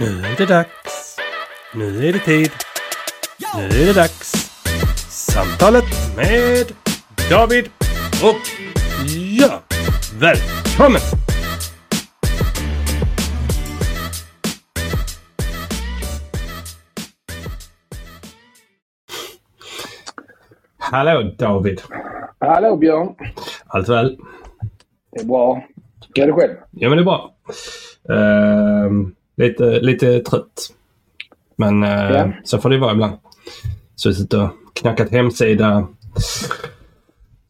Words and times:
Nu 0.00 0.06
är 0.06 0.36
det 0.36 0.46
dags. 0.46 1.16
Nu 1.74 2.08
är 2.08 2.12
det 2.12 2.18
tid. 2.18 2.50
Nu 3.56 3.64
är 3.64 3.86
det 3.86 3.92
dags. 3.92 4.32
Samtalet 5.08 5.84
med 6.16 6.72
David 7.30 7.64
och 8.22 8.42
ja, 9.40 9.60
välkommen! 10.20 11.00
Hallå 20.78 21.34
David! 21.38 21.80
Hallå 22.38 22.76
Björn. 22.76 23.14
Allt 23.66 23.88
väl? 23.88 24.18
Det 25.12 25.20
är 25.20 25.24
bra. 25.24 25.64
Hur 26.14 26.22
är 26.22 26.26
det 26.26 26.32
själv? 26.32 26.54
Ja 26.70 26.88
men 26.88 26.98
det 26.98 27.02
är 27.02 27.04
bra. 27.04 27.34
Ehm, 28.08 29.14
lite, 29.36 29.80
lite 29.80 30.20
trött. 30.20 30.70
Men 31.56 31.82
Ja. 31.82 32.28
så 32.44 32.58
får 32.58 32.70
det 32.70 32.78
vara 32.78 32.92
ibland. 32.92 33.12
Så 33.94 34.08
jag 34.08 34.16
sitter 34.16 34.42
och 34.42 34.50
knackat 34.74 35.10
hemsida 35.10 35.86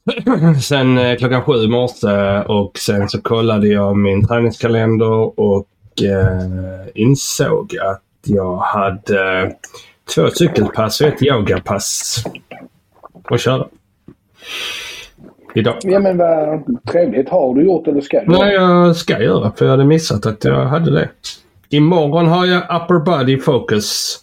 sen 0.62 0.98
eh, 0.98 1.16
klockan 1.16 1.42
sju 1.42 1.52
i 1.54 1.68
morse 1.68 2.42
och 2.48 2.78
sen 2.78 3.08
så 3.08 3.20
kollade 3.22 3.68
jag 3.68 3.96
min 3.96 4.26
träningskalender 4.28 5.40
och 5.40 5.68
eh, 6.02 6.86
insåg 6.94 7.76
att 7.82 8.02
jag 8.24 8.56
hade 8.56 9.42
eh, 9.42 9.48
två 10.14 10.28
cykelpass 10.30 11.00
och 11.00 11.06
ett 11.06 11.22
yogapass 11.22 12.24
att 13.24 13.40
köra. 13.40 13.66
Idag. 15.54 15.74
Ja 15.82 15.98
men 15.98 16.18
vad 16.18 16.62
trevligt. 16.92 17.28
Har 17.28 17.54
du 17.54 17.64
gjort 17.64 17.86
eller 17.88 18.00
ska 18.00 18.20
du? 18.20 18.26
Nej, 18.26 18.54
jag 18.54 18.96
ska 18.96 19.22
göra 19.22 19.52
för 19.56 19.64
jag 19.64 19.70
hade 19.72 19.84
missat 19.84 20.26
att 20.26 20.44
jag 20.44 20.64
hade 20.66 20.90
det. 20.90 21.08
Imorgon 21.68 22.26
har 22.26 22.46
jag 22.46 22.62
upper 22.62 22.98
body 22.98 23.38
focus 23.38 24.18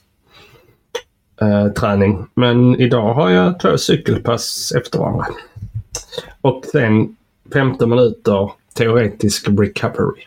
eh, 1.41 1.67
träning. 1.67 2.25
Men 2.33 2.79
idag 2.79 3.13
har 3.13 3.29
jag 3.29 3.59
två 3.59 3.77
cykelpass 3.77 4.73
efter 4.77 4.99
varandra. 4.99 5.25
Och 6.41 6.65
sen 6.71 7.15
15 7.53 7.89
minuter 7.89 8.51
teoretisk 8.73 9.47
recovery. 9.47 10.23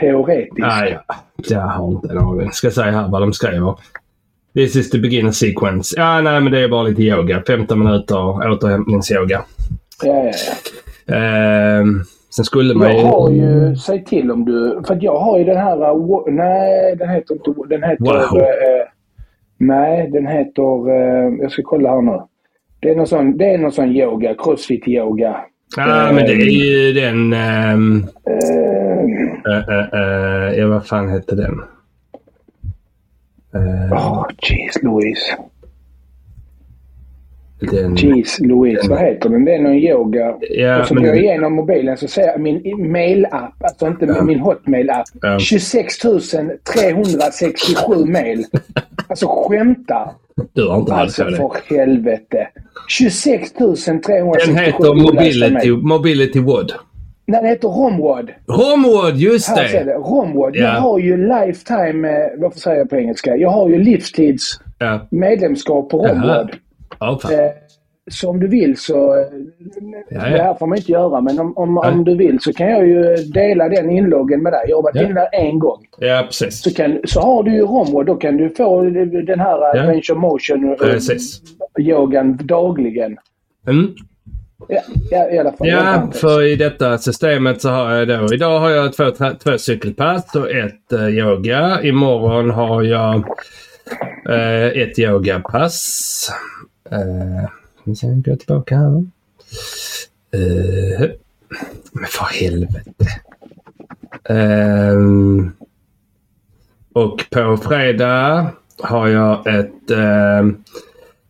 Teoretiskt. 0.00 0.62
Ah, 0.62 0.86
ja. 0.86 1.02
Jag 1.36 1.60
har 1.60 1.88
inte 1.88 2.08
en 2.08 2.18
aning. 2.18 2.52
Ska 2.52 2.70
säga 2.70 2.90
här 2.90 3.08
vad 3.08 3.22
de 3.22 3.32
skriver. 3.32 3.74
This 4.54 4.76
is 4.76 4.90
the 4.90 4.98
beginner 4.98 5.32
sequence. 5.32 5.94
Ja, 5.96 6.20
nej, 6.20 6.40
men 6.40 6.52
det 6.52 6.60
är 6.60 6.68
bara 6.68 6.82
lite 6.82 7.02
yoga. 7.02 7.42
15 7.46 7.78
minuter 7.78 8.50
återhämtningsyoga. 8.52 9.44
Ja, 10.02 10.24
ja, 10.24 10.32
ja. 11.06 11.14
Ehm, 11.14 12.04
sen 12.30 12.44
skulle 12.44 12.74
man 12.74 12.96
Jag 12.96 13.04
har 13.04 13.30
ju, 13.30 13.76
säg 13.76 14.04
till 14.04 14.30
om 14.30 14.44
du, 14.44 14.82
för 14.86 14.98
jag 15.00 15.18
har 15.18 15.38
ju 15.38 15.44
den 15.44 15.56
här, 15.56 15.76
wo- 15.76 16.30
nej 16.30 16.96
den 16.96 17.08
heter 17.08 17.34
inte, 17.34 17.54
den 17.68 17.82
heter, 17.82 18.04
Wow. 18.04 18.38
eh, 18.40 18.86
nej 19.58 20.10
den 20.10 20.26
heter, 20.26 20.90
eh, 20.90 21.34
jag 21.40 21.50
ska 21.52 21.62
kolla 21.64 21.90
här 21.90 22.02
nu. 22.02 22.20
Det 22.80 22.90
är 22.90 22.96
någon 22.96 23.06
sån, 23.06 23.36
det 23.36 23.54
är 23.54 23.58
någon 23.58 23.72
sån 23.72 23.88
yoga, 23.96 24.34
crossfit-yoga. 24.34 25.36
Ja, 25.76 26.10
men 26.14 26.24
det 26.26 26.32
är 26.32 26.36
ju 26.50 26.92
den... 26.92 27.32
ehm, 27.32 28.06
Eh, 29.46 29.56
eh, 29.56 29.68
eh, 29.68 30.00
eh, 30.00 30.58
ja, 30.58 30.68
vad 30.68 30.86
fan 30.86 31.08
hette 31.08 31.34
den? 31.34 31.60
Åh, 33.92 34.26
jeez 34.38 34.82
Louise. 34.82 35.36
Den 37.60 37.96
Jeez 37.96 38.38
Louise, 38.40 38.88
vad 38.90 38.98
heter 38.98 39.28
den? 39.28 39.44
Det 39.44 39.54
är 39.54 39.58
någon 39.62 39.74
yoga. 39.74 40.34
ja, 40.50 40.80
och 40.80 40.86
så 40.86 40.94
går 40.94 41.06
jag 41.06 41.18
igenom 41.18 41.52
mobilen 41.54 41.96
så 41.96 42.08
ser 42.08 42.22
jag 42.26 42.40
min 42.40 42.62
mail-app, 42.92 43.64
alltså 43.64 43.86
inte 43.86 44.04
Ja. 44.06 44.22
min 44.22 44.40
hotmail-app. 44.40 45.04
Ja. 45.22 45.38
26 45.38 45.98
367 46.74 48.04
mail. 48.04 48.44
Alltså 49.08 49.26
skämta. 49.26 50.10
du 50.52 50.68
har 50.68 50.78
inte 50.78 50.94
alls 50.94 51.20
Alltså 51.20 51.24
det. 51.24 51.36
för 51.66 51.76
helvete. 51.76 52.48
26 52.88 53.52
367 53.52 54.52
Den 54.52 54.64
heter 54.64 54.94
Mobility. 54.94 55.70
Mobility 55.70 56.40
Wood. 56.40 56.72
Nej, 57.26 57.40
den 57.40 57.50
heter 57.50 57.68
Romwad. 57.68 58.30
Homewood, 58.46 59.16
just 59.16 59.48
Här 59.48 59.68
ser 59.68 59.84
det! 59.84 59.92
det. 59.92 59.94
Romwad. 59.98 60.56
Ja. 60.56 60.62
Jag 60.62 60.80
har 60.80 60.98
ju 60.98 61.16
lifetime, 61.16 62.08
eh, 62.08 62.16
varför 62.38 62.58
säger 62.58 62.76
jag 62.78 62.90
på 62.90 62.96
engelska? 62.96 63.36
Jag 63.36 63.50
har 63.50 63.68
ju 63.68 63.78
livstids 63.78 64.60
Ja, 64.78 65.06
medlemskap 65.10 65.88
på 65.90 66.06
Jaha. 66.06 66.48
Fan. 67.00 67.18
Eh, 67.32 67.50
så 68.10 68.30
om 68.30 68.40
du 68.40 68.48
vill 68.48 68.76
så... 68.76 69.14
eh, 69.14 69.20
Ja, 70.10 70.20
Det 70.20 70.42
här 70.42 70.54
får 70.54 70.66
man 70.66 70.78
inte 70.78 70.92
göra, 70.92 71.20
men 71.20 71.40
om, 71.40 71.56
om, 71.56 71.78
om 71.78 72.04
du 72.04 72.16
vill 72.16 72.40
så 72.40 72.52
kan 72.52 72.70
jag 72.70 72.86
ju 72.88 73.16
dela 73.16 73.68
den 73.68 73.90
inloggen 73.90 74.42
med 74.42 74.52
dig. 74.52 74.64
Jag 74.68 74.76
har 74.76 74.82
varit 74.82 74.96
Ja. 74.96 75.02
inne 75.02 75.14
där 75.14 75.28
en 75.32 75.58
gång. 75.58 75.84
ja 75.98 76.22
precis. 76.26 76.62
Så, 76.62 76.74
kan, 76.74 77.00
så 77.04 77.20
har 77.20 77.42
du 77.42 77.54
ju 77.54 77.62
Romwad, 77.62 78.06
då 78.06 78.14
kan 78.14 78.36
du 78.36 78.50
få 78.50 78.82
den 78.82 79.40
här 79.40 79.58
Ja. 79.58 79.80
Adventure 79.82 80.18
Motion 80.18 80.70
eh, 80.72 80.76
Precis. 80.78 81.40
yogan 81.78 82.38
dagligen. 82.42 83.16
Mm. 83.68 83.86
Ja, 84.68 84.80
ja, 85.10 85.30
i 85.30 85.38
alla 85.38 85.52
fall. 85.52 85.68
Ja, 85.68 86.08
för 86.14 86.42
i 86.42 86.56
detta 86.56 86.98
systemet 86.98 87.60
så 87.62 87.68
har 87.68 87.94
jag 87.94 88.08
då... 88.08 88.34
Idag 88.34 88.58
har 88.60 88.70
jag 88.70 88.92
två, 88.92 89.04
två 89.44 89.58
cykelpass 89.58 90.34
och 90.36 90.50
ett 90.50 90.92
eh, 90.92 91.08
yoga. 91.08 91.82
Imorgon 91.82 92.50
har 92.50 92.82
jag 92.82 93.14
eh, 94.30 94.82
ett 94.82 94.98
yogapass. 94.98 96.30
Uh, 96.92 97.94
sen 97.94 98.22
går 98.22 98.32
jag 98.32 98.38
tillbaka 98.38 98.76
här. 98.76 99.06
Uh, 100.34 101.10
men 101.92 102.06
för 102.06 102.24
helvete. 102.24 103.06
Um, 104.28 105.52
och 106.92 107.24
på 107.30 107.56
fredag 107.56 108.50
har 108.78 109.08
jag 109.08 109.46
ett 109.46 109.90
ehm, 109.90 110.38
um, 110.38 110.64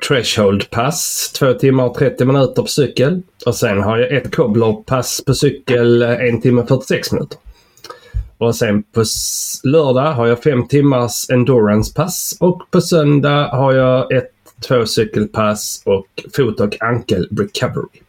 Threshold-pass, 0.09 1.33
2 1.39 1.55
timmar 1.55 1.85
och 1.85 1.95
30 1.95 2.25
minuter 2.25 2.63
på 2.63 2.69
cykel. 2.69 3.23
Och 3.47 3.55
sen 3.55 3.83
har 3.83 3.99
jag 3.99 4.13
ett 4.13 4.35
Cobbler-pass 4.37 5.25
på 5.27 5.35
cykel, 5.35 6.03
eh, 6.03 6.11
1 6.11 6.43
timme 6.43 6.61
och 6.61 6.69
46 6.69 7.13
minuter. 7.13 7.39
Och 8.39 8.57
sen 8.57 8.83
på 8.83 9.05
lördag 9.65 10.13
har 10.13 10.27
jag 10.27 10.43
fem 10.43 10.69
timmars 10.69 11.31
endurance-pass 11.31 12.37
och 12.41 12.63
på 12.71 12.81
söndag 12.81 13.49
har 13.49 13.73
jag 13.73 14.13
ett 14.13 14.33
två 14.69 14.87
cykelpass 14.87 15.83
och 15.87 16.07
fot 16.37 16.61
och 16.61 16.83
ankel 16.83 17.29
recovery. 17.31 18.01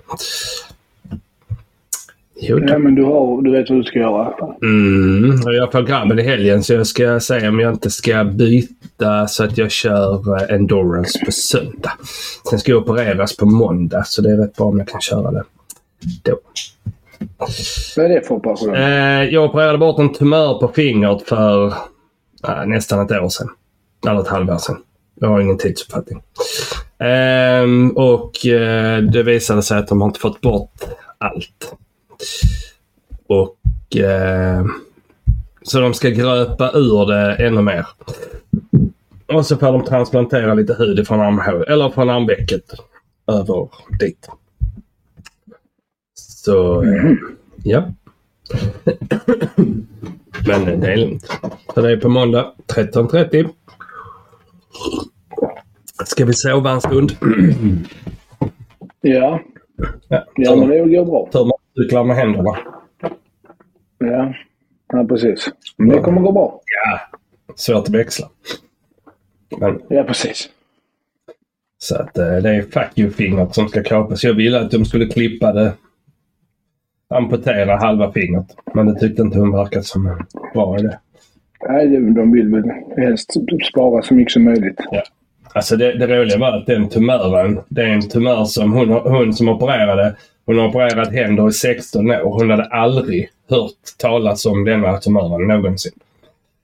Jo, 2.44 2.60
Ja, 2.68 2.78
men 2.78 2.96
du, 2.96 3.04
har, 3.04 3.42
du 3.42 3.52
vet 3.52 3.70
vad 3.70 3.80
du 3.80 3.84
ska 3.84 4.00
göra. 4.00 4.34
Mm, 4.62 5.42
och 5.46 5.54
jag 5.54 5.72
får 5.72 5.82
grabben 5.82 6.20
i 6.20 6.24
helgen 6.24 6.64
så 6.64 6.74
jag 6.74 6.88
ska 6.88 7.20
se 7.20 7.48
om 7.48 7.60
jag 7.60 7.74
inte 7.74 7.90
ska 7.90 8.24
byta 8.24 9.28
så 9.28 9.44
att 9.44 9.58
jag 9.58 9.72
kör 9.72 10.42
eh, 10.42 10.56
endurance 10.56 11.26
på 11.26 11.32
söndag. 11.32 11.92
Sen 12.50 12.60
ska 12.60 12.72
jag 12.72 12.82
opereras 12.82 13.38
på 13.38 13.46
måndag 13.46 14.04
så 14.06 14.22
det 14.22 14.32
är 14.32 14.38
rätt 14.38 14.56
bra 14.56 14.66
om 14.66 14.78
jag 14.80 14.88
kan 14.88 15.02
köra 15.02 15.32
det 15.32 15.44
då. 16.24 16.40
Vad 17.96 18.06
är 18.06 18.10
det 18.10 18.28
för 18.28 18.36
operation? 18.36 18.76
Eh, 18.76 19.24
jag 19.24 19.46
opererade 19.50 19.78
bort 19.78 20.00
en 20.00 20.14
tumör 20.14 20.60
på 20.60 20.68
fingret 20.68 21.22
för 21.22 21.68
eh, 22.48 22.66
nästan 22.66 23.06
ett 23.06 23.12
år 23.12 23.30
sedan. 23.30 23.48
Eller 24.08 24.22
ett 24.22 24.28
halvår 24.28 24.58
sedan. 24.58 24.78
Jag 25.24 25.30
har 25.30 25.40
ingen 25.40 25.58
tidsuppfattning. 25.58 26.24
Um, 27.64 27.98
och 27.98 28.32
uh, 28.46 28.98
det 28.98 29.24
visade 29.24 29.64
sig 29.64 29.78
att 29.78 29.88
de 29.88 30.02
har 30.02 30.08
inte 30.08 30.20
fått 30.20 30.42
bort 30.42 30.82
allt. 31.18 31.76
Och 33.28 33.58
uh, 33.96 34.66
Så 35.64 35.80
de 35.80 35.94
ska 35.94 36.10
gröpa 36.10 36.72
ur 36.74 37.06
det 37.06 37.36
ännu 37.36 37.62
mer. 37.62 37.88
Och 39.28 39.46
så 39.46 39.58
får 39.58 39.72
de 39.72 39.86
transplantera 39.86 40.54
lite 40.54 40.74
hud 40.74 41.08
från 41.08 41.22
armhålet, 41.22 41.70
eller 41.70 41.90
från 41.90 42.10
armvecket 42.10 42.66
över 43.28 43.70
dit. 44.00 44.30
Så, 46.14 46.84
eh, 46.84 47.12
ja. 47.64 47.94
Men 50.48 50.80
det 50.80 50.94
är 50.94 50.98
lugnt. 50.98 51.40
Så 51.74 51.82
det 51.82 51.92
är 51.92 51.98
på 51.98 52.10
måndag 52.10 52.54
13.30. 52.68 53.50
Ska 56.06 56.26
vi 56.26 56.34
sova 56.34 56.72
en 56.72 56.82
stund? 56.82 57.12
Ja, 59.02 59.40
Ja, 60.08 60.26
ja 60.36 60.56
men 60.56 60.70
det 60.70 60.80
går 60.80 61.06
bra. 61.06 61.30
Tur 61.32 61.46
man 61.46 61.58
cyklar 61.78 62.04
med 62.04 62.16
händerna. 62.16 62.58
Ja, 63.98 64.34
ja 64.94 65.06
precis. 65.10 65.50
Men 65.78 65.90
det 65.90 66.00
kommer 66.00 66.22
gå 66.22 66.32
bra. 66.32 66.62
Ja, 66.86 67.00
svårt 67.56 67.88
att 67.88 67.90
växla. 67.90 68.28
Men, 69.60 69.82
Ja, 69.90 70.04
precis. 70.04 70.50
så 71.78 71.96
att 71.96 72.18
eh, 72.18 72.26
det 72.36 72.50
är 72.50 72.62
fuck 72.62 72.92
you-fingret 72.96 73.54
som 73.54 73.68
ska 73.68 73.84
kapas. 73.84 74.24
Jag 74.24 74.34
ville 74.34 74.60
att 74.60 74.72
de 74.72 74.86
skulle 74.86 75.06
klippa 75.06 75.54
det. 75.54 75.74
Amputera 77.10 77.78
halva 77.78 78.12
fingret. 78.12 78.56
Men 78.74 78.86
det 78.86 79.00
tyckte 79.00 79.22
inte 79.22 79.40
hon 79.40 79.52
verkade 79.52 79.84
som 79.84 80.06
en 80.08 80.26
bra 80.54 80.80
idé. 80.80 80.98
Nej, 81.70 81.88
de 82.14 82.32
vill 82.32 82.50
väl 82.50 82.72
helst 82.98 83.32
spara 83.72 84.02
så 84.02 84.14
mycket 84.14 84.34
som 84.34 84.44
möjligt. 84.44 84.80
Alltså 85.54 85.78
det, 85.78 85.98
det 85.98 86.08
roliga 86.08 86.38
var 86.38 86.58
att 86.58 86.66
den 86.66 86.90
tumören, 86.90 87.60
det 87.70 87.82
är 87.82 87.88
en 87.88 88.10
tumör 88.10 88.46
som 88.46 88.74
hon, 88.74 88.90
hon 88.90 89.34
som 89.34 89.50
opererade, 89.50 90.16
hon 90.46 90.58
har 90.58 90.68
opererat 90.68 91.14
händer 91.14 91.50
i 91.50 91.52
16 91.52 92.12
år. 92.12 92.40
Hon 92.40 92.50
hade 92.50 92.66
aldrig 92.66 93.30
hört 93.50 93.98
talas 93.98 94.46
om 94.46 94.66
denna 94.66 94.98
tumören 94.98 95.48
någonsin. 95.48 95.92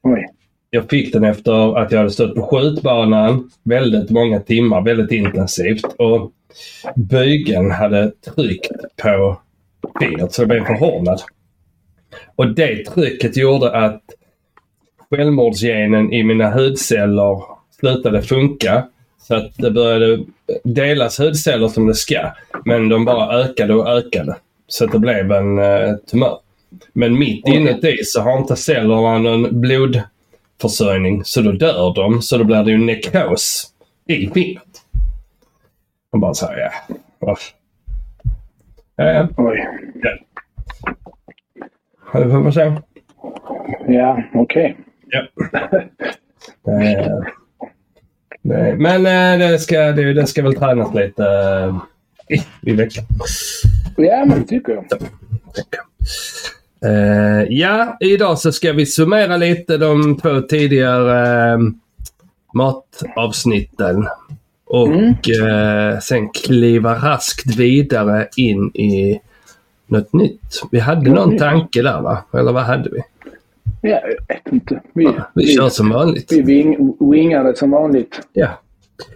Oj. 0.04 0.28
jag 0.70 0.90
fick 0.90 1.14
den 1.14 1.24
efter 1.24 1.78
att 1.78 1.92
jag 1.92 2.00
hade 2.00 2.12
stått 2.12 2.36
på 2.36 2.42
skjutbanan 2.42 3.50
väldigt 3.64 4.10
många 4.10 4.40
timmar, 4.40 4.82
väldigt 4.82 5.12
intensivt. 5.12 5.86
Och 5.98 6.32
bygeln 6.96 7.72
hade 7.72 8.12
tryckt 8.12 8.72
på 9.04 9.38
fingret 10.00 10.34
så 10.34 10.42
det 10.42 10.48
blev 10.48 10.66
förhårdnad. 10.66 11.22
Och 12.36 12.56
det 12.56 12.86
trycket 12.86 13.38
gjorde 13.38 13.72
att 13.72 14.04
självmordsgenen 15.10 16.14
i 16.14 16.24
mina 16.24 16.52
hudceller 16.52 17.57
slutade 17.80 18.22
funka. 18.22 18.88
Så 19.20 19.36
att 19.36 19.58
det 19.58 19.72
började 19.72 20.26
delas 20.64 21.20
hudceller 21.20 21.68
som 21.68 21.88
det 21.88 21.96
ska. 21.96 22.32
Men 22.66 22.90
de 22.90 23.06
bara 23.06 23.40
ökade 23.40 23.74
och 23.74 23.88
ökade. 23.90 24.36
Så 24.68 24.86
att 24.86 24.92
det 24.92 25.00
blev 25.00 25.32
en 25.32 25.60
uh, 25.60 25.96
tumör. 25.98 26.40
Men 26.94 27.20
mitt 27.20 27.48
inuti 27.48 27.98
så 28.04 28.22
har 28.22 28.38
inte 28.38 28.56
cellerna 28.56 29.18
någon 29.18 29.62
blodförsörjning. 29.62 31.26
Så 31.26 31.42
då 31.42 31.52
dör 31.52 31.94
de. 31.96 32.22
Så 32.22 32.38
då 32.38 32.44
blir 32.44 32.64
det 32.64 32.72
ju 32.72 32.78
nekros 32.78 33.74
i 34.06 34.28
fingret. 34.28 34.64
Man 36.12 36.22
bara 36.22 36.34
säger 36.34 36.60
ja. 36.60 36.72
Varför? 37.20 37.54
Ja, 38.96 39.06
ja. 39.06 39.28
Oj. 39.38 39.68
ja. 40.02 40.18
Får 42.12 42.52
se. 42.52 42.74
Ja, 43.88 44.24
okej. 44.34 44.78
Ja. 45.08 45.28
Nej, 48.48 48.78
Men 48.78 49.06
eh, 49.06 49.50
det 49.50 49.60
ska, 49.60 49.80
det, 49.80 50.14
det 50.14 50.28
ska 50.28 50.44
väl 50.44 50.56
tränas 50.56 50.94
lite 50.94 51.24
eh, 52.30 52.42
i, 52.62 52.74
veckan. 52.74 53.06
Ja, 53.98 54.26
men 54.26 54.42
det 54.42 54.48
tycker 54.48 54.74
jag. 54.74 54.86
Eh, 56.86 57.44
ja, 57.50 57.98
idag 58.00 58.40
så 58.40 58.52
ska 58.52 58.74
vi 58.74 58.86
summera 58.86 59.38
lite 59.38 59.78
de 59.78 60.18
två 60.18 60.42
tidigare 60.42 61.52
eh, 61.54 61.58
matavsnitten. 62.54 64.08
Och 64.66 65.30
eh, 65.30 66.00
sen 66.00 66.30
kliva 66.30 66.96
raskt 66.96 67.56
vidare 67.56 68.28
in 68.36 68.72
i 68.74 69.22
något 69.88 70.14
nytt. 70.14 70.62
Vi 70.72 70.80
hade 70.80 71.10
Något 71.10 71.16
någon 71.16 71.38
tanke 71.38 71.82
där 71.82 72.02
va? 72.02 72.24
Eller 72.34 72.52
vad 72.52 72.64
hade 72.64 72.90
vi? 72.90 73.02
Ja, 73.82 73.90
jag 73.90 74.36
vet 74.36 74.48
inte. 74.54 74.82
Vi, 74.94 75.08
Vi 75.36 75.46
kör 75.48 75.70
som 75.70 75.90
vanligt. 75.90 76.32
vi 76.32 76.42
wing, 76.42 76.94
wingade 77.12 77.56
som 77.56 77.72
vanligt. 77.72 78.22
Ja. 78.34 78.48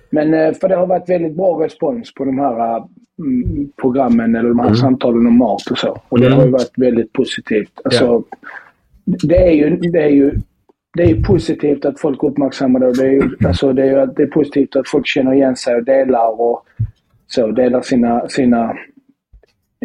Men 0.09 0.33
eh, 0.33 0.53
för 0.53 0.69
det 0.69 0.75
har 0.75 0.87
varit 0.87 1.09
väldigt 1.09 1.35
bra 1.35 1.63
respons 1.65 2.13
på 2.13 2.25
de 2.25 2.39
här 2.39 2.59
eh, 2.77 2.83
mm, 3.19 3.71
programmen 3.81 4.35
eller 4.35 4.49
de 4.49 4.59
här 4.59 4.65
Mm. 4.67 4.77
samtalen 4.77 5.27
om 5.27 5.37
mat 5.37 5.71
och 5.71 5.77
så. 5.77 6.01
Och 6.09 6.19
det 6.19 6.25
Mm. 6.25 6.37
har 6.37 6.45
ju 6.45 6.51
varit 6.51 6.71
väldigt 6.77 7.13
positivt. 7.13 7.71
Alltså, 7.83 8.23
det, 9.05 9.37
är 9.37 9.51
ju, 9.51 9.77
det, 9.77 9.99
är 10.03 10.09
ju, 10.09 10.31
det 10.97 11.03
är 11.03 11.07
ju 11.07 11.23
positivt 11.23 11.85
att 11.85 11.99
folk 11.99 12.23
uppmärksammar 12.23 12.79
det. 12.79 12.93
Det, 12.93 13.05
är 13.07 13.11
ju, 13.11 13.29
alltså, 13.45 13.73
det, 13.73 13.81
är 13.83 13.85
ju, 13.99 14.05
det 14.05 14.23
är 14.23 14.27
positivt 14.27 14.75
att 14.75 14.87
folk 14.87 15.07
känner 15.07 15.33
igen 15.33 15.55
sig 15.55 15.75
och 15.75 15.83
delar 15.83 16.41
och 16.41 16.65
så, 17.27 17.47
delar 17.51 17.81
sina, 17.81 18.29
sina 18.29 18.73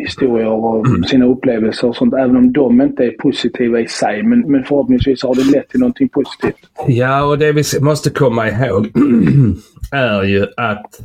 historier 0.00 0.46
och 0.48 0.86
Mm. 0.86 1.04
sina 1.04 1.26
upplevelser 1.26 1.88
och 1.88 1.96
sånt. 1.96 2.14
Även 2.14 2.36
om 2.36 2.52
de 2.52 2.80
inte 2.80 3.04
är 3.04 3.10
positiva 3.10 3.80
i 3.80 3.88
sig. 3.88 4.22
Men, 4.22 4.40
men 4.40 4.64
förhoppningsvis 4.64 5.22
har 5.22 5.34
det 5.34 5.44
lett 5.58 5.68
till 5.68 5.80
någonting 5.80 6.08
positivt. 6.08 6.56
Ja, 6.86 7.24
och 7.24 7.38
det 7.38 7.52
vi 7.52 7.62
måste 7.80 8.10
komma 8.10 8.48
ihåg 8.48 8.86
är 9.92 10.22
ju 10.22 10.46
att 10.56 11.00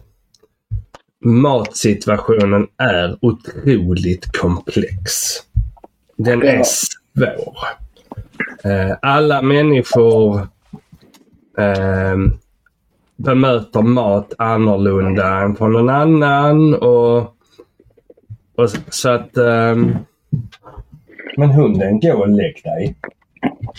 matsituationen 1.25 2.67
är 2.77 3.17
otroligt 3.21 4.37
komplex. 4.37 5.11
Den 6.17 6.41
är 6.43 6.63
svår. 6.63 7.55
Eh, 8.63 8.97
Alla 9.01 9.41
människor 9.41 10.35
eh, 11.57 12.17
bemöter 13.15 13.81
mat 13.81 14.33
annorlunda 14.37 15.41
än 15.41 15.55
från 15.55 15.73
någon 15.73 15.89
annan. 15.89 16.73
Och, 16.73 17.35
och 18.61 18.69
så 18.69 19.09
att... 19.09 19.37
Eh, 19.37 19.75
men 21.37 21.49
hunden, 21.49 21.99
gå 21.99 22.13
och 22.13 22.29
lägg 22.29 22.61
dig. 22.63 22.95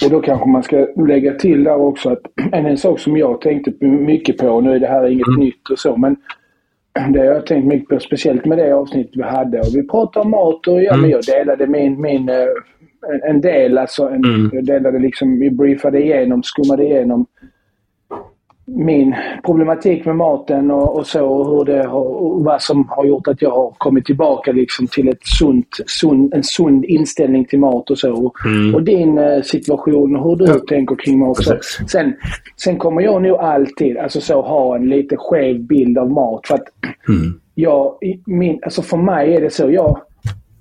Och 0.04 0.10
då 0.10 0.20
kanske 0.20 0.48
man 0.48 0.62
ska 0.62 0.86
lägga 1.06 1.34
till 1.34 1.64
där 1.64 1.76
också 1.76 2.10
att 2.10 2.20
en, 2.52 2.66
en 2.66 2.76
sak 2.76 3.00
som 3.00 3.16
jag 3.16 3.40
tänkte 3.40 3.86
mycket 3.86 4.38
på, 4.38 4.60
nu 4.60 4.74
är 4.74 4.78
det 4.78 4.86
här 4.86 5.06
inget 5.06 5.38
nytt 5.38 5.70
och 5.70 5.78
så, 5.78 5.96
men 5.96 6.16
det 7.12 7.18
har 7.18 7.26
jag 7.26 7.46
tänkt 7.46 7.66
mycket 7.66 7.88
på, 7.88 8.00
speciellt 8.00 8.44
med 8.44 8.58
det 8.58 8.72
avsnittet 8.72 9.16
vi 9.16 9.22
hade. 9.22 9.60
Och 9.60 9.74
vi 9.74 9.88
pratade 9.88 10.24
om 10.24 10.30
mat 10.30 10.66
och 10.66 10.82
ja, 10.82 10.96
men 10.96 11.10
jag 11.10 11.22
delade 11.24 11.66
min, 11.66 12.00
min 12.00 12.28
eh, 12.28 12.46
en, 13.12 13.30
en 13.30 13.40
del, 13.40 13.78
alltså 13.78 14.08
en, 14.08 14.24
Mm. 14.24 14.50
jag 14.52 14.64
delade 14.64 14.98
liksom, 14.98 15.38
vi 15.40 15.50
briefade 15.50 16.02
igenom, 16.02 16.42
skummade 16.42 16.84
igenom 16.84 17.26
min 18.64 19.14
problematik 19.44 20.04
med 20.04 20.16
maten 20.16 20.70
och, 20.70 20.96
och 20.96 21.06
så 21.06 21.26
och 21.26 21.46
hur 21.46 21.64
det 21.64 21.88
har, 21.88 22.04
och 22.04 22.44
vad 22.44 22.62
som 22.62 22.88
har 22.88 23.04
gjort 23.04 23.28
att 23.28 23.42
jag 23.42 23.50
har 23.50 23.70
kommit 23.78 24.04
tillbaka 24.06 24.52
liksom 24.52 24.86
till 24.86 25.08
ett 25.08 25.26
sunt, 25.38 25.66
sund, 25.86 26.34
en 26.34 26.42
sund 26.42 26.84
inställning 26.84 27.44
till 27.44 27.58
mat 27.58 27.90
och 27.90 27.98
så. 27.98 28.32
Mm. 28.44 28.74
Och 28.74 28.82
din 28.82 29.18
eh, 29.18 29.42
situation 29.42 30.16
och 30.16 30.24
hur 30.28 30.36
du 30.36 30.60
tänker 30.60 30.96
kring 30.96 31.18
mat. 31.18 31.38
Sen, 31.88 32.14
sen 32.56 32.78
kommer 32.78 33.02
jag 33.02 33.22
nog 33.22 33.36
alltid 33.36 33.96
alltså 33.98 34.20
så, 34.20 34.40
ha 34.42 34.76
en 34.76 34.88
lite 34.88 35.16
skev 35.18 35.60
bild 35.60 35.98
av 35.98 36.10
mat. 36.10 36.46
För 36.46 36.54
att 36.54 36.64
Mm. 37.08 37.40
jag, 37.54 37.94
min, 38.26 38.58
alltså 38.62 38.82
för 38.82 38.96
mig 38.96 39.34
är 39.36 39.40
det 39.40 39.50
så. 39.50 39.70
Jag, 39.70 40.00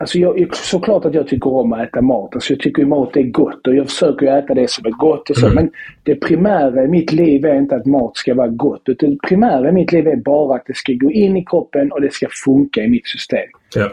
alltså 0.02 0.18
jag, 0.18 0.56
såklart 0.56 1.06
att 1.06 1.14
jag 1.14 1.28
tycker 1.28 1.54
om 1.54 1.74
att 1.74 1.88
äta 1.88 2.02
mat. 2.02 2.36
Alltså 2.36 2.54
jag 2.54 2.60
tycker 2.60 2.82
ju 2.82 2.88
mat 2.88 3.18
är 3.18 3.22
gott 3.22 3.68
och 3.68 3.76
jag 3.76 3.90
försöker 3.90 4.26
ju 4.26 4.32
äta 4.32 4.54
det 4.54 4.70
som 4.70 4.86
är 4.86 4.92
gott 4.92 5.30
och 5.30 5.38
så. 5.38 5.46
Mm. 5.46 5.56
Men 5.56 5.72
det 6.04 6.16
primära 6.16 6.84
i 6.84 6.88
mitt 6.88 7.12
liv 7.12 7.46
är 7.46 7.56
inte 7.56 7.76
att 7.76 7.86
mat 7.86 8.18
ska 8.18 8.34
vara 8.34 8.48
gott. 8.48 8.82
Utan 8.86 9.10
det 9.10 9.18
primära 9.28 9.70
i 9.70 9.72
mitt 9.72 9.92
liv 9.92 10.08
är 10.08 10.16
bara 10.16 10.56
att 10.56 10.66
det 10.66 10.76
ska 10.76 10.94
gå 10.94 11.12
in 11.12 11.38
i 11.38 11.46
kroppen 11.46 11.92
och 11.92 12.02
det 12.02 12.14
ska 12.14 12.28
funka 12.46 12.84
i 12.84 12.90
mitt 12.90 13.08
system. 13.08 13.50
Ja. 13.76 13.90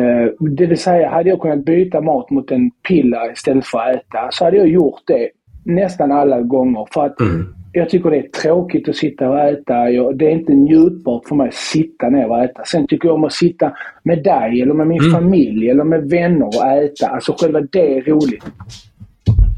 Eh, 0.00 0.32
det 0.40 0.66
vill 0.66 0.78
säga, 0.78 1.08
hade 1.08 1.28
jag 1.28 1.40
kunnat 1.40 1.64
byta 1.64 2.00
mat 2.00 2.30
mot 2.30 2.50
en 2.50 2.70
pilla 2.88 3.32
istället 3.32 3.66
för 3.66 3.78
att 3.78 3.96
äta 3.96 4.28
så 4.30 4.44
hade 4.44 4.56
jag 4.56 4.68
gjort 4.68 5.00
det 5.04 5.28
nästan 5.64 6.12
alla 6.12 6.40
gånger. 6.40 6.86
För 6.92 7.06
att 7.06 7.20
Mm. 7.20 7.54
Jag 7.78 7.88
tycker 7.90 8.10
det 8.10 8.16
är 8.16 8.28
tråkigt 8.42 8.88
att 8.88 8.96
sitta 8.96 9.30
och 9.30 9.38
äta. 9.40 9.90
Jag, 9.90 10.18
det 10.18 10.26
är 10.26 10.30
inte 10.30 10.52
njutbart 10.52 11.28
för 11.28 11.34
mig 11.34 11.48
att 11.48 11.54
sitta 11.54 12.08
ner 12.08 12.30
och 12.30 12.38
äta. 12.44 12.64
Sen 12.64 12.86
tycker 12.86 13.08
jag 13.08 13.14
om 13.14 13.24
att 13.24 13.32
sitta 13.32 13.72
med 14.02 14.24
dig 14.24 14.62
eller 14.62 14.74
med 14.74 14.86
min 14.86 15.00
Mm. 15.00 15.12
familj 15.12 15.70
eller 15.70 15.84
med 15.84 16.10
vänner 16.10 16.46
och 16.46 16.66
äta. 16.66 17.06
Alltså 17.06 17.34
själva 17.38 17.60
det 17.60 17.96
är 17.98 18.02
roligt. 18.02 18.44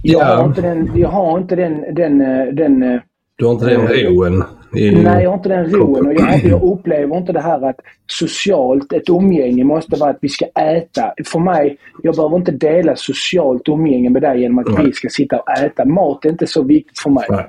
Jag 0.02 0.22
Ja. 0.22 0.34
har 0.36 0.44
inte 0.46 0.60
den, 0.60 0.90
jag 0.94 1.08
har 1.08 1.38
inte 1.38 1.56
den, 1.56 1.94
den, 1.94 2.20
eh, 2.20 2.46
den 2.46 2.82
eh, 2.82 3.00
Du 3.36 3.44
har 3.46 3.52
inte 3.52 3.66
den 3.66 3.86
roen? 3.88 4.42
I... 4.76 4.90
Nej, 4.90 5.22
jag 5.22 5.30
har 5.30 5.36
inte 5.36 5.48
den 5.48 5.70
roen 5.70 6.06
och 6.06 6.14
jag, 6.14 6.44
jag 6.44 6.62
upplever 6.62 7.16
inte 7.16 7.32
det 7.32 7.40
här 7.40 7.62
att 7.68 7.76
socialt, 8.06 8.92
ett 8.92 9.08
umgänge 9.08 9.64
måste 9.64 9.96
vara 10.00 10.10
att 10.10 10.18
vi 10.20 10.28
ska 10.28 10.44
äta. 10.46 11.12
För 11.26 11.38
mig, 11.38 11.76
jag 12.02 12.16
behöver 12.16 12.36
inte 12.36 12.52
dela 12.52 12.96
socialt 12.96 13.68
umgänge 13.68 14.10
med 14.10 14.22
dig 14.22 14.40
genom 14.40 14.58
att 14.58 14.66
Nej. 14.68 14.86
vi 14.86 14.92
ska 14.92 15.08
sitta 15.08 15.38
och 15.38 15.50
äta. 15.58 15.84
Mat 15.84 16.24
är 16.24 16.28
inte 16.30 16.46
så 16.46 16.62
viktigt 16.62 16.98
för 16.98 17.10
mig. 17.10 17.24
Nej. 17.30 17.46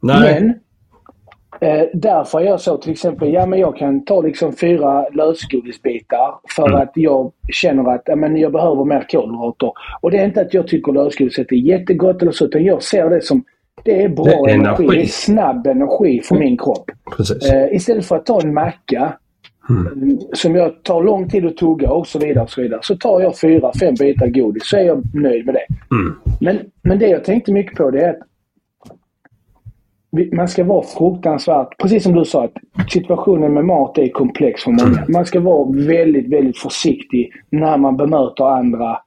Nej. 0.00 0.40
Men 0.40 0.54
eh, 1.60 1.86
därför 1.94 2.40
är 2.40 2.44
jag 2.44 2.60
så 2.60 2.76
till 2.76 2.92
exempel, 2.92 3.32
ja 3.32 3.46
men 3.46 3.58
jag 3.58 3.76
kan 3.76 4.04
ta 4.04 4.20
liksom 4.20 4.52
fyra 4.52 5.06
lösgodisbitar 5.12 6.34
för 6.56 6.68
Mm. 6.68 6.80
att 6.80 6.90
jag 6.94 7.32
känner 7.52 7.90
att 7.94 8.02
ja, 8.06 8.16
men 8.16 8.36
jag 8.36 8.52
behöver 8.52 8.84
mer 8.84 9.06
kolhydrater. 9.10 9.72
Och 10.00 10.10
det 10.10 10.18
är 10.18 10.24
inte 10.24 10.40
att 10.40 10.54
jag 10.54 10.66
tycker 10.68 10.92
lösgodiset 10.92 11.52
är 11.52 11.56
jättegott 11.56 12.22
eller 12.22 12.32
så, 12.32 12.44
utan 12.44 12.64
jag 12.64 12.82
ser 12.82 13.10
det 13.10 13.24
som 13.24 13.44
det 13.84 14.02
är 14.04 14.08
bra 14.08 14.24
Det 14.24 14.30
är 14.30 14.48
energi. 14.54 14.54
energi. 14.54 14.86
Det 14.96 15.02
är 15.02 15.06
snabb 15.06 15.66
energi 15.66 16.20
för 16.24 16.34
min 16.34 16.58
kropp. 16.58 16.90
Eh, 17.52 17.76
istället 17.76 18.06
för 18.06 18.16
att 18.16 18.26
ta 18.26 18.40
en 18.40 18.54
macka 18.54 19.12
Mm. 19.70 19.86
eh, 20.10 20.16
som 20.32 20.54
jag 20.54 20.82
tar 20.82 21.02
lång 21.02 21.28
tid 21.28 21.46
att 21.46 21.56
tugga 21.56 21.90
och 21.90 22.06
så 22.06 22.18
vidare. 22.18 22.44
Och 22.44 22.50
så, 22.50 22.62
vidare. 22.62 22.80
så 22.82 22.96
tar 22.96 23.20
jag 23.20 23.38
fyra, 23.38 23.72
fem 23.80 23.94
bitar 23.94 24.26
godis 24.26 24.62
så 24.68 24.76
är 24.76 24.82
jag 24.82 25.02
nöjd 25.14 25.46
med 25.46 25.54
det. 25.54 25.94
Mm. 25.94 26.14
Men, 26.40 26.58
men 26.82 26.98
det 26.98 27.06
jag 27.08 27.24
tänkte 27.24 27.52
mycket 27.52 27.76
på 27.76 27.90
det 27.90 28.00
är 28.04 28.10
att 28.10 28.18
man 30.32 30.48
ska 30.48 30.64
vara 30.64 30.82
fruktansvärt, 30.82 31.78
precis 31.78 32.02
som 32.02 32.12
du 32.12 32.24
sa, 32.24 32.44
att 32.44 32.90
situationen 32.92 33.54
med 33.54 33.64
mat 33.64 33.98
är 33.98 34.08
komplex 34.08 34.62
för 34.62 34.70
många. 34.70 35.04
Man 35.08 35.26
ska 35.26 35.40
vara 35.40 35.70
väldigt, 35.72 36.32
väldigt 36.32 36.58
försiktig 36.58 37.32
när 37.50 37.76
man 37.76 37.96
bemöter 37.96 38.44
andra 38.44 38.98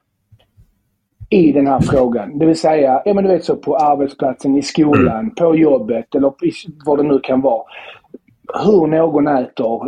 i 1.29 1.51
den 1.51 1.67
här 1.67 1.79
frågan. 1.79 2.39
Det 2.39 2.45
vill 2.45 2.55
säga, 2.59 3.01
ja 3.05 3.13
men 3.13 3.23
du 3.23 3.29
vet 3.29 3.43
så 3.43 3.55
på 3.55 3.75
arbetsplatsen, 3.77 4.55
i 4.57 4.61
skolan, 4.61 5.31
på 5.35 5.55
jobbet 5.55 6.15
eller 6.15 6.33
vad 6.85 6.97
det 6.99 7.03
nu 7.03 7.19
kan 7.19 7.41
vara. 7.41 7.63
Hur 8.65 8.87
någon 8.87 9.27
äter, 9.27 9.79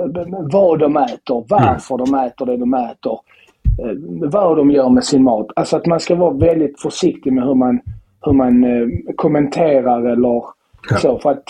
vad 0.51 0.79
de 0.79 0.97
äter, 0.97 1.45
varför 1.49 1.97
de 1.97 2.15
äter 2.15 2.45
det 2.45 2.57
de 2.57 2.73
äter. 2.73 3.19
eh, 3.81 4.29
Vad 4.29 4.57
de 4.57 4.71
gör 4.71 4.89
med 4.89 5.03
sin 5.03 5.23
mat. 5.23 5.47
Alltså 5.55 5.77
att 5.77 5.85
man 5.85 5.99
ska 5.99 6.15
vara 6.15 6.33
väldigt 6.33 6.79
försiktig 6.81 7.33
med 7.33 7.43
hur 7.43 7.53
man, 7.55 7.79
hur 8.21 8.33
man 8.33 8.63
eh, 8.63 8.87
kommenterar 9.15 10.05
eller 10.05 10.43
Ja. 10.89 10.97
så. 10.97 11.19
För 11.19 11.31
att 11.31 11.43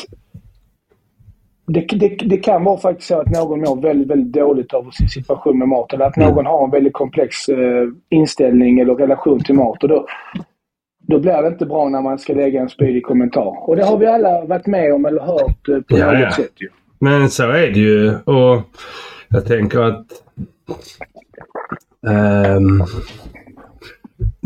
det, 1.67 1.81
det, 1.81 2.07
det 2.09 2.37
kan 2.37 2.63
vara 2.63 2.77
faktiskt 2.77 3.07
så 3.07 3.19
att 3.19 3.29
någon 3.29 3.59
mår 3.59 3.81
väldigt, 3.81 4.07
väldigt 4.07 4.33
dåligt 4.33 4.73
över 4.73 4.91
sin 4.91 5.09
situation 5.09 5.59
med 5.59 5.67
mat. 5.67 5.93
Eller 5.93 6.05
att 6.05 6.15
någon 6.15 6.45
har 6.45 6.63
en 6.63 6.71
väldigt 6.71 6.93
komplex 6.93 7.49
eh, 7.49 7.87
inställning 8.09 8.79
eller 8.79 8.95
relation 8.95 9.43
till 9.43 9.55
mat. 9.55 9.83
Och 9.83 9.89
då, 9.89 10.07
då 11.07 11.19
blir 11.19 11.41
det 11.41 11.47
inte 11.47 11.65
bra 11.65 11.89
när 11.89 12.01
man 12.01 12.19
ska 12.19 12.33
lägga 12.33 12.61
en 12.61 12.69
spydig 12.69 13.03
kommentar. 13.03 13.69
Och 13.69 13.75
det 13.75 13.85
har 13.85 13.97
vi 13.97 14.05
alla 14.05 14.45
varit 14.45 14.67
med 14.67 14.93
om 14.93 15.05
eller 15.05 15.21
hört 15.21 15.69
eh, 15.69 15.79
på 15.81 15.97
Ja, 15.97 16.11
något 16.11 16.21
ja. 16.21 16.31
sätt 16.31 16.53
ju. 16.61 16.69
Men 16.99 17.29
så 17.29 17.43
är 17.43 17.71
det 17.71 17.79
ju 17.79 18.15
och 18.15 18.61
jag 19.29 19.45
tänker 19.45 19.79
att 19.79 20.05
ehm, 22.07 22.83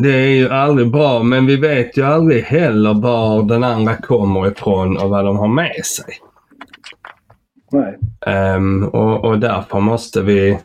det 0.04 0.14
är 0.16 0.28
ju 0.36 0.50
aldrig 0.50 0.92
bra 0.92 1.24
men 1.24 1.46
vi 1.46 1.56
vet 1.56 1.98
ju 1.98 2.04
aldrig 2.04 2.44
heller 2.44 2.94
var 2.94 3.44
den 3.44 3.64
andra 3.64 3.96
kommer 3.96 4.48
ifrån 4.52 4.98
och 4.98 5.10
vad 5.10 5.26
de 5.26 5.38
har 5.38 5.48
med 5.48 5.86
sig. 5.86 6.14
Nej. 7.72 7.98
Ehm, 8.26 8.84
och, 8.84 9.26
och 9.26 9.40
därför 9.40 9.80
måste 9.80 10.22
vi 10.22 10.58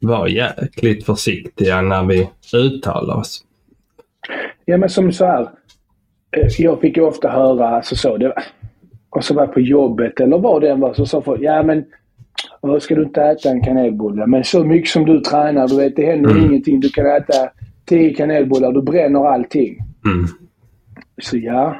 vara 0.00 0.28
jäkligt 0.28 1.06
försiktiga 1.06 1.80
när 1.82 2.04
vi 2.04 2.28
uttalar 2.54 3.14
oss. 3.16 3.44
Ja, 4.64 4.76
men 4.76 4.88
som 4.88 5.12
så 5.12 5.24
här. 5.26 5.40
eh, 6.36 6.46
Jag 6.58 6.80
fick 6.80 6.96
ju 6.96 7.02
ofta 7.02 7.28
höra, 7.28 7.68
alltså 7.68 7.96
så, 7.96 8.16
det, 8.16 8.32
och 9.10 9.24
så 9.24 9.34
var 9.34 9.42
jag 9.42 9.54
på 9.54 9.60
jobbet 9.60 10.20
eller 10.20 10.38
vad 10.38 10.62
det 10.62 10.70
än 10.70 10.80
var, 10.80 10.94
så 10.94 11.06
sa 11.06 11.22
folk, 11.22 11.40
ja 11.42 11.62
men 11.62 11.84
"Åh, 12.60 12.78
ska 12.78 12.94
du 12.94 13.02
inte 13.02 13.22
äta 13.22 13.48
en 13.50 13.62
kanelbulle? 13.62 14.26
Men 14.26 14.44
så 14.44 14.64
mycket 14.64 14.90
som 14.90 15.04
du 15.06 15.20
tränar, 15.20 15.68
du 15.68 15.76
vet, 15.76 15.96
det 15.96 16.06
händer 16.06 16.30
Mm. 16.30 16.44
ingenting. 16.44 16.80
Du 16.80 16.88
kan 16.88 17.06
äta 17.06 17.48
tio 17.88 18.14
kanelbullar, 18.14 18.72
du 18.72 18.82
bränner 18.82 19.26
allting. 19.26 19.78
Mm. 20.04 20.26
Så 21.22 21.36
ja. 21.36 21.76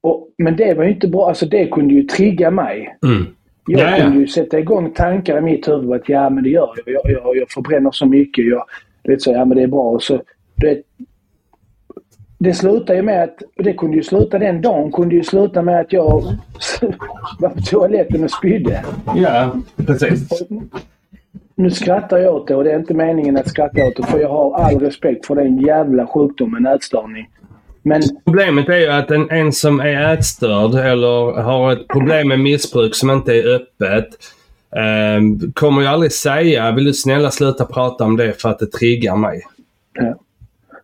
Och, 0.00 0.28
men 0.38 0.56
det 0.56 0.74
var 0.74 0.84
ju 0.84 0.90
inte 0.90 1.08
bra, 1.08 1.28
alltså 1.28 1.46
det 1.46 1.66
kunde 1.66 1.94
ju 1.94 2.02
trigga 2.02 2.50
mig. 2.50 2.96
Mm. 3.06 3.26
Jag 3.66 3.80
Ja, 3.80 3.96
ja. 3.98 4.04
kunde 4.04 4.20
ju 4.20 4.26
sätta 4.26 4.58
igång 4.58 4.90
tankar 4.90 5.38
i 5.38 5.40
mitt 5.40 5.68
huvud 5.68 5.92
att 5.92 6.08
ja 6.08 6.30
men 6.30 6.44
det 6.44 6.50
gör 6.50 6.70
jag. 6.84 6.94
Jag, 6.94 7.12
jag, 7.12 7.36
jag 7.36 7.50
förbränner 7.50 7.90
så 7.90 8.06
mycket. 8.06 8.46
Jag, 8.46 8.64
vet 9.04 9.22
så, 9.22 9.32
ja 9.32 9.44
men 9.44 9.56
det 9.56 9.62
är 9.62 9.66
bra. 9.66 9.90
Och 9.90 10.02
så, 10.02 10.20
du 10.54 10.66
vet, 10.66 10.82
det 12.38 12.54
slutar 12.54 12.94
ju 12.94 13.02
med 13.02 13.22
att, 13.22 13.42
det 13.56 13.72
kunde 13.72 13.96
ju 13.96 14.02
sluta 14.02 14.38
den 14.38 14.62
dagen, 14.62 14.92
kunde 14.92 15.14
ju 15.14 15.22
sluta 15.22 15.62
med 15.62 15.80
att 15.80 15.92
jag 15.92 16.04
var 17.38 17.48
på 17.48 17.60
toaletten 17.60 18.24
och 18.24 18.30
spydde. 18.30 18.84
Ja, 19.16 19.56
precis. 19.86 20.28
Nu 21.58 21.70
skrattar 21.70 22.18
jag 22.18 22.34
åt 22.34 22.48
det 22.48 22.54
och 22.54 22.64
det 22.64 22.72
är 22.72 22.78
inte 22.78 22.94
meningen 22.94 23.36
att 23.36 23.48
skratta 23.48 23.84
åt 23.84 23.96
det 23.96 24.02
för 24.02 24.18
jag 24.20 24.28
har 24.28 24.54
all 24.54 24.80
respekt 24.80 25.26
för 25.26 25.34
den 25.34 25.58
jävla 25.58 26.06
sjukdomen 26.06 26.66
ätstörning. 26.66 27.30
Men 27.82 28.02
Problemet 28.24 28.68
är 28.68 28.76
ju 28.76 28.88
att 28.88 29.10
en, 29.10 29.30
en 29.30 29.52
som 29.52 29.80
är 29.80 30.14
ätstörd 30.14 30.74
eller 30.74 31.42
har 31.42 31.72
ett 31.72 31.88
problem 31.88 32.28
med 32.28 32.40
missbruk 32.40 32.94
som 32.94 33.10
inte 33.10 33.32
är 33.34 33.54
öppet 33.54 34.08
eh, 34.76 35.50
kommer 35.54 35.80
ju 35.82 35.86
aldrig 35.86 36.12
säga 36.12 36.72
vill 36.72 36.84
du 36.84 36.94
snälla 36.94 37.30
sluta 37.30 37.64
prata 37.64 38.04
om 38.04 38.16
det 38.16 38.42
för 38.42 38.48
att 38.48 38.58
det 38.58 38.66
triggar 38.72 39.16
mig. 39.16 39.42
Ja. 39.94 40.14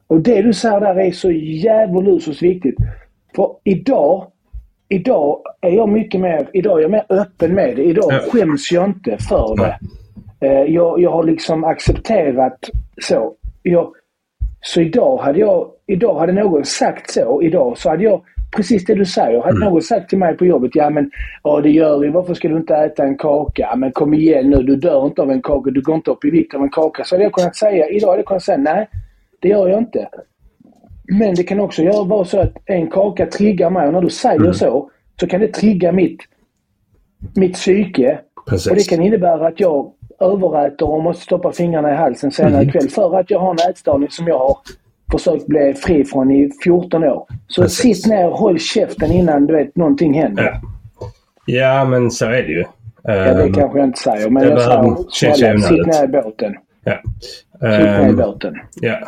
Och 0.07 0.21
det 0.21 0.43
du 0.43 0.53
säger 0.53 0.81
där 0.81 1.01
är 1.01 1.13
så 1.13 1.31
djävulus 1.31 2.43
viktigt. 2.43 2.77
För 3.37 3.51
idag, 3.65 4.27
idag 4.89 5.41
är 5.61 5.71
jag 5.71 5.89
mycket 5.89 6.21
mer, 6.21 6.49
idag 6.53 6.79
är 6.79 6.83
jag 6.83 6.91
mer 6.91 7.05
öppen 7.09 7.55
med 7.55 7.77
det. 7.77 7.83
Idag 7.85 8.13
Ja. 8.13 8.21
skäms 8.33 8.73
jag 8.73 8.85
inte 8.85 9.17
för 9.29 9.57
det. 9.57 9.67
Eh, 9.67 9.77
Jag, 10.69 11.01
jag 11.01 11.11
har 11.11 11.25
liksom 11.25 11.65
accepterat 11.65 12.71
så. 13.03 13.33
Jag, 13.63 13.93
så 14.61 14.81
idag 14.81 15.19
hade 15.19 15.39
jag, 15.39 15.71
idag 15.87 16.19
hade 16.19 16.33
någon 16.33 16.65
sagt 16.65 17.11
så, 17.11 17.43
idag 17.43 17.79
så 17.79 17.91
hade 17.91 18.05
jag 18.05 18.23
Precis 18.57 18.85
det 18.85 18.95
du 18.95 19.05
säger. 19.05 19.43
Hade 19.43 19.59
någon 19.59 19.83
sagt 19.83 20.09
till 20.09 20.19
mig 20.19 20.37
på 20.37 20.47
jobbet, 20.47 20.71
ja 20.75 20.91
men 20.91 21.11
ja, 21.43 21.61
det 21.61 21.71
gör 21.71 21.99
vi. 21.99 22.09
Varför 22.09 22.35
ska 22.35 22.49
du 22.49 22.57
inte 22.57 22.75
äta 22.75 23.05
en 23.05 23.19
kaka? 23.19 23.77
Men 23.77 23.93
kom 23.93 24.15
igen 24.15 24.51
nu, 24.51 24.63
du 24.63 24.77
dör 24.77 25.07
inte 25.07 25.23
av 25.23 25.31
en 25.31 25.43
kaka. 25.43 25.71
Du 25.71 25.81
går 25.81 25.95
inte 25.95 26.11
upp 26.11 26.25
i 26.25 26.31
vikt 26.31 26.55
av 26.55 26.63
en 26.63 26.71
kaka. 26.71 27.05
Så 27.05 27.15
hade 27.15 27.25
jag 27.25 27.33
kunnat 27.33 27.57
säga, 27.57 27.89
idag 27.89 28.09
hade 28.09 28.19
jag 28.19 28.27
kunnat 28.27 28.43
säga 28.43 28.59
nej, 28.59 28.89
det 29.41 29.49
gör 29.49 29.69
jag 29.69 29.79
inte. 29.79 30.09
Men 31.19 31.35
det 31.35 31.43
kan 31.43 31.61
också 31.61 31.83
göra 31.83 32.05
vara 32.05 32.25
så 32.25 32.41
att 32.41 32.53
en 32.67 32.91
kaka 32.91 33.27
triggar 33.27 33.71
mig 33.71 33.87
och 33.87 33.93
när 33.93 34.01
du 34.01 34.11
säger 34.11 34.53
så, 34.53 34.91
så 35.21 35.27
kan 35.27 35.41
det 35.41 35.49
trigga 35.49 35.93
mitt, 35.93 36.21
mitt 37.37 37.53
psyke. 37.53 38.21
Precis. 38.49 38.71
Och 38.71 38.77
det 38.77 38.89
kan 38.89 39.03
innebära 39.03 39.49
att 39.49 39.61
jag 39.61 39.93
överäter 40.33 40.89
och 40.91 41.03
måste 41.03 41.23
stoppa 41.23 41.53
fingrarna 41.53 41.93
i 41.93 41.95
halsen 41.97 42.31
senare 42.31 42.55
Mm. 42.55 42.69
ikväll 42.69 42.89
för 42.89 43.19
att 43.21 43.31
jag 43.31 43.39
har 43.39 43.51
en 43.51 43.71
ätstörning 43.71 44.11
som 44.11 44.27
jag 44.29 44.39
har 44.39 44.57
försökt 45.13 45.47
bli 45.47 45.75
fri 45.75 46.05
från 46.05 46.31
i 46.31 46.51
14 46.65 47.05
år. 47.05 47.27
Så 47.49 47.63
Precis. 47.63 48.03
sitt 48.03 48.07
ner 48.13 48.29
och 48.29 48.39
håll 48.39 48.59
käften 48.59 49.13
innan 49.13 49.47
du 49.47 49.55
vet 49.57 49.77
någonting 49.77 50.15
händer. 50.15 50.45
Ja. 50.45 50.61
ja, 51.47 51.85
men 51.85 52.11
så 52.11 52.25
är 52.27 52.31
det 52.43 52.53
ju. 52.53 52.65
Ja, 53.03 53.13
det 53.13 53.43
Ehm, 53.43 53.53
kanske 53.55 53.79
jag 53.79 53.89
inte 53.89 54.01
säger, 54.01 54.31
men 54.31 54.43
det 54.43 54.49
jag 54.51 54.61
säger 55.13 55.35
snälla, 55.35 55.61
sitt 55.61 55.87
ner 55.87 56.05
i 56.05 56.09
båten. 56.09 56.55
ja. 56.85 56.99
Sitt 57.53 57.61
ner 57.63 58.01
i 58.07 58.09
Ehm, 58.09 58.17
båten. 58.17 58.55
Ja. 58.81 58.99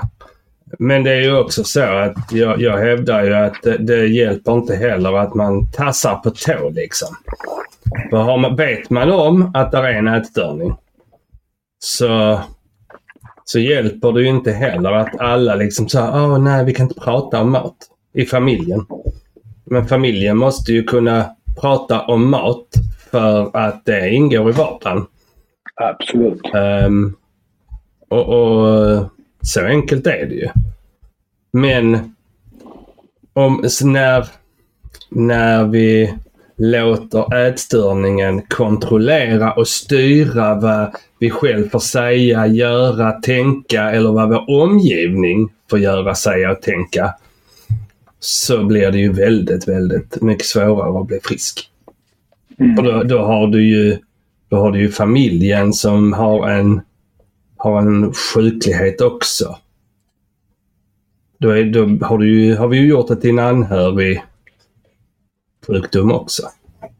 Men 0.79 1.05
det 1.05 1.11
är 1.13 1.21
ju 1.21 1.39
också 1.39 1.65
så 1.65 1.81
att 1.83 2.33
jag, 2.33 2.61
jag 2.61 2.79
hävdar 2.79 3.25
ju 3.25 3.35
att 3.35 3.63
det, 3.63 3.79
det 3.79 4.07
hjälper 4.07 4.53
inte 4.53 4.75
heller 4.75 5.19
att 5.19 5.35
man 5.35 5.67
tassar 5.71 6.15
på 6.15 6.31
tå 6.31 6.69
liksom. 6.71 7.09
För 8.11 8.17
har 8.17 8.39
man, 8.39 8.57
vet 8.57 8.91
man 8.91 9.11
om 9.13 9.51
att 9.55 9.73
det 9.73 9.79
är 9.79 9.93
en 9.93 10.09
ätstörning 10.09 10.75
så, 11.79 12.41
så 13.45 13.59
hjälper 13.59 14.13
det 14.13 14.23
ju 14.23 14.29
inte 14.29 14.53
heller 14.53 14.93
att 14.93 15.21
alla 15.21 15.55
liksom 15.55 15.89
säger 15.89 16.09
åh 16.09 16.39
nej 16.39 16.65
vi 16.65 16.75
kan 16.75 16.89
inte 16.89 17.01
prata 17.01 17.41
om 17.41 17.51
mat 17.51 17.77
i 18.13 18.25
familjen. 18.25 18.87
Men 19.65 19.87
familjen 19.87 20.37
måste 20.37 20.73
ju 20.73 20.85
kunna 20.85 21.37
prata 21.61 22.01
om 22.01 22.31
mat 22.31 22.69
för 23.11 23.57
att 23.57 23.85
det 23.85 24.11
ingår 24.11 24.49
i 24.51 24.53
vardagen. 24.53 25.07
Absolut. 25.75 26.41
Ehm, 26.55 27.15
och, 28.09 28.29
och 28.29 29.05
så 29.43 29.65
enkelt 29.65 30.07
är 30.07 30.27
det 30.27 30.35
ju. 30.35 30.49
Men 31.53 32.15
om, 33.33 33.65
så 33.69 33.87
när, 33.87 34.27
när 35.11 35.65
vi 35.65 36.15
låter 36.57 37.35
ätstörningen 37.35 38.43
kontrollera 38.43 39.53
och 39.53 39.69
styra 39.69 40.55
vad 40.55 40.97
vi 41.19 41.31
själv 41.31 41.69
får 41.69 41.79
säga, 41.79 42.47
göra, 42.47 43.13
tänka 43.13 43.91
eller 43.91 44.13
vad 44.13 44.29
vår 44.29 44.63
omgivning 44.63 45.49
får 45.71 45.79
göra, 45.79 46.15
säga 46.15 46.51
och 46.51 46.63
tänka. 46.63 47.15
Så 48.21 48.65
blir 48.65 48.91
det 48.91 48.99
ju 48.99 49.13
väldigt, 49.13 49.69
väldigt 49.69 50.23
mycket 50.23 50.47
svårare 50.47 51.01
att 51.01 51.07
bli 51.07 51.21
frisk. 51.23 51.71
Mm. 52.59 52.79
Och 52.79 52.85
då, 52.85 53.03
då 53.03 53.19
har 53.19 53.47
du 53.47 53.69
ju 53.69 53.99
då 54.49 54.57
har 54.57 54.73
du 54.73 54.81
ju 54.81 54.91
familjen 54.91 55.73
som 55.73 56.13
har 56.13 56.49
en, 56.49 56.81
har 57.57 57.81
en 57.81 58.13
sjuklighet 58.13 59.01
också. 59.01 59.57
Då, 61.39 61.51
är, 61.51 61.65
då 61.65 62.07
har, 62.07 62.19
du 62.19 62.57
har 62.57 62.69
vi 62.69 62.79
ju 62.79 62.89
gjort 62.89 63.09
det 63.09 63.17
till 63.17 63.31
en 63.31 63.39
anhörig 63.39 64.23
sjukdom 65.67 66.13
också. 66.13 66.43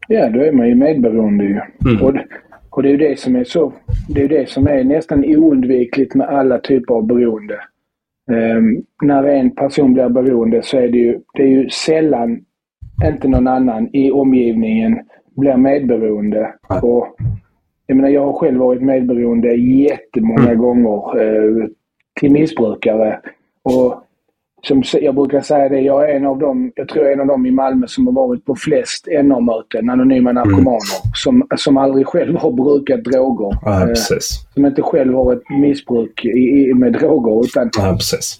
Ja, 0.07 0.29
då 0.29 0.39
är 0.39 0.51
man 0.51 0.67
ju 0.69 0.75
medberoende 0.75 1.43
ju. 1.43 1.59
Mm. 1.91 2.03
Och, 2.03 2.13
det- 2.13 2.25
och 2.69 2.83
det 2.83 2.89
är 2.89 2.91
ju 2.91 2.97
det 2.97 3.19
som 3.19 3.35
är 3.35 3.43
så... 3.43 3.73
Det 4.09 4.21
är 4.23 4.27
det 4.27 4.49
som 4.49 4.67
är 4.67 4.83
nästan 4.83 5.25
oundvikligt 5.25 6.15
med 6.15 6.27
alla 6.27 6.59
typer 6.59 6.93
av 6.93 7.07
beroende. 7.07 7.59
Ehm, 8.31 8.81
när 9.01 9.23
en 9.23 9.51
person 9.51 9.93
blir 9.93 10.09
beroende 10.09 10.61
så 10.63 10.77
är 10.77 10.87
det 10.87 10.97
ju, 10.97 11.19
det 11.33 11.43
är 11.43 11.47
ju 11.47 11.69
sällan 11.69 12.39
inte 13.05 13.27
någon 13.27 13.47
annan 13.47 13.89
i 13.95 14.11
omgivningen 14.11 14.99
blir 15.35 15.57
medberoende. 15.57 16.53
Och, 16.81 17.07
jag 17.85 17.95
menar, 17.97 18.09
jag 18.09 18.25
har 18.25 18.33
själv 18.33 18.59
varit 18.59 18.81
medberoende 18.81 19.55
jättemånga 19.55 20.55
gånger 20.55 21.21
eh, 21.21 21.65
till 22.19 22.31
missbrukare. 22.31 23.19
Och 23.63 24.03
som 24.61 24.83
jag 25.01 25.15
brukar 25.15 25.41
säga 25.41 25.69
det, 25.69 25.79
jag 25.79 26.09
är 26.09 26.15
en 26.15 26.25
av 26.25 26.39
dem, 26.39 26.71
jag 26.75 26.87
tror 26.87 27.03
jag 27.03 27.11
är 27.11 27.15
en 27.15 27.21
av 27.21 27.27
dem 27.27 27.45
i 27.45 27.51
Malmö 27.51 27.87
som 27.87 28.07
har 28.07 28.13
varit 28.13 28.45
på 28.45 28.55
flest 28.55 29.07
NA-möten, 29.23 29.89
anonyma 29.89 30.31
narkomaner, 30.31 31.13
som, 31.13 31.47
som 31.55 31.77
aldrig 31.77 32.07
själv 32.07 32.37
har 32.37 32.51
brukat 32.51 33.03
droger. 33.03 33.57
Ja, 33.65 33.89
Eh, 33.89 33.93
som 34.53 34.65
inte 34.65 34.81
själv 34.81 35.13
har 35.13 35.33
ett 35.33 35.49
missbruk 35.49 36.25
i, 36.25 36.29
i, 36.29 36.73
med 36.73 36.93
droger. 36.93 37.45
Utan, 37.45 37.69
Ja, 37.77 37.97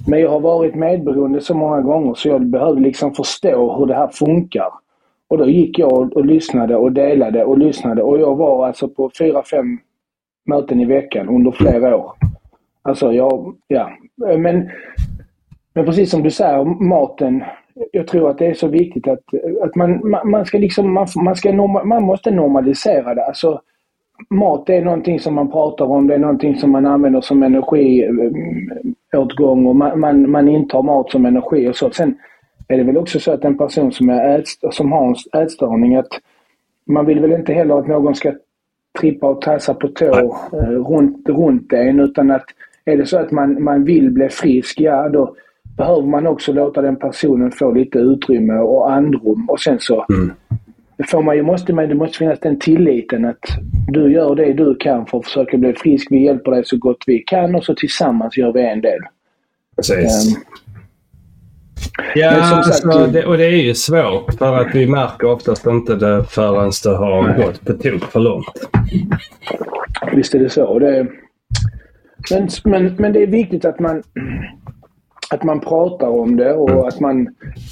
men 0.07 0.19
jag 0.19 0.29
har 0.29 0.39
varit 0.39 0.75
medberoende 0.75 1.41
så 1.41 1.53
många 1.53 1.81
gånger 1.81 2.13
så 2.13 2.27
jag 2.27 2.45
behövde 2.45 2.81
liksom 2.81 3.13
förstå 3.13 3.77
hur 3.77 3.85
det 3.85 3.95
här 3.95 4.07
funkar. 4.07 4.69
Och 5.27 5.37
då 5.37 5.49
gick 5.49 5.79
jag 5.79 5.93
och, 5.93 6.13
och 6.13 6.25
lyssnade 6.25 6.75
och 6.75 6.91
delade 6.91 7.43
och 7.43 7.57
lyssnade 7.57 8.01
och 8.01 8.19
jag 8.19 8.35
var 8.35 8.67
alltså 8.67 8.87
på 8.87 9.11
fyra, 9.19 9.43
fem 9.43 9.77
möten 10.45 10.79
i 10.79 10.85
veckan 10.85 11.29
under 11.29 11.51
flera 11.51 11.97
år. 11.97 12.13
Alltså 12.81 13.13
jag, 13.13 13.55
ja. 13.67 13.89
Men, 14.37 14.69
men 15.77 15.85
precis 15.85 16.11
som 16.11 16.23
du 16.23 16.31
säger, 16.31 16.83
maten. 16.83 17.43
Jag 17.91 18.07
tror 18.07 18.29
att 18.29 18.37
det 18.37 18.45
är 18.45 18.53
så 18.53 18.67
viktigt 18.67 19.07
att, 19.07 19.23
att 19.61 19.75
man, 19.75 20.09
man, 20.09 20.29
man 20.29 20.45
ska 20.45 20.57
liksom, 20.57 20.93
man, 20.93 21.07
man, 21.15 21.35
ska 21.35 21.51
norma, 21.51 21.83
man 21.83 22.03
måste 22.03 22.31
normalisera 22.31 23.15
det. 23.15 23.25
Alltså, 23.25 23.61
mat 24.29 24.69
är 24.69 24.81
någonting 24.81 25.19
som 25.19 25.35
man 25.35 25.51
pratar 25.51 25.85
om, 25.85 26.07
det 26.07 26.13
är 26.13 26.19
någonting 26.19 26.55
som 26.55 26.71
man 26.71 26.85
använder 26.85 27.21
som 27.21 27.43
energiåtgång 27.43 29.65
och 29.65 29.75
man, 29.75 29.99
man, 29.99 30.31
man 30.31 30.47
intar 30.47 30.83
mat 30.83 31.11
som 31.11 31.25
energi 31.25 31.67
och 31.67 31.75
så. 31.75 31.89
Sen 31.89 32.17
är 32.67 32.77
det 32.77 32.83
väl 32.83 32.97
också 32.97 33.19
så 33.19 33.31
att 33.31 33.45
en 33.45 33.57
person 33.57 33.91
som, 33.91 34.09
är 34.09 34.39
ätst, 34.39 34.63
som 34.71 34.91
har 34.91 35.07
en 35.07 35.15
ätstörning, 35.41 35.95
att 35.95 36.19
man 36.85 37.05
vill 37.05 37.19
väl 37.19 37.31
inte 37.31 37.53
heller 37.53 37.79
att 37.79 37.87
någon 37.87 38.15
ska 38.15 38.33
trippa 38.99 39.27
och 39.27 39.41
tassa 39.41 39.73
på 39.73 39.87
tå 39.87 40.37
eh, 40.53 40.69
runt, 40.69 41.29
runt 41.29 41.73
en 41.73 41.99
utan 41.99 42.31
att 42.31 42.45
är 42.85 42.97
det 42.97 43.05
så 43.05 43.17
att 43.17 43.31
man, 43.31 43.63
man 43.63 43.83
vill 43.83 44.11
bli 44.11 44.29
frisk, 44.29 44.81
ja 44.81 45.09
då, 45.09 45.35
behöver 45.77 46.01
man 46.07 46.27
också 46.27 46.53
låta 46.53 46.81
den 46.81 46.95
personen 46.95 47.51
få 47.51 47.71
lite 47.71 47.99
utrymme 47.99 48.53
och 48.53 48.91
andrum 48.91 49.49
och 49.49 49.59
sen 49.59 49.77
så 49.79 50.05
Mm. 50.09 50.31
får 51.11 51.21
man 51.23 51.35
ju, 51.35 51.43
måste 51.43 51.73
man, 51.73 51.89
det 51.89 51.95
måste 51.95 52.17
finnas 52.17 52.39
den 52.39 52.59
tilliten 52.59 53.25
att 53.25 53.45
du 53.87 54.11
gör 54.13 54.35
det 54.35 54.53
du 54.53 54.75
kan 54.75 55.05
för 55.05 55.17
att 55.17 55.25
försöka 55.25 55.57
bli 55.57 55.73
frisk. 55.73 56.07
Vi 56.11 56.23
hjälper 56.25 56.51
dig 56.51 56.65
så 56.65 56.77
gott 56.77 57.03
vi 57.07 57.19
kan 57.19 57.55
och 57.55 57.63
så 57.63 57.75
tillsammans 57.75 58.37
gör 58.37 58.53
vi 58.53 58.61
en 58.61 58.81
del. 58.81 58.99
Precis. 59.75 60.35
Ehm, 60.35 60.41
Ja, 62.15 62.29
alltså, 62.31 62.87
det- 62.89 63.07
det, 63.11 63.25
och 63.25 63.37
det 63.37 63.45
är 63.45 63.49
ju 63.63 63.73
svårt 63.75 64.33
för 64.37 64.57
att 64.57 64.75
vi 64.75 64.87
märker 64.87 65.27
oftast 65.31 65.65
inte 65.65 65.95
det 65.95 66.23
förrän 66.29 66.71
det 66.83 66.97
har 66.97 67.37
gått 67.37 67.65
på 67.65 67.73
tok 67.73 68.03
för 68.03 68.19
långt. 68.19 68.69
Visst 70.13 70.35
är 70.35 70.39
det 70.39 70.49
så. 70.49 70.79
Det, 70.79 71.07
men, 72.31 72.47
men, 72.63 72.95
men 72.99 73.13
det 73.13 73.23
är 73.23 73.27
viktigt 73.27 73.65
att 73.65 73.79
man, 73.79 74.03
att 75.29 75.43
man 75.43 75.59
pratar 75.59 76.07
om 76.07 76.35
det 76.35 76.53
och 76.53 76.87
att 76.87 76.99
man, 76.99 77.27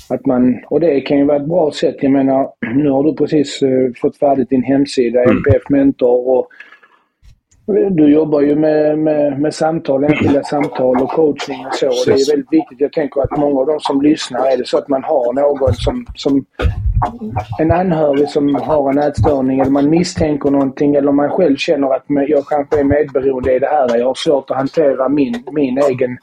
att 0.09 0.25
man... 0.25 0.59
Och 0.67 0.79
det 0.79 1.01
kan 1.01 1.17
ju 1.17 1.25
vara 1.25 1.37
ett 1.37 1.47
bra 1.47 1.71
sätt. 1.71 1.95
Jag 1.99 2.11
menar, 2.11 2.49
nu 2.75 2.89
har 2.89 3.03
du 3.03 3.15
precis 3.15 3.61
eh, 3.61 3.91
fått 4.01 4.17
färdigt 4.17 4.49
din 4.49 4.63
hemsida, 4.63 5.23
MPF 5.23 5.69
Mentor. 5.69 6.37
Och 6.37 6.47
du 7.91 8.13
jobbar 8.13 8.41
ju 8.41 8.55
med, 8.55 8.99
med, 8.99 9.39
med 9.39 9.53
samtal, 9.53 10.03
enskilda 10.03 10.43
samtal 10.43 11.01
och 11.01 11.09
coachning 11.09 11.65
och 11.65 11.75
så. 11.75 11.87
Och 11.87 12.03
det 12.05 12.11
är 12.11 12.31
väldigt 12.31 12.53
viktigt. 12.53 12.81
Jag 12.81 12.93
tänker 12.93 13.21
att 13.21 13.37
många 13.37 13.59
av 13.59 13.67
de 13.67 13.79
som 13.79 14.01
lyssnar, 14.01 14.51
är 14.51 14.57
det 14.57 14.67
så 14.67 14.77
att 14.77 14.87
man 14.87 15.03
har 15.03 15.33
någon 15.33 15.73
som, 15.73 16.05
som 16.15 16.45
en 17.59 17.71
anhörig 17.71 18.29
som 18.29 18.55
har 18.55 18.91
en 18.91 18.97
ätstörning 18.97 19.59
eller 19.59 19.71
man 19.71 19.89
misstänker 19.89 20.49
någonting 20.49 20.95
eller 20.95 21.11
man 21.11 21.29
själv 21.29 21.55
känner 21.55 21.95
att 21.95 22.03
jag 22.07 22.45
kanske 22.47 22.79
är 22.79 22.83
medberoende 22.83 23.55
i 23.55 23.59
det 23.59 23.67
här. 23.67 23.97
Jag 23.97 24.07
har 24.07 24.15
svårt 24.15 24.51
att 24.51 24.57
hantera 24.57 25.09
min, 25.09 25.43
min 25.51 25.77
egen 25.77 26.17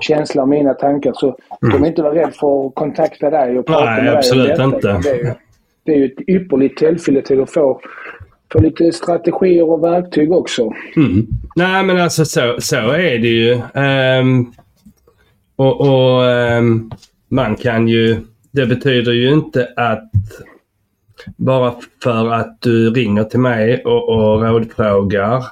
känsla 0.00 0.42
och 0.42 0.48
mina 0.48 0.74
tankar. 0.74 1.12
Så 1.14 1.38
mm. 1.62 1.82
de 1.82 1.88
inte 1.88 2.02
vara 2.02 2.14
rädd 2.14 2.34
för 2.34 2.66
att 2.66 2.74
kontakta 2.74 3.30
dig 3.30 3.58
och 3.58 3.66
prata 3.66 3.84
Nej, 3.84 3.94
med 3.94 4.04
dig. 4.04 4.12
om 4.12 4.18
absolut 4.18 4.58
inte. 4.58 5.00
Det 5.02 5.10
är, 5.10 5.24
ju- 5.24 5.32
det 5.84 5.92
är 5.92 5.96
ju 5.96 6.04
ett 6.04 6.28
ypperligt 6.28 6.78
tillfälle 6.78 7.22
till 7.22 7.40
att 7.40 7.52
få, 7.52 7.80
få 8.52 8.60
lite 8.60 8.92
strategier 8.92 9.70
och 9.70 9.84
verktyg 9.84 10.32
också. 10.32 10.72
Mm. 10.96 11.26
Nej, 11.56 11.84
men 11.84 12.00
alltså 12.00 12.24
så, 12.24 12.56
så 12.58 12.76
är 12.76 13.18
det 13.18 13.28
ju. 13.28 13.60
Ehm, 13.74 14.46
och 15.56 15.80
och 15.80 16.24
ehm, 16.24 16.90
man 17.28 17.56
kan 17.56 17.88
ju... 17.88 18.16
Det 18.50 18.66
betyder 18.66 19.12
ju 19.12 19.32
inte 19.32 19.68
att 19.76 20.10
bara 21.36 21.74
för 22.02 22.32
att 22.32 22.60
du 22.60 22.90
ringer 22.90 23.24
till 23.24 23.40
mig 23.40 23.84
och, 23.84 24.08
och 24.08 24.42
rådfrågar 24.42 25.44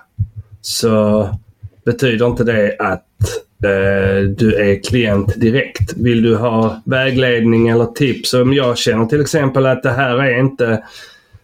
så 0.61 1.29
betyder 1.85 2.27
inte 2.27 2.45
det 2.45 2.77
att 2.79 3.05
du 4.37 4.55
är 4.55 4.83
klient 4.83 5.41
direkt. 5.41 5.97
Vill 5.97 6.23
du 6.23 6.37
ha 6.37 6.83
vägledning 6.85 7.69
eller 7.69 7.85
tips? 7.85 8.35
Om 8.35 8.53
jag 8.53 8.79
känner 8.79 9.07
till 9.07 9.21
exempel 9.21 9.67
att 9.67 9.83
det 9.83 9.91
här 9.91 10.19
är 10.19 10.41
inte 10.41 10.83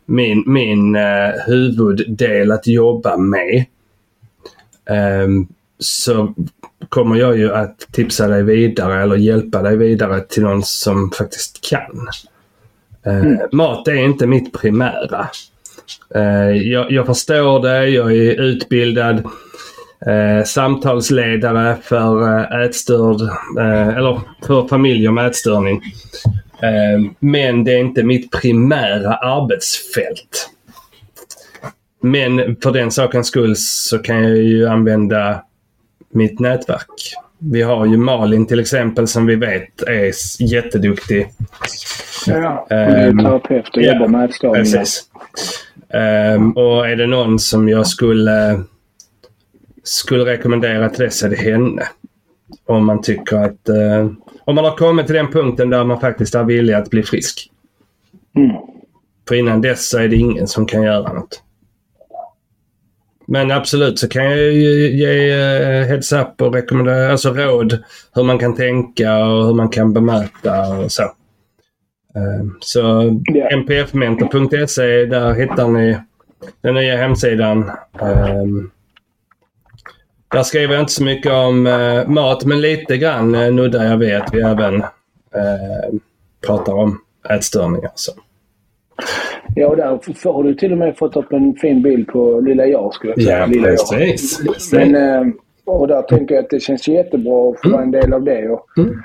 min, 0.06 0.44
min 0.46 0.96
eh, 0.96 1.30
huvuddel 1.46 2.52
att 2.52 2.66
jobba 2.66 3.16
med. 3.16 3.64
Ehm, 4.90 5.46
så 5.78 6.34
kommer 6.88 7.16
jag 7.16 7.38
ju 7.38 7.54
att 7.54 7.78
tipsa 7.92 8.28
dig 8.28 8.42
vidare 8.42 9.02
eller 9.02 9.16
hjälpa 9.16 9.62
dig 9.62 9.76
vidare 9.76 10.20
till 10.20 10.42
någon 10.42 10.62
som 10.62 11.10
faktiskt 11.10 11.68
kan. 11.70 12.08
Eh, 13.02 13.40
Mat 13.52 13.88
är 13.88 13.94
inte 13.94 14.26
mitt 14.26 14.52
primära. 14.52 15.28
Eh, 16.14 16.50
jag, 16.50 16.92
jag 16.92 17.06
förstår 17.06 17.62
det. 17.62 17.88
Jag 17.88 18.12
är 18.12 18.40
utbildad 18.40 19.22
eh, 20.06 20.44
samtalsledare 20.44 21.76
för 21.82 22.38
eh, 22.38 22.66
ätstörd, 22.66 23.20
eh, 23.58 23.88
eller 23.88 24.20
för 24.46 24.68
familjer 24.68 25.10
med 25.10 25.26
ätstörning. 25.26 25.82
Eh, 26.62 27.12
men 27.18 27.64
det 27.64 27.72
är 27.72 27.78
inte 27.78 28.02
mitt 28.02 28.30
primära 28.30 29.14
arbetsfält. 29.14 30.50
Men 32.02 32.56
för 32.62 32.72
den 32.72 32.90
sakens 32.90 33.26
skull 33.26 33.54
så 33.56 33.98
kan 33.98 34.22
jag 34.22 34.36
ju 34.36 34.68
använda 34.68 35.42
mitt 36.12 36.40
nätverk. 36.40 37.14
Vi 37.38 37.62
har 37.62 37.86
ju 37.86 37.96
Malin 37.96 38.46
till 38.46 38.60
exempel 38.60 39.06
som 39.06 39.26
vi 39.26 39.36
vet 39.36 39.82
är 39.82 40.12
jätteduktig. 40.42 41.28
Ja, 42.26 42.60
och 42.60 42.66
du 42.68 42.74
är 42.74 43.08
Ehm, 43.08 43.18
terapeut 43.18 43.76
och 43.76 43.82
ja, 43.82 43.92
jobbar 43.92 44.08
med 44.08 44.30
ätstörningar. 44.30 44.64
Precis. 44.64 45.02
Ehm, 45.94 46.52
och 46.52 46.88
är 46.88 46.96
det 46.96 47.06
någon 47.06 47.38
som 47.38 47.68
jag 47.68 47.86
skulle, 47.86 48.62
skulle 49.82 50.24
rekommendera 50.24 51.10
så 51.10 51.26
är 51.26 51.30
det 51.30 51.36
henne. 51.36 51.82
Om 52.66 52.86
man 52.86 53.02
tycker 53.02 53.36
att... 53.36 53.68
eh, 53.68 54.10
om 54.44 54.54
man 54.54 54.64
har 54.64 54.76
kommit 54.76 55.06
till 55.06 55.14
den 55.16 55.30
punkten 55.30 55.70
där 55.70 55.84
man 55.84 56.00
faktiskt 56.00 56.34
är 56.34 56.44
villig 56.44 56.74
att 56.74 56.90
bli 56.90 57.02
frisk. 57.02 57.50
Mm. 58.36 58.56
För 59.28 59.34
innan 59.34 59.60
dess 59.60 59.88
så 59.88 59.98
är 59.98 60.08
det 60.08 60.16
ingen 60.16 60.46
som 60.46 60.66
kan 60.66 60.82
göra 60.82 61.12
något. 61.12 61.42
Men 63.26 63.50
absolut 63.50 63.98
så 63.98 64.08
kan 64.08 64.24
jag 64.24 64.38
ju 64.38 64.90
ge 64.98 65.30
eh, 65.30 65.86
heads 65.86 66.12
up 66.12 66.42
och 66.42 66.54
rekommendera, 66.54 67.10
alltså 67.12 67.32
råd 67.34 67.78
hur 68.14 68.22
man 68.22 68.38
kan 68.38 68.54
tänka 68.56 69.18
och 69.18 69.46
hur 69.46 69.54
man 69.54 69.68
kan 69.68 69.92
bemöta 69.92 70.68
och 70.78 70.92
så. 70.92 71.02
Eh, 71.02 72.46
Så 72.60 72.80
Ja. 73.24 73.56
mpfmentor.se, 73.56 75.04
där 75.06 75.32
hittar 75.34 75.68
ni 75.68 75.98
den 76.60 76.74
nya 76.74 76.96
hemsidan. 76.96 77.70
Eh, 78.00 78.44
Där 80.32 80.42
skriver 80.42 80.74
jag 80.74 80.82
inte 80.82 80.92
så 80.92 81.04
mycket 81.04 81.32
om 81.32 81.66
eh, 81.66 82.08
mat, 82.08 82.44
men 82.44 82.60
lite 82.60 82.96
grann 82.96 83.34
eh, 83.34 83.52
nuddar 83.52 83.84
jag 83.84 83.96
vid 83.96 84.16
att 84.16 84.34
vi 84.34 84.40
även 84.40 84.74
eh, 85.34 85.94
pratar 86.46 86.72
om 86.72 87.00
ätstörningar. 87.30 87.90
Så. 87.94 88.12
Ja, 89.54 89.66
och 89.68 89.76
där 89.76 89.86
har 90.32 90.42
du 90.42 90.54
till 90.54 90.72
och 90.72 90.78
med 90.78 90.96
fått 90.96 91.16
upp 91.16 91.32
en 91.32 91.54
fin 91.54 91.82
bild 91.82 92.06
på 92.08 92.40
lilla 92.40 92.66
jag, 92.66 92.94
skulle 92.94 93.12
jag 93.12 93.22
säga. 93.22 93.38
Ja, 93.38 93.46
lilla 93.46 93.68
jag. 93.68 93.76
precis. 93.78 94.46
precis. 94.46 94.72
Men, 94.72 94.94
eh, 94.94 95.32
och 95.64 95.88
där 95.88 96.02
tänker 96.02 96.34
jag 96.34 96.44
att 96.44 96.50
det 96.50 96.60
känns 96.60 96.88
jättebra 96.88 97.50
att 97.50 97.60
få 97.62 97.70
vara 97.70 97.82
en 97.82 97.90
del 97.90 98.12
av 98.12 98.22
det. 98.22 98.48
Och, 98.48 98.66
Mm. 98.78 99.00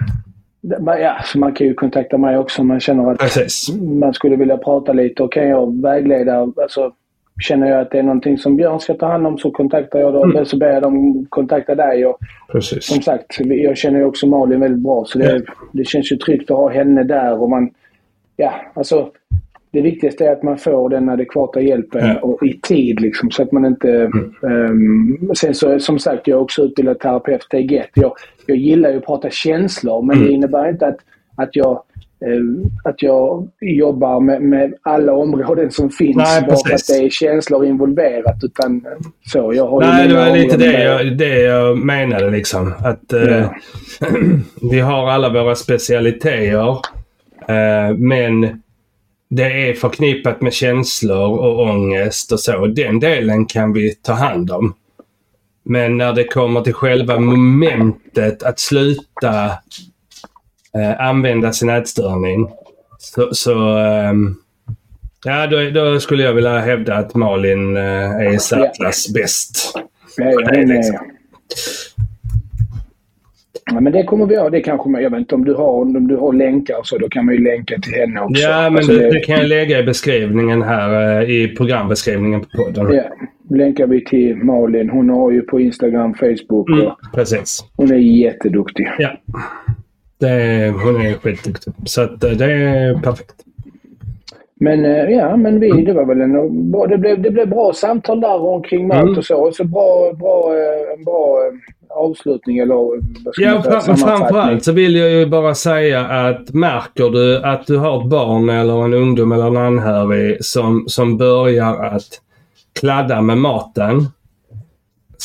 Ja, 1.00 1.16
så 1.26 1.40
man 1.40 1.54
kan 1.54 1.68
ju 1.68 1.74
kontakta 1.74 2.18
mig 2.18 2.38
också 2.38 2.62
om 2.62 2.68
man 2.68 2.80
känner 2.80 3.12
att 3.12 3.18
Precis. 3.20 3.76
man 3.82 4.14
skulle 4.14 4.36
vilja 4.36 4.58
prata 4.58 4.94
lite. 4.94 5.24
Och 5.24 5.32
kan 5.34 5.48
jag 5.48 5.82
vägleda, 5.82 6.48
alltså 6.62 6.92
känner 7.42 7.68
jag 7.70 7.82
att 7.82 7.92
det 7.92 8.00
är 8.00 8.04
någonting 8.04 8.38
som 8.38 8.56
Björn 8.56 8.80
ska 8.80 8.94
ta 8.94 9.06
hand 9.08 9.28
om 9.28 9.38
så 9.38 9.52
kontaktar 9.52 10.00
jag 10.00 10.14
dem. 10.14 10.32
Mm. 10.32 10.46
Så 10.46 10.58
ber 10.58 10.68
jag 10.74 10.82
dem 10.82 11.26
kontakta 11.30 11.76
dig. 11.76 12.06
Och 12.06 12.18
Precis. 12.52 12.86
som 12.86 13.02
sagt, 13.02 13.40
jag 13.40 13.78
känner 13.78 14.00
ju 14.00 14.06
också 14.06 14.28
Malin 14.28 14.60
väldigt 14.60 14.84
bra. 14.84 15.06
Så 15.06 15.20
det, 15.20 15.42
det 15.72 15.88
känns 15.88 16.12
ju 16.12 16.16
tryggt 16.18 16.52
att 16.52 16.58
ha 16.58 16.70
henne 16.70 17.04
där. 17.04 17.42
Och 17.42 17.50
man, 17.50 17.70
ja, 18.36 18.54
alltså, 18.74 19.10
det 19.72 19.82
viktigaste 19.82 20.26
är 20.26 20.32
att 20.32 20.44
man 20.44 20.58
får 20.58 20.90
den 20.90 21.10
adekvata 21.10 21.62
hjälpen 21.62 22.08
Ja. 22.08 22.20
och 22.20 22.44
i 22.48 22.60
tid. 22.62 23.02
Liksom, 23.02 23.32
så 23.32 23.44
att 23.44 23.52
man 23.52 23.66
inte... 23.66 24.12
ehm, 24.44 25.30
sen 25.36 25.54
så 25.54 25.80
som 25.80 26.00
sagt, 26.00 26.28
jag 26.28 26.38
är 26.38 26.42
också 26.42 26.62
utbildad 26.62 27.00
terapeut, 27.00 27.48
är 27.54 27.58
gett. 27.60 27.90
Jag, 27.94 28.12
jag 28.46 28.58
gillar 28.58 28.90
ju 28.92 28.98
att 28.98 29.06
prata 29.06 29.30
känslor 29.30 30.02
men 30.02 30.16
Mm. 30.16 30.28
det 30.28 30.34
innebär 30.34 30.70
inte 30.70 30.88
att, 30.88 30.98
att 31.36 31.56
jag 31.56 31.82
att 32.84 33.02
jag 33.02 33.48
jobbar 33.62 34.20
med, 34.20 34.42
med 34.42 34.74
alla 34.82 35.14
områden 35.14 35.72
som 35.72 35.90
finns 35.90 36.18
Nej, 36.18 36.42
bara 36.42 36.58
för 36.68 36.74
att 36.74 36.88
det 36.88 37.06
är 37.06 37.10
känslor 37.10 37.66
involverat. 37.66 38.44
Utan 38.44 38.76
eh, 38.86 38.92
så, 39.26 39.54
jag 39.56 39.68
har 39.68 39.80
Nej, 39.82 40.08
det 40.08 40.16
var 40.16 40.38
lite 40.38 40.58
det 40.58 40.84
jag, 40.84 41.18
det 41.18 41.40
jag 41.40 41.78
menade 41.78 42.30
liksom. 42.30 42.74
Att 42.84 43.14
eh, 43.14 43.22
Ja. 43.22 43.56
vi 44.72 44.80
har 44.80 45.10
alla 45.10 45.30
våra 45.30 45.56
specialiteter. 45.56 46.70
Eh, 47.48 47.98
men 47.98 48.62
det 49.30 49.70
är 49.70 49.74
förknippat 49.74 50.42
med 50.42 50.54
känslor 50.54 51.40
och 51.40 51.60
ångest 51.60 52.32
och 52.32 52.40
så. 52.40 52.68
Den 52.68 53.00
delen 53.00 53.46
kan 53.46 53.74
vi 53.74 53.96
ta 53.96 54.14
hand 54.14 54.52
om. 54.52 54.74
Men 55.64 55.98
när 55.98 56.14
det 56.14 56.24
kommer 56.24 56.62
till 56.62 56.74
själva 56.74 57.20
momentet 57.20 58.44
att 58.44 58.60
sluta 58.60 59.52
eh, 60.76 61.08
använda 61.08 61.52
sin 61.52 61.70
ätstörning 61.70 62.48
så, 62.98 63.30
så 63.32 63.78
ehm, 63.78 64.36
ja, 65.26 65.48
då, 65.48 65.70
då 65.70 66.00
skulle 66.00 66.24
jag 66.24 66.34
vilja 66.34 66.60
hävda 66.60 66.96
att 66.96 67.16
Malin 67.16 67.78
eh, 67.78 67.84
är 68.16 68.38
särklass 68.38 69.14
bäst. 69.14 69.74
Nej, 70.18 70.34
är... 70.34 70.68
liksom. 70.68 71.00
Ja, 73.72 73.80
men 73.80 73.94
det 73.94 74.04
kommer 74.04 74.26
vi 74.26 74.34
göra. 74.34 74.50
Det 74.50 74.62
kanske 74.62 74.90
man, 74.90 75.04
jag 75.04 75.10
vet 75.10 75.20
inte 75.20 75.36
om 75.36 75.46
du 75.46 75.54
har, 75.54 75.82
om 75.82 76.08
du 76.08 76.16
har 76.16 76.34
länkar 76.34 76.76
så, 76.84 76.98
då 76.98 77.10
kan 77.10 77.26
man 77.26 77.36
ju 77.36 77.44
länka 77.44 77.80
till 77.80 77.94
henne 77.94 78.22
också. 78.22 78.42
Ja, 78.42 78.70
men 78.70 78.78
Alltså, 78.78 78.92
det, 78.92 79.12
det 79.12 79.20
kan 79.20 79.36
jag 79.36 79.48
lägga 79.48 79.80
i 79.80 79.84
beskrivningen 79.84 80.62
här 80.62 81.22
eh, 81.22 81.30
i 81.30 81.56
programbeskrivningen 81.58 82.42
på 82.42 82.48
podden. 82.58 82.96
Ja, 82.96 83.04
länkar 83.56 83.88
vi 83.88 84.06
till 84.06 84.36
Malin. 84.36 84.90
Hon 84.90 85.10
har 85.10 85.32
ju 85.32 85.42
på 85.42 85.60
Instagram, 85.60 86.14
Facebook 86.14 86.70
Mm, 86.70 86.88
och 86.88 86.98
precis. 87.14 87.66
hon 87.76 87.92
är 87.92 87.96
jätteduktig. 87.98 88.88
Ja. 88.98 89.18
Det, 90.18 90.74
hon 90.84 91.02
är 91.02 91.14
skitduktig. 91.14 91.74
Så 91.86 92.02
att, 92.02 92.24
eh, 92.24 92.32
det 92.32 92.46
är 92.46 93.02
perfekt. 93.02 93.36
Men 94.60 94.86
eh, 94.86 95.10
ja, 95.10 95.38
men 95.38 95.60
vi, 95.60 95.70
det 95.86 95.94
var 95.94 96.06
väl 96.06 96.22
en, 96.22 96.90
det, 96.90 96.98
blev, 96.98 97.22
det 97.22 97.32
blev 97.32 97.50
bra 97.50 97.74
samtal 97.74 98.22
där 98.22 98.42
omkring 98.42 98.88
mat 98.88 99.02
mm. 99.02 99.18
och 99.18 99.26
så. 99.26 99.36
Och 99.36 99.56
så 99.56 99.64
bra, 99.64 100.14
bra, 100.14 100.54
en 100.98 101.04
bra 101.04 101.52
avslutning 101.90 102.58
eller 102.58 102.76
vad 103.26 103.34
ska 103.34 103.44
Ja, 103.44 103.62
fram, 103.62 103.98
framförallt 103.98 104.64
så 104.64 104.72
vill 104.72 104.96
jag 104.96 105.12
ju 105.12 105.26
bara 105.26 105.56
säga 105.56 106.06
att 106.06 106.54
märker 106.54 107.10
du 107.10 107.38
att 107.38 107.68
du 107.68 107.78
har 107.78 108.02
ett 108.02 108.10
barn 108.10 108.50
eller 108.50 108.86
en 108.86 108.94
ungdom 108.94 109.32
eller 109.32 109.48
en 109.48 109.58
anhörig 109.58 110.46
som, 110.46 110.86
som 110.88 111.18
börjar 111.18 111.84
att 111.84 112.22
kladda 112.80 113.22
med 113.22 113.38
maten. 113.38 114.08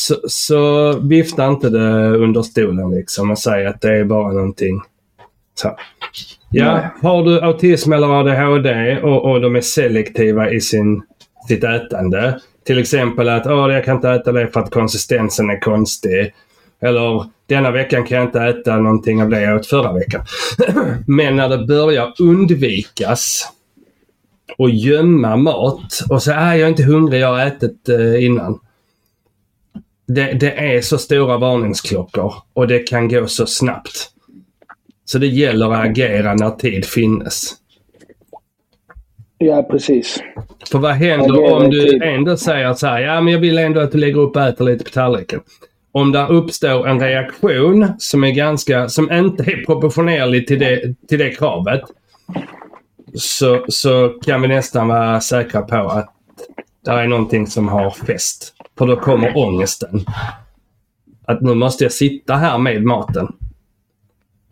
Så, 0.00 0.16
så 0.28 0.92
vifta 0.98 1.46
inte 1.48 1.70
det 1.70 2.16
under 2.16 2.42
stolen 2.42 2.90
liksom 2.90 3.30
och 3.30 3.38
säg 3.38 3.66
att 3.66 3.80
det 3.80 3.98
är 3.98 4.04
bara 4.04 4.32
någonting. 4.32 4.80
Så. 5.54 5.76
Ja, 6.50 6.74
Nej. 6.74 6.88
har 7.02 7.24
du 7.24 7.40
autism 7.40 7.92
eller 7.92 8.20
ADHD 8.20 9.00
och, 9.02 9.30
och 9.30 9.40
de 9.40 9.56
är 9.56 9.60
selektiva 9.60 10.50
i 10.50 10.60
sin, 10.60 11.02
sitt 11.48 11.64
ätande. 11.64 12.40
Till 12.66 12.78
exempel 12.78 13.28
att 13.28 13.46
Åh, 13.46 13.72
jag 13.72 13.84
kan 13.84 13.96
inte 13.96 14.10
äta 14.10 14.32
det 14.32 14.48
för 14.48 14.60
att 14.60 14.70
konsistensen 14.70 15.50
är 15.50 15.60
konstig. 15.60 16.34
Eller 16.82 17.24
denna 17.46 17.70
veckan 17.70 18.04
kan 18.04 18.18
jag 18.18 18.26
inte 18.26 18.40
äta 18.40 18.76
någonting 18.76 19.22
av 19.22 19.28
det 19.28 19.42
jag 19.42 19.56
åt 19.56 19.66
förra 19.66 19.92
veckan. 19.92 20.22
Men 21.06 21.36
när 21.36 21.48
det 21.48 21.66
börjar 21.66 22.14
undvikas 22.18 23.52
och 24.58 24.70
gömma 24.70 25.36
mat 25.36 26.00
och 26.10 26.22
så 26.22 26.32
är 26.32 26.54
jag 26.54 26.68
inte 26.68 26.82
hungrig, 26.82 27.20
jag 27.20 27.28
har 27.28 27.46
ätit 27.46 27.88
eh, 27.88 28.24
innan. 28.24 28.58
Det, 30.14 30.32
det, 30.32 30.52
är 30.52 30.80
så 30.80 30.98
stora 30.98 31.38
varningsklockor 31.38 32.34
och 32.52 32.68
det 32.68 32.78
kan 32.78 33.08
gå 33.08 33.26
så 33.26 33.46
snabbt. 33.46 34.10
Så 35.04 35.18
det 35.18 35.26
gäller 35.26 35.72
att 35.72 35.86
agera 35.86 36.34
när 36.34 36.50
tid 36.50 36.84
finnes. 36.84 37.52
Ja, 39.38 39.62
precis. 39.62 40.22
För 40.70 40.78
vad 40.78 40.92
händer 40.92 41.52
om 41.52 41.70
du 41.70 42.02
ändå 42.04 42.36
säger 42.36 42.74
så 42.74 42.86
här, 42.86 43.00
ja 43.00 43.20
men 43.20 43.32
jag 43.32 43.40
vill 43.40 43.58
ändå 43.58 43.80
att 43.80 43.92
du 43.92 43.98
lägger 43.98 44.20
upp 44.20 44.36
och 44.36 44.42
äter 44.42 44.64
lite 44.64 44.84
på 44.84 44.90
tallriken 44.90 45.40
om 45.92 46.12
det 46.12 46.26
uppstår 46.26 46.88
en 46.88 47.00
reaktion 47.00 47.92
som 47.98 48.24
är 48.24 48.30
ganska, 48.30 48.88
som 48.88 49.12
inte 49.12 49.42
är 49.42 49.64
proportionerlig 49.64 50.46
till 50.46 50.58
det, 50.58 50.94
till 51.08 51.18
det 51.18 51.30
kravet. 51.30 51.80
Så, 53.14 53.64
så 53.68 54.08
kan 54.08 54.42
vi 54.42 54.48
nästan 54.48 54.88
vara 54.88 55.20
säkra 55.20 55.62
på 55.62 55.76
att 55.76 56.14
där 56.90 56.98
är 56.98 57.08
någonting 57.08 57.46
som 57.46 57.68
har 57.68 57.90
fest. 57.90 58.54
För 58.78 58.86
då 58.86 58.96
kommer 58.96 59.36
ångesten. 59.36 60.00
Att 61.24 61.40
nu 61.40 61.54
måste 61.54 61.84
jag 61.84 61.92
sitta 61.92 62.34
här 62.34 62.58
med 62.58 62.84
maten. 62.84 63.28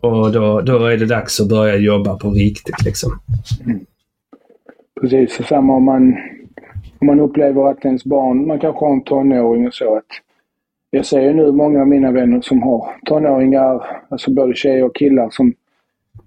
Och 0.01 0.31
då, 0.31 0.61
då 0.61 0.85
är 0.85 0.97
det 0.97 1.05
dags 1.05 1.41
att 1.41 1.49
börja 1.49 1.75
jobba 1.75 2.15
på 2.17 2.29
riktigt 2.29 2.85
liksom. 2.85 3.11
Mm. 3.65 3.79
Precis, 5.01 5.47
samma 5.47 5.75
om 5.75 5.83
man, 5.83 6.17
om 6.99 7.07
man 7.07 7.19
upplever 7.19 7.71
att 7.71 7.85
ens 7.85 8.03
barn, 8.03 8.47
man 8.47 8.59
kanske 8.59 8.85
har 8.85 8.93
en 8.93 9.03
tonåring 9.03 9.67
och 9.67 9.73
så, 9.73 9.97
att 9.97 10.09
jag 10.89 11.05
ser 11.05 11.21
ju 11.21 11.33
nu 11.33 11.51
många 11.51 11.81
av 11.81 11.87
mina 11.87 12.11
vänner 12.11 12.41
som 12.41 12.61
har 12.61 12.95
tonåringar, 13.05 14.01
alltså 14.09 14.31
både 14.31 14.55
tjejer 14.55 14.83
och 14.83 14.95
killar 14.95 15.29
som 15.31 15.53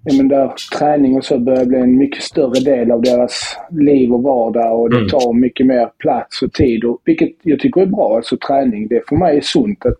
ja, 0.03 0.13
men 0.17 0.27
där 0.27 0.53
träning 0.77 1.17
och 1.17 1.25
så 1.25 1.39
börjar 1.39 1.65
bli 1.65 1.77
en 1.77 1.97
mycket 1.97 2.23
större 2.23 2.59
del 2.59 2.91
av 2.91 3.01
deras 3.01 3.57
liv 3.71 4.13
och 4.13 4.23
vardag 4.23 4.81
och 4.81 4.89
det 4.89 4.97
mm. 4.97 5.09
tar 5.09 5.33
mycket 5.33 5.65
mer 5.65 5.89
plats 5.97 6.41
och 6.41 6.53
tid. 6.53 6.83
Och, 6.83 7.01
vilket 7.05 7.29
jag 7.41 7.59
tycker 7.59 7.81
är 7.81 7.85
bra. 7.85 8.15
Alltså 8.15 8.37
träning, 8.37 8.87
det 8.87 9.07
för 9.09 9.15
mig 9.15 9.37
är 9.37 9.41
sunt 9.41 9.85
att 9.85 9.97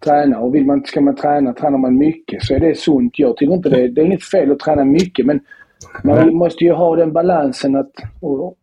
träna. 0.00 0.38
Och 0.38 0.54
vill 0.54 0.64
man, 0.64 0.84
ska 0.84 1.00
man 1.00 1.16
träna, 1.16 1.52
tränar 1.52 1.78
man 1.78 1.98
mycket 1.98 2.42
så 2.42 2.54
är 2.54 2.60
det 2.60 2.78
sunt. 2.78 3.18
Jag 3.18 3.36
tycker 3.36 3.54
inte 3.54 3.68
det, 3.68 3.88
det 3.88 4.00
är 4.00 4.04
inget 4.04 4.24
fel 4.24 4.52
att 4.52 4.58
träna 4.58 4.84
mycket 4.84 5.26
men 5.26 5.40
man 6.04 6.34
måste 6.34 6.64
ju 6.64 6.72
ha 6.72 6.96
den 6.96 7.12
balansen 7.12 7.76
att 7.76 7.92
och, 8.20 8.56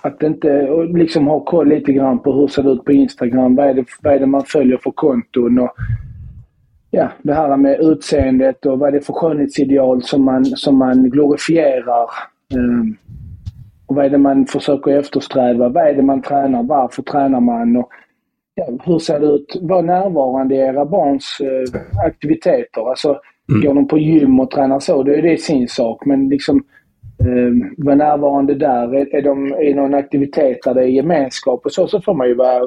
att 0.00 0.22
inte 0.22 0.68
liksom 0.94 1.26
ha 1.26 1.40
koll 1.40 1.68
lite 1.68 1.92
grann 1.92 2.18
på 2.18 2.32
hur 2.32 2.46
det 2.46 2.52
ser 2.52 2.72
ut 2.72 2.84
på 2.84 2.92
Instagram. 2.92 3.56
Vad 3.56 3.68
är 3.68 3.74
det, 3.74 3.84
vad 4.02 4.14
är 4.14 4.18
det 4.18 4.26
man 4.26 4.44
följer 4.44 4.78
för 4.82 4.90
konton? 4.90 5.58
Och, 5.58 5.70
ja, 6.94 7.08
det 7.22 7.34
här 7.34 7.56
med 7.56 7.80
utseendet 7.80 8.66
och 8.66 8.78
vad 8.78 8.88
är 8.88 8.92
det 8.92 9.00
för 9.00 9.12
skönhetsideal 9.12 10.02
som 10.02 10.24
man, 10.24 10.44
som 10.44 10.78
man 10.78 11.10
glorifierar. 11.10 12.10
Um, 12.54 12.96
och 13.86 13.96
vad 13.96 14.04
är 14.04 14.10
det 14.10 14.18
man 14.18 14.46
försöker 14.46 14.98
eftersträva? 14.98 15.68
Vad 15.68 15.86
är 15.86 15.94
det 15.94 16.02
man 16.02 16.22
tränar? 16.22 16.62
Varför 16.62 17.02
tränar 17.02 17.40
man? 17.40 17.76
Och, 17.76 17.88
ja, 18.54 18.66
hur 18.84 18.98
ser 18.98 19.20
det 19.20 19.26
ut? 19.26 19.56
Var 19.60 19.82
närvarande 19.82 20.54
i 20.54 20.58
era 20.58 20.84
barns 20.84 21.38
uh, 21.40 21.80
aktiviteter. 22.06 22.90
Alltså, 22.90 23.20
mm. 23.48 23.62
Går 23.62 23.74
de 23.74 23.88
på 23.88 23.98
gym 23.98 24.40
och 24.40 24.50
tränar 24.50 24.80
så, 24.80 25.02
då 25.02 25.12
är 25.12 25.22
det 25.22 25.40
sin 25.40 25.68
sak. 25.68 26.06
Men 26.06 26.28
liksom 26.28 26.64
eh, 27.26 27.84
vara 27.84 27.94
närvarande 27.94 28.54
där. 28.54 28.94
Är, 28.94 29.16
är 29.16 29.22
de 29.22 29.54
i 29.54 29.74
någon 29.74 29.94
aktivitet 29.94 30.58
där 30.64 30.74
det 30.74 30.80
är 30.80 30.86
gemenskap 30.86 31.60
och 31.64 31.72
så, 31.72 31.86
så 31.86 32.00
får 32.00 32.14
man 32.14 32.28
ju 32.28 32.34
vara, 32.34 32.60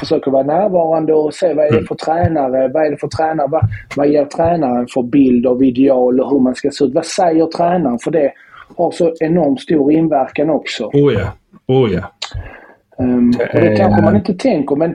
försöka 0.00 0.30
vara 0.30 0.42
närvarande 0.42 1.14
och 1.14 1.34
se 1.34 1.54
vad 1.54 1.66
är 1.66 1.70
det 1.70 1.76
mm. 1.76 1.86
för 1.86 1.94
tränare, 1.94 2.68
vad 2.68 2.86
är 2.86 2.90
det 2.90 2.96
för 2.96 3.08
tränare, 3.08 3.48
vad, 3.48 3.62
vad 3.96 4.08
ger 4.08 4.24
tränaren 4.24 4.86
för 4.94 5.02
bild 5.02 5.46
av 5.46 5.64
ideal 5.64 6.20
och 6.20 6.30
hur 6.30 6.40
man 6.40 6.54
ska 6.54 6.70
se 6.70 6.84
ut. 6.84 6.94
Vad 6.94 7.06
säger 7.06 7.46
tränaren? 7.46 7.98
För 7.98 8.10
det 8.10 8.32
har 8.76 8.90
så 8.90 9.14
enormt 9.20 9.60
stor 9.60 9.92
inverkan 9.92 10.50
också. 10.50 10.84
Oh 10.84 11.12
ja, 11.12 11.32
oh 11.66 11.92
ja. 11.92 12.02
Um, 12.98 13.28
och 13.54 13.60
det 13.60 13.76
kanske 13.76 14.02
man 14.02 14.16
inte 14.16 14.34
tänker 14.34 14.76
men 14.76 14.94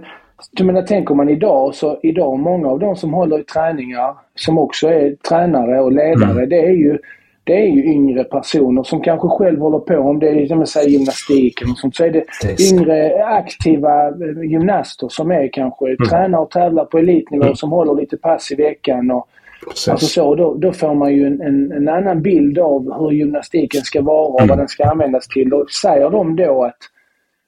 jag 0.51 0.65
menar, 0.65 0.81
tänker 0.81 1.15
man 1.15 1.29
idag 1.29 1.75
så 1.75 1.99
idag 2.03 2.39
många 2.39 2.67
av 2.67 2.79
de 2.79 2.95
som 2.95 3.13
håller 3.13 3.39
i 3.39 3.43
träningar 3.43 4.15
som 4.35 4.57
också 4.57 4.87
är 4.87 5.15
tränare 5.15 5.81
och 5.81 5.91
ledare 5.91 6.31
mm. 6.31 6.49
det 6.49 6.59
är 6.59 6.71
ju 6.71 6.97
det 7.43 7.61
är 7.61 7.67
ju 7.67 7.83
yngre 7.83 8.23
personer 8.23 8.83
som 8.83 9.01
kanske 9.01 9.27
själv 9.27 9.59
håller 9.59 9.79
på, 9.79 9.97
om 9.97 10.19
det 10.19 10.29
är 10.29 10.65
säger, 10.65 10.89
gymnastiken 10.89 11.71
och 11.71 11.77
sånt, 11.77 11.95
så 11.95 12.03
är 12.03 12.11
det, 12.11 12.25
yngre 12.71 13.25
aktiva 13.25 14.07
eh, 14.07 14.43
gymnaster 14.43 15.07
som 15.09 15.31
är 15.31 15.49
kanske 15.53 15.85
mm. 15.85 15.97
tränar 16.09 16.39
och 16.39 16.51
tävlar 16.51 16.85
på 16.85 16.97
elitnivå 16.97 17.43
mm. 17.43 17.55
som 17.55 17.71
håller 17.71 18.01
lite 18.01 18.17
pass 18.17 18.51
i 18.51 18.55
veckan. 18.55 19.11
Och, 19.11 19.27
alltså 19.67 20.05
så, 20.05 20.35
då, 20.35 20.53
då 20.53 20.73
får 20.73 20.95
man 20.95 21.15
ju 21.15 21.27
en, 21.27 21.41
en, 21.41 21.71
en, 21.71 21.87
annan 21.87 22.21
bild 22.21 22.59
av 22.59 22.99
hur 22.99 23.11
gymnastiken 23.11 23.81
ska 23.81 24.01
vara 24.01 24.27
och 24.27 24.39
mm. 24.39 24.49
vad 24.49 24.57
den 24.57 24.67
ska 24.67 24.85
användas 24.85 25.27
till. 25.27 25.53
Och 25.53 25.71
säger 25.71 26.09
de 26.09 26.35
då 26.35 26.63
att, 26.63 26.77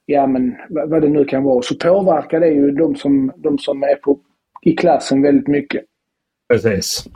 ja 0.06 0.26
men 0.26 0.54
vad 0.68 1.02
det 1.02 1.08
nu 1.08 1.24
kan 1.24 1.42
vara, 1.42 1.62
så 1.62 1.74
påverkar 1.74 2.40
det 2.40 2.48
ju 2.48 2.70
de 2.70 2.94
som, 2.94 3.32
de 3.36 3.58
som 3.58 3.82
är 3.82 3.94
på, 3.94 4.18
i 4.62 4.72
klassen 4.72 5.22
väldigt 5.22 5.48
mycket. 5.48 5.82
Precis. 6.52 7.08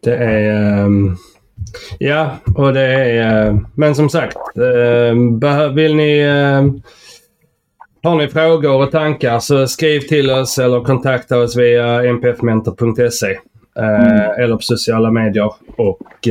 Det 0.00 0.16
är... 0.16 0.84
Um, 0.84 1.16
ja, 1.98 2.36
och 2.56 2.72
det 2.72 2.80
är... 2.80 3.48
Uh, 3.50 3.60
men 3.74 3.94
som 3.94 4.08
sagt, 4.08 4.36
uh, 4.58 5.72
vill 5.74 5.94
ni... 5.96 6.22
Har 8.02 8.16
ni 8.16 8.28
frågor 8.28 8.82
och 8.82 8.90
tankar 8.90 9.38
så 9.38 9.66
skriv 9.66 10.00
till 10.00 10.30
oss 10.30 10.58
eller 10.58 10.84
kontakta 10.84 11.38
oss 11.38 11.56
via 11.56 12.12
mpfmentor.se 12.12 13.38
mm. 13.76 14.40
eller 14.40 14.56
på 14.56 14.62
sociala 14.62 15.10
medier. 15.10 15.52
Och 15.76 16.28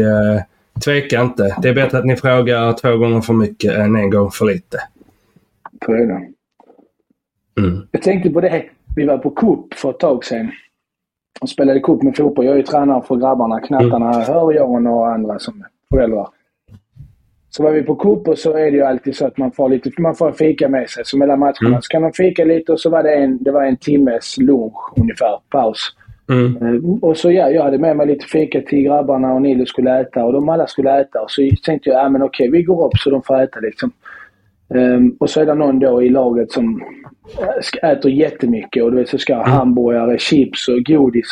tveka 0.86 1.22
inte. 1.22 1.56
Det 1.62 1.70
är 1.70 1.74
bättre 1.74 1.98
att 1.98 2.06
ni 2.06 2.16
frågar 2.16 2.74
två 2.74 2.98
gånger 2.98 3.22
för 3.22 3.34
mycket 3.34 3.74
än 3.74 3.96
en 3.96 4.10
gång 4.10 4.32
för 4.32 4.46
lite. 4.46 4.78
Så 5.86 5.94
är 5.94 6.08
det. 6.08 6.28
Mm. 7.62 7.88
Jag 7.92 8.02
tänkte 8.02 8.30
på 8.30 8.42
det. 8.42 8.64
Vi 8.96 9.06
var 9.06 9.18
på 9.18 9.30
Coop 9.30 9.74
för 9.74 9.90
ett 9.90 10.00
tag 10.00 10.26
sedan 10.26 10.52
och 11.42 11.50
spelade 11.50 11.80
cup 11.80 12.04
med 12.04 12.18
fotboll. 12.18 12.46
Jag 12.46 12.54
är 12.54 12.58
ju 12.58 12.64
tränare 12.64 13.04
för 13.08 13.16
grabbarna. 13.16 13.60
Knattarna 13.60 14.14
mm. 14.14 14.26
hör 14.28 14.54
jag 14.54 14.72
och 14.72 14.82
några 14.82 15.14
andra 15.14 15.40
som 15.40 15.64
föräldrar. 15.94 16.28
Så 17.50 17.64
var 17.64 17.72
vi 17.72 17.84
på 17.84 17.96
cup 17.96 18.28
och 18.28 18.38
så 18.38 18.58
är 18.58 18.72
det 18.72 18.78
ju 18.78 18.84
alltid 18.84 19.16
så 19.16 19.26
att 19.26 19.38
man 19.38 19.52
får 19.52 19.70
lite 19.70 19.92
man 19.98 20.16
får 20.16 20.32
fika 20.32 20.70
med 20.70 20.90
sig. 20.90 21.06
Så 21.06 21.18
mellan 21.18 21.40
matcherna 21.40 21.68
mm. 21.68 21.82
så 21.82 21.88
kan 21.88 22.02
man 22.02 22.14
fika 22.14 22.46
lite 22.46 22.72
och 22.72 22.80
så 22.80 22.90
var 22.90 23.04
det 23.04 23.16
en, 23.16 23.44
det 23.44 23.52
var 23.52 23.64
en 23.64 23.78
timmes 23.78 24.38
lunch 24.38 24.94
ungefär, 24.98 25.40
paus. 25.50 25.80
Mm. 26.30 26.62
Uh, 26.62 26.98
och 27.02 27.18
så 27.18 27.32
ja, 27.32 27.50
jag 27.50 27.64
hade 27.64 27.78
med 27.78 27.98
mig 27.98 28.08
lite 28.08 28.26
fika 28.26 28.62
till 28.62 28.84
grabbarna 28.84 29.34
och 29.34 29.42
Nilo 29.42 29.66
skulle 29.66 30.00
äta 30.00 30.26
och 30.26 30.34
de 30.34 30.50
alla 30.50 30.68
skulle 30.68 31.02
äta. 31.02 31.22
Och 31.22 31.32
så 31.32 31.42
tänkte 31.64 31.90
jag, 31.90 32.06
ja 32.06 32.10
men 32.10 32.24
okej, 32.24 32.50
vi 32.52 32.64
går 32.64 32.86
upp 32.86 32.98
så 32.98 33.10
de 33.10 33.24
får 33.24 33.42
äta 33.42 33.60
liksom. 33.60 33.92
Um, 34.70 35.18
och 35.20 35.30
så 35.30 35.42
är 35.42 35.46
det 35.46 35.54
någon 35.54 35.80
då 35.80 36.04
i 36.04 36.10
laget 36.10 36.52
som 36.52 36.82
äter 37.84 38.12
jättemycket 38.12 38.84
och 38.84 38.92
du 38.92 38.98
vet, 38.98 39.10
så 39.10 39.18
ska 39.18 39.36
ha 39.36 39.46
mm. 39.46 39.58
hamburgare, 39.58 40.18
chips 40.18 40.68
och 40.68 40.84
godis. 40.86 41.32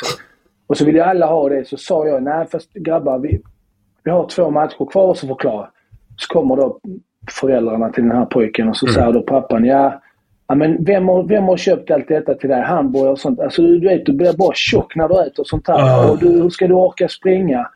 Och 0.68 0.78
så 0.78 0.86
vill 0.86 0.96
ju 0.96 1.02
alla 1.02 1.26
ha 1.26 1.50
det. 1.50 1.68
Så 1.68 1.78
sa 1.78 2.08
jag, 2.08 2.24
nej 2.24 2.48
fast 2.52 2.74
grabbar, 2.74 3.20
vi, 3.20 3.42
vi 4.04 4.12
har 4.12 4.28
två 4.28 4.50
matcher 4.50 4.92
kvar 4.92 5.14
så 5.14 5.28
förklara. 5.28 5.70
Så 6.18 6.34
kommer 6.34 6.56
då 6.56 6.80
föräldrarna 7.32 7.90
till 7.90 8.04
den 8.04 8.18
här 8.18 8.26
pojken 8.26 8.70
och 8.70 8.78
så 8.78 8.86
mm. 8.86 8.94
säger 8.94 9.12
då 9.12 9.22
pappan, 9.22 9.66
ja, 9.66 10.02
ja 10.48 10.56
men 10.56 10.84
vem 10.86 11.08
har, 11.08 11.24
vem 11.24 11.44
har 11.44 11.58
köpt 11.58 11.92
allt 11.92 12.08
detta 12.08 12.34
till 12.34 12.50
dig? 12.50 12.62
Hamburgare 12.62 13.12
och 13.12 13.20
sånt. 13.20 13.40
Alltså 13.40 13.62
du 13.62 13.88
vet, 13.88 14.06
du 14.06 14.14
blir 14.14 14.34
bara 14.34 14.54
tjock 14.54 14.96
när 14.96 15.08
du 15.08 15.22
äter 15.22 15.44
sånt 15.44 15.68
här. 15.68 16.00
Mm. 16.00 16.12
Och 16.12 16.20
du, 16.20 16.42
hur 16.42 16.50
ska 16.50 16.68
du 16.68 16.74
orka 16.74 17.08
springa? 17.08 17.68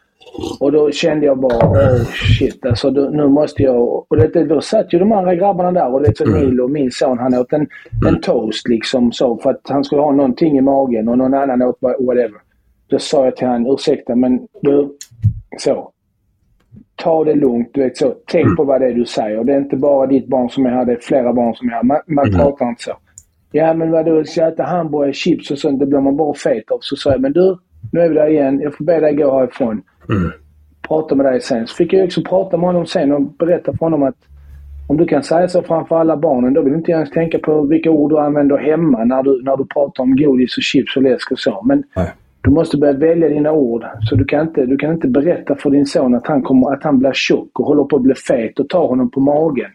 Och 0.60 0.72
då 0.72 0.92
kände 0.92 1.26
jag 1.26 1.40
bara, 1.40 1.70
oh 1.70 2.04
shit 2.40 2.66
alltså 2.66 2.92
då, 2.92 3.02
nu 3.02 3.28
måste 3.28 3.64
jag... 3.64 4.06
Och 4.12 4.18
det, 4.18 4.44
då 4.44 4.62
satt 4.62 4.94
ju 4.94 5.00
de 5.00 5.12
andra 5.12 5.36
grabbarna 5.36 5.72
där 5.72 5.94
och 5.94 6.02
det 6.02 6.22
mm. 6.22 6.34
Neil 6.34 6.62
och 6.62 6.72
min 6.72 6.92
son 6.92 7.18
han 7.20 7.34
åt 7.34 7.54
en, 7.54 7.68
mm. 8.02 8.16
en 8.16 8.22
toast 8.22 8.68
liksom 8.68 9.12
så 9.12 9.38
för 9.38 9.50
att 9.50 9.62
han 9.70 9.84
skulle 9.84 10.02
ha 10.02 10.12
någonting 10.12 10.58
i 10.58 10.62
magen 10.62 11.08
och 11.08 11.18
någon 11.18 11.34
annan 11.34 11.62
åt 11.62 11.78
whatever. 11.82 12.38
Då 12.88 13.00
sa 13.00 13.26
jag 13.26 13.36
till 13.36 13.48
honom, 13.48 13.74
ursäkta 13.74 14.16
men 14.16 14.48
du, 14.62 14.98
så. 15.58 15.92
ta 16.96 17.24
det 17.24 17.36
lugnt. 17.36 17.70
Du 17.74 17.84
vet, 17.84 17.98
så. 17.98 18.14
Tänk 18.32 18.46
Mm. 18.46 18.56
på 18.56 18.64
vad 18.64 18.82
det 18.82 18.88
är 18.88 18.94
du 18.94 19.06
säger. 19.06 19.44
Det 19.44 19.54
är 19.54 19.58
inte 19.58 19.76
bara 19.78 20.08
ditt 20.08 20.28
barn 20.28 20.50
som 20.50 20.66
är 20.66 20.70
här, 20.70 20.86
det 20.86 20.92
är 20.92 21.00
flera 21.02 21.34
barn 21.34 21.56
som 21.56 21.68
är 21.68 21.74
här. 21.74 21.84
Man, 21.84 22.00
man 22.08 22.28
Mm. 22.28 22.40
pratar 22.40 22.70
inte 22.70 22.84
så. 22.84 22.92
Ja, 23.52 23.74
men 23.74 23.92
vadå, 23.92 24.24
ska 24.24 24.42
jag 24.42 24.54
äta 24.54 24.64
hamburgare, 24.64 25.14
chips 25.14 25.52
och 25.52 25.60
sånt, 25.60 25.80
det 25.80 25.86
blir 25.86 26.00
man 26.00 26.16
bara 26.16 26.34
fet 26.34 26.72
av. 26.72 26.78
Så 26.82 26.96
sa 26.96 27.12
jag, 27.12 27.22
men 27.22 27.34
du, 27.34 27.58
nu 27.92 28.00
är 28.00 28.10
vi 28.10 28.16
där 28.16 28.30
igen. 28.30 28.60
Jag 28.62 28.76
får 28.76 28.86
be 28.86 29.00
dig 29.00 29.16
gå 29.16 29.40
härifrån. 29.40 29.82
Mm. 30.10 30.32
Prata 30.88 31.16
med 31.16 31.26
dig 31.26 31.42
sen. 31.42 31.68
Så 31.68 31.76
fick 31.76 31.94
jag 31.94 32.06
också 32.06 32.22
prata 32.22 32.58
med 32.58 32.66
honom 32.66 32.86
sen 32.86 33.12
och 33.12 33.22
berätta 33.22 33.72
för 33.72 33.86
honom 33.86 34.04
att 34.04 34.16
om 34.88 34.98
du 34.98 35.06
kan 35.06 35.24
säga 35.24 35.48
så 35.48 35.62
framför 35.62 36.00
alla 36.00 36.18
barnen, 36.18 36.54
då 36.54 36.62
vill 36.62 36.74
inte 36.74 36.92
jag 36.92 36.98
ens 36.98 37.14
tänka 37.14 37.40
på 37.40 37.62
vilka 37.62 37.92
ord 37.92 38.12
du 38.12 38.20
använder 38.20 38.58
hemma 38.58 39.04
när 39.04 39.24
du, 39.24 39.44
när 39.44 39.58
du 39.58 39.66
pratar 39.66 40.04
om 40.04 40.16
godis 40.16 40.58
och 40.58 40.64
chips 40.64 40.98
och 40.98 41.04
läsk 41.04 41.32
och 41.32 41.40
så. 41.40 41.62
Men 41.66 41.84
Nej. 41.96 42.12
du 42.42 42.52
måste 42.52 42.78
börja 42.78 42.94
välja 42.94 43.30
dina 43.30 43.52
ord. 43.52 43.86
Så 44.02 44.16
du 44.16 44.26
kan 44.26 44.48
inte, 44.48 44.66
du 44.66 44.78
kan 44.78 44.94
inte 44.94 45.08
berätta 45.08 45.56
för 45.56 45.70
din 45.70 45.86
son 45.86 46.16
att 46.16 46.28
han, 46.28 46.42
kommer, 46.42 46.74
att 46.74 46.84
han 46.84 47.00
blir 47.00 47.12
tjock 47.14 47.60
och 47.60 47.66
håller 47.66 47.84
på 47.84 47.96
att 47.96 48.02
bli 48.02 48.16
fet 48.16 48.60
och 48.60 48.70
tar 48.70 48.88
honom 48.88 49.12
på 49.12 49.20
magen. 49.20 49.72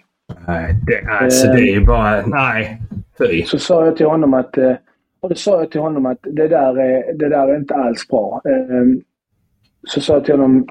Nej, 0.46 0.74
det, 0.86 1.10
alltså 1.10 1.46
det 1.46 1.60
är 1.60 1.74
ju 1.74 1.84
bara... 1.84 2.26
Nej. 2.26 2.80
Fy. 3.18 3.42
Så 3.42 3.58
sa 3.58 3.84
jag 3.84 3.96
till 3.96 4.06
honom 4.06 4.34
att, 4.34 4.58
eh, 4.58 4.72
och 5.20 5.28
då 5.28 5.34
sa 5.34 5.58
jag 5.58 5.70
till 5.70 5.80
honom 5.80 6.06
att 6.06 6.18
det 6.22 6.48
där 6.48 6.78
är, 6.78 7.18
det 7.18 7.28
där 7.28 7.48
är 7.48 7.56
inte 7.56 7.74
alls 7.74 8.08
bra. 8.08 8.42
Så 9.86 10.00
sa 10.00 10.12
jag 10.14 10.24
till 10.24 10.34
honom, 10.34 10.66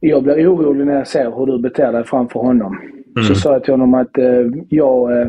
jag 0.00 0.22
blir 0.22 0.54
orolig 0.54 0.86
när 0.86 0.94
jag 0.94 1.06
ser 1.06 1.30
hur 1.30 1.46
du 1.46 1.58
beter 1.58 1.92
dig 1.92 2.04
framför 2.04 2.40
honom. 2.40 2.78
Så 3.28 3.34
sa 3.34 3.52
jag 3.52 3.64
till 3.64 3.72
honom 3.72 3.94
att 3.94 4.18
eh, 4.18 4.46
jag, 4.68 5.20
eh, 5.22 5.28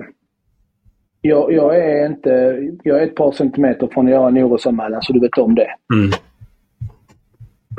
jag, 1.22 1.54
jag 1.54 1.76
är 1.78 2.06
inte, 2.06 2.30
jag 2.84 3.00
är 3.00 3.04
ett 3.04 3.16
par 3.16 3.32
centimeter 3.32 3.88
från 3.88 4.06
att 4.06 4.12
göra 4.12 4.28
en 4.28 4.38
orosanmälan 4.38 5.02
så 5.02 5.14
du 5.14 5.20
vet 5.20 5.38
om 5.38 5.56
det. 5.56 5.68
Mm. 5.94 6.12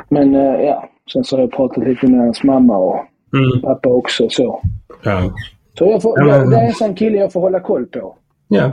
Men 0.09 0.35
eh, 0.35 0.61
ja, 0.61 0.89
sen 1.13 1.23
så 1.23 1.35
har 1.35 1.41
jag 1.41 1.51
pratat 1.51 1.83
lite 1.87 2.07
med 2.07 2.19
hans 2.19 2.43
mamma 2.43 2.77
och 2.77 3.05
Mm. 3.33 3.61
pappa 3.61 3.89
också 3.89 4.29
så. 4.29 4.61
Ja. 5.03 5.33
Så 5.77 5.85
jag 5.85 6.01
får, 6.01 6.19
Ja, 6.19 6.25
men- 6.25 6.49
det 6.49 6.55
är 6.57 6.65
en 6.67 6.73
sån 6.73 6.95
kille 6.95 7.17
jag 7.17 7.33
får 7.33 7.39
hålla 7.41 7.59
koll 7.59 7.85
på. 7.85 8.15
Ja. 8.47 8.71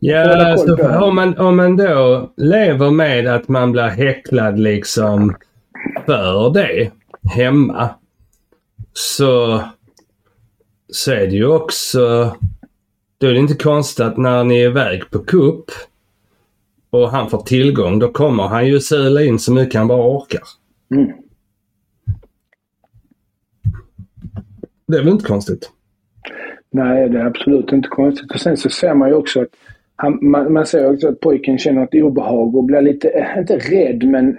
Ja, 0.00 0.54
koll 0.56 0.68
så 0.68 0.76
på 0.76 0.88
det. 0.88 0.98
om, 0.98 1.14
man, 1.14 1.38
om 1.38 1.56
man 1.56 1.76
då 1.76 2.32
lever 2.36 2.90
med 2.90 3.26
att 3.26 3.48
man 3.48 3.72
blir 3.72 3.88
häcklad 3.88 4.58
liksom 4.58 5.36
för 6.06 6.50
det 6.54 6.90
hemma 7.30 7.90
så, 8.92 9.62
så 10.92 11.12
är 11.12 11.26
det 11.26 11.36
ju 11.36 11.46
också... 11.46 12.36
Då 13.18 13.26
är 13.26 13.32
det 13.32 13.38
inte 13.38 13.54
konstigt 13.54 14.06
att 14.06 14.16
när 14.16 14.44
ni 14.44 14.60
är 14.60 14.70
iväg 14.70 15.10
på 15.10 15.18
kupp 15.18 15.70
och 16.90 17.10
han 17.10 17.30
får 17.30 17.42
tillgång, 17.42 17.98
då 17.98 18.12
kommer 18.12 18.42
han 18.42 18.66
ju 18.66 18.80
söla 18.80 19.22
in 19.22 19.38
så 19.38 19.52
mycket 19.52 19.78
han 19.78 19.88
bara 19.88 20.16
orkar. 20.16 20.42
Mm. 20.94 21.12
Det 24.86 24.96
är 24.96 25.02
väl 25.02 25.12
inte 25.12 25.24
konstigt? 25.24 25.70
Nej, 26.70 27.08
det 27.08 27.18
är 27.20 27.26
absolut 27.26 27.72
inte 27.72 27.88
konstigt. 27.88 28.32
Och 28.32 28.40
sen 28.40 28.56
så 28.56 28.70
ser 28.70 28.94
man 28.94 29.08
ju 29.08 29.14
också 29.14 29.40
att 29.40 29.48
han, 29.96 30.18
man, 30.22 30.52
man 30.52 30.66
ser 30.66 30.92
också 30.92 31.08
att 31.08 31.20
pojken 31.20 31.58
känner 31.58 31.84
ett 31.84 31.94
obehag 31.94 32.56
och 32.56 32.64
blir 32.64 32.82
lite, 32.82 33.08
eh, 33.08 33.38
inte 33.38 33.56
rädd 33.56 34.04
men 34.04 34.36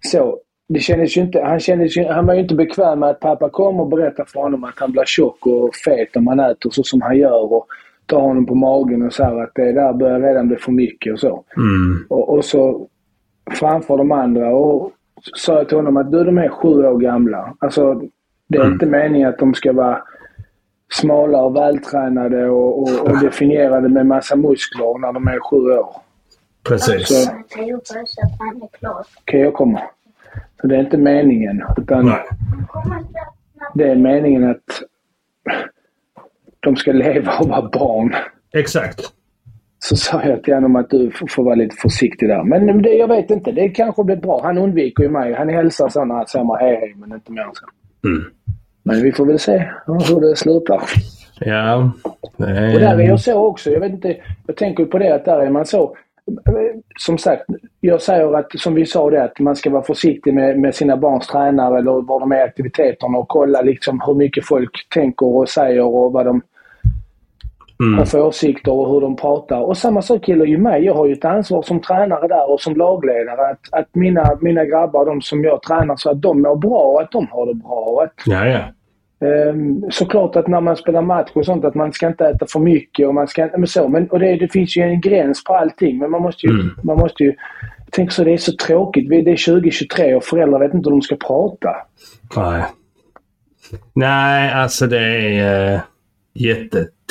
så. 0.00 0.38
Det 0.68 0.80
kändes 0.80 1.16
ju 1.16 1.20
inte, 1.20 1.40
han, 1.40 1.60
kändes 1.60 1.96
ju, 1.96 2.04
han 2.04 2.26
var 2.26 2.34
ju 2.34 2.40
inte 2.40 2.54
bekväm 2.54 2.98
med 3.00 3.08
att 3.08 3.20
pappa 3.20 3.48
kom 3.50 3.80
och 3.80 3.88
berättar 3.88 4.24
för 4.24 4.40
honom 4.40 4.64
att 4.64 4.74
han 4.78 4.92
blir 4.92 5.04
tjock 5.04 5.46
och 5.46 5.74
fet 5.74 6.16
om 6.16 6.26
han 6.26 6.40
äter 6.40 6.70
så 6.70 6.82
som 6.82 7.02
han 7.02 7.16
gör 7.16 7.52
och 7.52 7.66
tar 8.06 8.20
honom 8.20 8.46
på 8.46 8.54
magen 8.54 9.02
och 9.02 9.12
säger 9.12 9.42
att 9.42 9.50
det 9.54 9.72
där 9.72 9.92
börjar 9.92 10.20
redan 10.20 10.48
bli 10.48 10.56
för 10.56 10.72
mycket 10.72 11.12
och 11.12 11.20
så. 11.20 11.44
Mm. 11.56 12.06
Och, 12.08 12.34
och 12.34 12.44
så 12.44 12.88
framför 13.50 13.96
de 13.96 14.12
andra 14.12 14.54
och 14.56 14.92
sa 15.36 15.58
jag 15.58 15.68
till 15.68 15.76
honom 15.76 15.96
att 15.96 16.12
du, 16.12 16.24
de 16.24 16.38
är 16.38 16.48
sju 16.48 16.68
år 16.68 16.98
gamla. 16.98 17.54
Alltså, 17.58 18.02
det 18.48 18.58
är 18.58 18.62
Mm. 18.62 18.72
inte 18.72 18.86
meningen 18.86 19.28
att 19.28 19.38
de 19.38 19.54
ska 19.54 19.72
vara 19.72 20.02
smala 21.00 21.42
och 21.42 21.56
vältränade 21.56 22.48
och, 22.48 22.82
och, 22.82 23.00
och 23.10 23.20
definierade 23.20 23.88
med 23.88 24.06
massa 24.06 24.36
muskler 24.36 24.98
när 24.98 25.12
de 25.12 25.28
är 25.28 25.50
sju 25.50 25.56
år. 25.78 25.96
Precis. 26.68 27.08
Så-. 27.08 27.30
Okej, 29.20 29.40
jag 29.40 29.54
kommer. 29.54 29.82
Så 30.60 30.66
det 30.66 30.76
är 30.76 30.80
inte 30.80 30.98
meningen. 30.98 31.62
Utan 31.76 32.06
Nej. 32.06 32.24
det 33.74 33.84
är 33.90 33.96
meningen 33.96 34.50
att 34.50 34.82
de 36.60 36.76
ska 36.76 36.92
leva 36.92 37.32
och 37.40 37.48
vara 37.48 37.68
barn. 37.72 38.14
Exakt. 38.52 39.00
Så 39.78 39.96
sa 39.96 40.22
jag 40.22 40.42
till 40.42 40.54
honom 40.54 40.76
att 40.76 40.90
du 40.90 41.10
får- 41.10 41.44
vara 41.44 41.54
lite 41.54 41.76
försiktig 41.76 42.28
där. 42.28 42.44
Men 42.44 42.82
det, 42.82 42.88
jag 42.94 43.08
vet 43.08 43.30
inte. 43.30 43.52
Det 43.52 43.68
kanske 43.68 44.04
blir 44.04 44.16
bra. 44.16 44.40
Han 44.42 44.58
undviker 44.58 45.02
ju 45.02 45.08
mig. 45.08 45.32
Han 45.34 45.48
hälsar 45.48 45.88
så 45.88 46.04
när 46.04 46.14
han 46.14 46.26
säger 46.26 46.44
mig 46.44 46.56
hej 46.60 46.76
hej, 46.76 46.94
men 46.96 47.12
inte 47.12 47.32
mer 47.32 47.42
än 47.42 47.50
så. 47.54 47.66
Mm. 48.08 48.24
Men 48.84 49.02
vi 49.02 49.12
får 49.12 49.26
väl 49.26 49.38
se 49.38 49.70
hur 49.86 50.20
det 50.20 50.36
slutar. 50.36 50.82
Ja. 51.40 51.92
Är... 52.38 52.74
Och 52.74 52.80
där 52.80 52.98
är 52.98 53.08
jag 53.08 53.20
så 53.20 53.46
också. 53.46 53.70
Jag 53.70 53.80
vet 53.80 53.92
inte. 53.92 54.16
Jag 54.46 54.56
tänker 54.56 54.84
på 54.84 54.98
det 54.98 55.14
att 55.14 55.24
där 55.24 55.40
är 55.40 55.50
man 55.50 55.66
så. 55.66 55.96
Som 56.98 57.18
sagt, 57.18 57.44
jag 57.80 58.02
säger 58.02 58.36
att, 58.36 58.58
som 58.58 58.74
vi 58.74 58.86
sa 58.86 59.10
det, 59.10 59.24
att 59.24 59.38
man 59.38 59.56
ska 59.56 59.70
vara 59.70 59.82
försiktig 59.82 60.34
med, 60.34 60.58
med 60.58 60.74
sina 60.74 60.96
barns 60.96 61.26
tränare 61.26 61.78
eller 61.78 62.02
var 62.02 62.20
de 62.20 62.32
är 62.32 62.36
i 62.36 62.42
aktiviteterna 62.42 63.18
och 63.18 63.28
kolla 63.28 63.62
liksom 63.62 64.00
hur 64.06 64.14
mycket 64.14 64.46
folk 64.46 64.88
tänker 64.94 65.26
och 65.26 65.48
säger 65.48 65.82
och 65.82 66.12
vad 66.12 66.26
de 66.26 66.42
Mm. 67.80 67.98
har 67.98 68.04
för 68.04 68.22
åsikter 68.22 68.72
och 68.72 68.90
hur 68.90 69.00
de 69.00 69.16
pratar. 69.16 69.60
Och 69.60 69.76
samma 69.76 70.02
sak 70.02 70.28
gäller 70.28 70.46
ju 70.46 70.58
mig. 70.58 70.84
Jag 70.84 70.94
har 70.94 71.06
ju 71.06 71.12
ett 71.12 71.24
ansvar 71.24 71.62
som 71.62 71.80
tränare 71.80 72.28
där 72.28 72.50
och 72.50 72.60
som 72.60 72.76
lagledare 72.76 73.50
att, 73.50 73.80
att 73.80 73.94
mina, 73.94 74.38
mina 74.40 74.64
grabbar, 74.64 75.06
de 75.06 75.22
som 75.22 75.44
jag 75.44 75.62
tränar, 75.62 75.96
så 75.96 76.10
att 76.10 76.22
de 76.22 76.42
mår 76.42 76.56
bra 76.56 76.80
och 76.80 77.02
att 77.02 77.10
de 77.10 77.28
har 77.30 77.46
det 77.46 77.54
bra. 77.54 77.74
Och 77.74 78.02
att, 78.02 78.12
Ja, 78.26 78.46
ja. 78.46 78.60
Ehm, 79.26 79.84
såklart 79.90 80.36
att 80.36 80.48
när 80.48 80.60
man 80.60 80.76
spelar 80.76 81.02
match 81.02 81.30
och 81.32 81.44
sånt 81.44 81.64
att 81.64 81.74
man 81.74 81.92
ska 81.92 82.06
inte 82.06 82.24
äta 82.24 82.46
för 82.46 82.60
mycket 82.60 83.08
och 83.08 83.14
man 83.14 83.28
ska 83.28 83.44
inte... 83.44 83.58
Men 83.58 83.66
så, 83.66 83.88
men, 83.88 84.10
och 84.10 84.18
det, 84.18 84.36
det 84.36 84.52
finns 84.52 84.76
ju 84.76 84.82
en 84.82 85.00
gräns 85.00 85.44
på 85.44 85.54
allting 85.54 85.98
men 85.98 86.10
man 86.10 86.22
måste 86.22 86.46
ju... 86.46 86.52
Mm. 86.52 86.70
Man 86.82 86.98
måste 86.98 87.24
ju 87.24 87.34
tänker 87.94 88.12
så 88.12 88.24
det 88.24 88.32
är 88.32 88.38
så 88.38 88.52
tråkigt. 88.52 89.08
Det 89.08 89.16
är 89.16 89.54
2023 89.54 90.14
och 90.14 90.24
föräldrar 90.24 90.58
vet 90.58 90.74
inte 90.74 90.86
hur 90.88 90.96
de 90.96 91.02
ska 91.02 91.16
prata. 91.16 91.76
Nej. 92.36 92.64
Nej, 93.92 94.52
alltså 94.52 94.86
det 94.86 94.98
är 94.98 95.74
uh, 95.74 95.80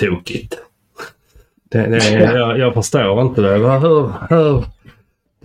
jättetokigt. 0.03 0.57
Det, 1.71 1.87
det 1.87 2.09
jag, 2.33 2.59
jag 2.59 2.73
förstår 2.73 3.21
inte 3.21 3.41
det. 3.41 3.57
Hur, 3.57 4.11
hur 4.29 4.63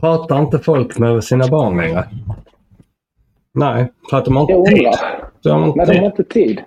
pratar 0.00 0.38
inte 0.38 0.58
folk 0.58 0.98
med 0.98 1.24
sina 1.24 1.48
barn 1.48 1.76
längre? 1.76 2.04
Nej, 3.54 3.92
för 4.10 4.16
att 4.18 4.24
de 4.24 4.36
har 4.36 4.52
inte 4.52 4.70
tid. 4.70 4.88
De 5.42 5.50
har 5.50 5.66
inte 5.66 5.76
Nej, 5.78 5.86
de 5.86 5.92
har 5.98 6.10
tid. 6.10 6.18
inte 6.20 6.24
tid. 6.34 6.60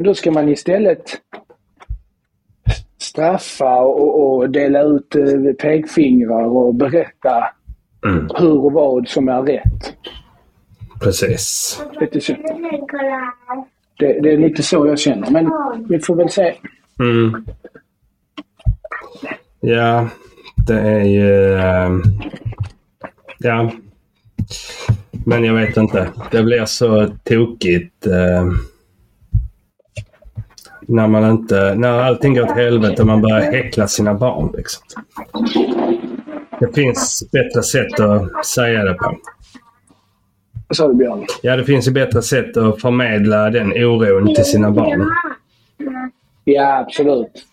Då 0.00 0.14
ska 0.14 0.30
man 0.30 0.48
istället 0.48 1.02
straffa 2.98 3.80
och, 3.80 4.36
och 4.36 4.50
dela 4.50 4.82
ut 4.82 5.14
eh, 5.16 5.52
pekfingrar 5.62 6.44
och 6.44 6.74
berätta 6.74 7.44
Mm, 8.04 8.28
hur 8.38 8.64
och 8.64 8.72
vad 8.72 9.08
som 9.08 9.28
är 9.28 9.42
rätt. 9.42 9.94
precis. 11.00 11.82
Det, 13.98 14.20
det 14.20 14.32
är 14.32 14.36
lite 14.36 14.62
så 14.62 14.86
jag 14.86 14.98
känner. 14.98 15.30
Men 15.30 15.50
vi 15.88 15.98
får 15.98 16.14
väl 16.16 16.30
se. 16.30 16.54
Mm. 17.00 17.44
Ja, 19.60 20.08
det 20.66 20.80
är 20.80 21.04
ju... 21.04 21.54
ehm, 21.58 22.02
ja. 23.38 23.72
Men 25.26 25.44
jag 25.44 25.54
vet 25.54 25.76
inte. 25.76 26.12
Det 26.30 26.42
blir 26.42 26.64
så 26.64 27.08
tokigt 27.24 28.06
ehm, 28.06 28.58
när 30.80 31.08
man 31.08 31.30
inte... 31.30 31.74
När 31.74 32.02
allting 32.02 32.34
går 32.34 32.42
åt 32.42 32.50
helvete 32.50 33.02
och 33.02 33.06
man 33.06 33.22
börjar 33.22 33.40
häckla 33.40 33.88
sina 33.88 34.14
barn. 34.14 34.54
Liksom. 34.56 34.82
Det 36.60 36.74
finns 36.74 37.28
bättre 37.32 37.62
sätt 37.62 38.00
att 38.00 38.46
säga 38.46 38.84
det 38.84 38.94
på. 38.94 39.16
Vad 40.68 40.76
sa 40.76 40.88
du 40.88 40.94
Björn? 40.94 41.26
Ja, 41.42 41.56
det 41.56 41.64
finns 41.64 41.88
ju 41.88 41.92
bättre 41.92 42.22
sätt 42.22 42.56
att 42.56 42.80
förmedla 42.80 43.50
den 43.50 43.72
oron 43.72 44.34
till 44.34 44.44
sina 44.44 44.70
barn. 44.70 45.10
Ja, 46.48 46.78
absolut. 46.78 47.46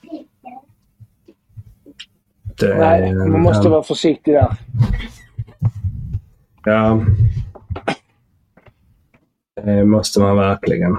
Det, 2.59 2.75
Nej, 2.77 3.13
man 3.13 3.41
måste 3.41 3.69
vara 3.69 3.83
försiktig 3.83 4.33
där. 4.33 4.47
Ja. 6.65 7.01
Det 9.63 9.85
måste 9.85 10.19
man 10.19 10.37
verkligen. 10.37 10.97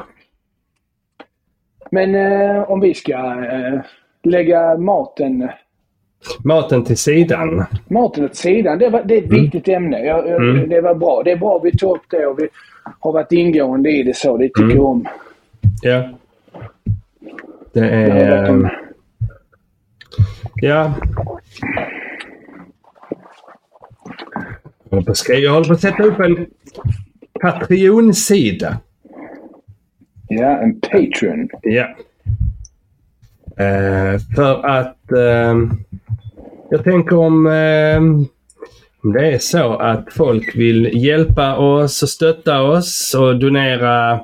Men 1.91 2.15
eh, 2.15 2.71
om 2.71 2.81
vi 2.81 2.95
ska 2.95 3.13
eh, 3.53 3.81
lägga 4.23 4.77
maten, 4.79 5.49
Maten 6.45 6.85
till 6.85 6.97
sidan. 6.97 7.65
maten 7.89 8.25
åt 8.25 8.37
sidan. 8.37 8.79
Det, 8.79 8.89
var, 8.89 9.03
det 9.05 9.15
är 9.19 9.23
ett 9.23 9.33
viktigt 9.33 9.69
ämne. 9.69 10.05
Jag, 10.05 10.29
jag, 10.29 10.43
Mm. 10.43 10.69
Det 10.69 10.81
var 10.81 10.95
bra. 10.95 11.23
Det 11.23 11.31
är 11.31 11.37
bra 11.37 11.59
vi 11.59 11.77
tog 11.79 11.97
upp 11.97 12.03
det 12.11 12.27
och 12.27 12.39
vi 12.39 12.49
har 13.01 13.13
varit 13.13 13.33
ingående 13.33 13.91
i 13.91 14.03
det 14.03 14.17
så. 14.17 14.37
Det 14.37 14.49
tycker 14.49 14.63
Mm. 14.63 14.77
jag 14.77 14.85
om. 14.87 15.07
Ja. 15.83 16.09
Det 17.75 17.89
är... 17.89 18.71
Ja. 20.55 20.95
Jag 25.29 25.53
håller 25.53 25.67
på 25.67 25.73
att 25.73 25.81
sätta 25.81 26.03
upp 26.03 26.21
en 26.21 26.47
Patreon-sida. 27.41 28.79
Ja, 30.29 30.59
en 30.59 30.81
Patreon. 30.81 31.49
Ja. 31.63 31.97
Eh, 33.65 34.21
för 34.37 34.67
att 34.67 35.13
eh, 35.13 35.55
jag 36.71 36.85
tänker 36.85 37.17
om, 37.17 37.47
eh, 37.47 37.99
om 39.03 39.13
det 39.13 39.35
är 39.35 39.39
så 39.39 39.77
att 39.77 40.13
folk 40.13 40.57
vill 40.57 41.05
hjälpa 41.05 41.57
oss 41.57 42.03
och 42.03 42.09
stötta 42.09 42.63
oss 42.63 43.15
och 43.19 43.39
donera 43.39 44.21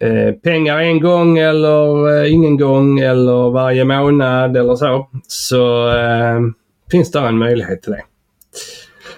eh, 0.00 0.34
pengar 0.34 0.78
en 0.78 1.00
gång 1.00 1.38
eller 1.38 2.22
eh, 2.22 2.32
ingen 2.32 2.56
gång 2.56 2.98
eller 2.98 3.50
varje 3.50 3.84
månad 3.84 4.56
eller 4.56 4.76
så. 4.76 5.08
Så 5.26 5.88
eh, 5.96 6.40
finns 6.90 7.10
det 7.10 7.18
en 7.18 7.38
möjlighet 7.38 7.82
till 7.82 7.92
det. 7.92 8.02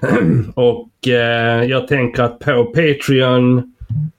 och 0.55 1.09
eh, 1.09 1.65
jag 1.65 1.89
tänker 1.89 2.23
att 2.23 2.39
på 2.39 2.65
Patreon 2.65 3.75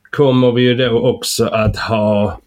kommer 0.09 0.51
vi 0.51 0.61
ju 0.61 0.75
då 0.75 0.99
också 0.99 1.45
att 1.45 1.77
ha 1.77 2.39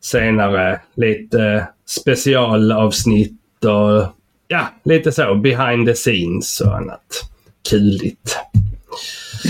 senare 0.00 0.80
lite 0.94 1.66
specialavsnitt 1.86 3.64
och 3.64 4.06
ja, 4.48 4.68
lite 4.84 5.12
så 5.12 5.34
behind 5.34 5.86
the 5.86 5.94
scenes 5.94 6.60
och 6.60 6.76
annat 6.76 7.30
kuligt. 7.70 8.38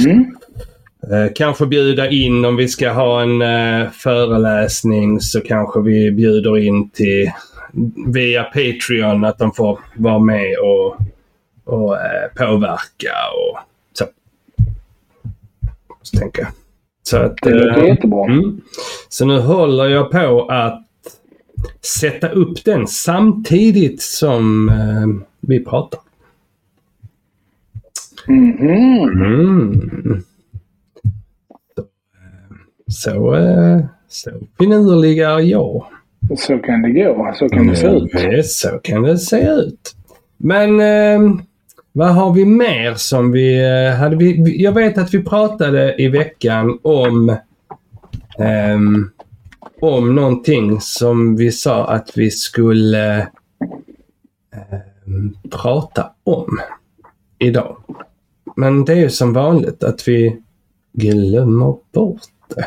Mm. 0.04 0.36
Eh, 1.02 1.32
kanske 1.34 1.66
bjuda 1.66 2.10
in 2.10 2.44
om 2.44 2.56
vi 2.56 2.68
ska 2.68 2.90
ha 2.90 3.22
en 3.22 3.42
eh, 3.42 3.90
föreläsning 3.90 5.20
så 5.20 5.40
kanske 5.40 5.80
vi 5.80 6.10
bjuder 6.10 6.58
in 6.58 6.90
till 6.90 7.30
via 8.06 8.44
Patreon 8.44 9.24
att 9.24 9.38
de 9.38 9.52
får 9.52 9.78
vara 9.96 10.18
med 10.18 10.56
och, 10.58 10.96
och 11.64 11.96
eh, 11.96 12.30
påverka 12.36 13.12
och 13.34 13.58
så. 13.92 14.04
Så 16.02 16.18
tänker 16.18 16.42
jag. 16.42 16.52
Så 17.02 17.16
att, 17.16 17.36
Det 17.42 17.54
låter 17.54 17.82
eh, 17.82 17.88
jättebra. 17.88 18.24
Mm. 18.24 18.60
Så 19.08 19.24
nu 19.24 19.40
håller 19.40 19.88
jag 19.88 20.10
på 20.10 20.46
att 20.48 20.86
sätta 22.00 22.28
upp 22.28 22.64
den 22.64 22.86
samtidigt 22.86 24.02
som 24.02 24.68
eh, 24.68 25.26
vi 25.40 25.64
pratar. 25.64 26.00
Mhm. 28.26 28.68
Mm. 29.08 30.24
Så, 32.90 33.34
eh, 33.34 33.80
så, 34.08 34.30
eh, 34.30 34.36
finurlig 34.58 35.18
är 35.18 35.38
jag. 35.40 35.84
Så 36.38 36.58
kan 36.58 36.82
det 36.82 36.90
gå. 36.90 37.32
Så 37.34 37.48
kan 37.48 37.66
det 37.66 37.76
se 37.76 37.86
ut. 37.86 38.14
Eh, 38.14 38.42
Så 38.42 38.68
kan 38.82 39.02
det 39.02 39.18
se 39.18 39.40
ut. 39.50 39.96
Men 40.36 40.80
eh, 40.80 41.40
vad 41.92 42.08
har 42.14 42.32
vi 42.32 42.44
mer 42.44 42.94
som 42.94 43.32
vi 43.32 43.58
eh, 43.88 43.94
hade? 43.96 44.16
Vi, 44.16 44.62
jag 44.62 44.72
vet 44.72 44.98
att 44.98 45.14
vi 45.14 45.22
pratade 45.24 46.02
i 46.02 46.08
veckan 46.08 46.78
om 46.82 47.36
ehm, 48.38 49.10
om 49.80 50.14
någonting 50.14 50.80
som 50.80 51.36
vi 51.36 51.52
sa 51.52 51.86
att 51.86 52.10
vi 52.16 52.30
skulle 52.30 53.28
ehm, 54.52 55.36
prata 55.50 56.10
om 56.24 56.58
idag. 57.38 57.76
Men 58.56 58.84
det 58.84 58.92
är 58.92 58.96
ju 58.96 59.10
som 59.10 59.32
vanligt 59.32 59.84
att 59.84 60.08
vi 60.08 60.36
glömmer 60.92 61.74
bort 61.92 62.20
det. 62.56 62.66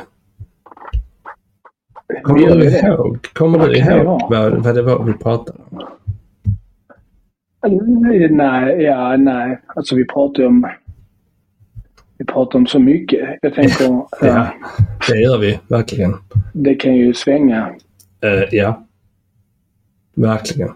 Kommer 2.22 2.56
du 2.56 2.80
ihåg, 2.80 3.28
kommer 3.34 3.68
du 3.68 3.78
ihåg 3.78 4.22
vad, 4.30 4.64
vad 4.64 4.76
det 4.76 4.82
var 4.82 5.04
vi 5.04 5.14
pratade 5.14 5.60
om? 5.70 5.84
Nej, 8.30 8.82
ja, 8.84 9.18
nej. 9.18 9.60
Alltså 9.76 9.96
vi 9.96 10.06
pratar 10.06 10.42
ju 10.44 10.48
om... 10.48 10.68
Vi 12.18 12.26
pratar 12.26 12.60
om 12.60 12.68
så 12.68 12.80
mycket. 12.80 13.38
Jag 13.42 13.54
tänker, 13.54 13.84
Ja, 13.86 14.08
ja, 14.22 14.54
det 15.10 15.22
gör 15.22 15.38
vi 15.38 15.60
verkligen. 15.68 16.14
det 16.54 16.76
kan 16.76 16.96
ju 16.96 17.14
svänga. 17.14 17.76
Eh, 18.22 18.44
ja. 18.52 18.84
Verkligen. 20.16 20.70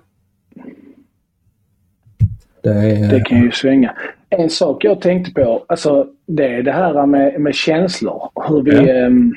Det 2.63 2.69
är... 2.69 3.10
Det 3.12 3.19
kan 3.19 3.41
ju 3.41 3.52
svänga. 3.52 3.93
En 4.30 4.50
sak 4.50 4.84
jag 4.84 5.02
tänkte 5.02 5.32
på, 5.32 5.65
alltså 5.67 6.08
det 6.26 6.47
är 6.56 6.63
det 6.63 6.71
här 6.71 7.06
med, 7.06 7.41
med 7.41 7.56
känslor. 7.56 8.30
Hur 8.47 8.62
vi, 8.62 8.71
Ja. 8.88 8.93
ehm, 8.93 9.34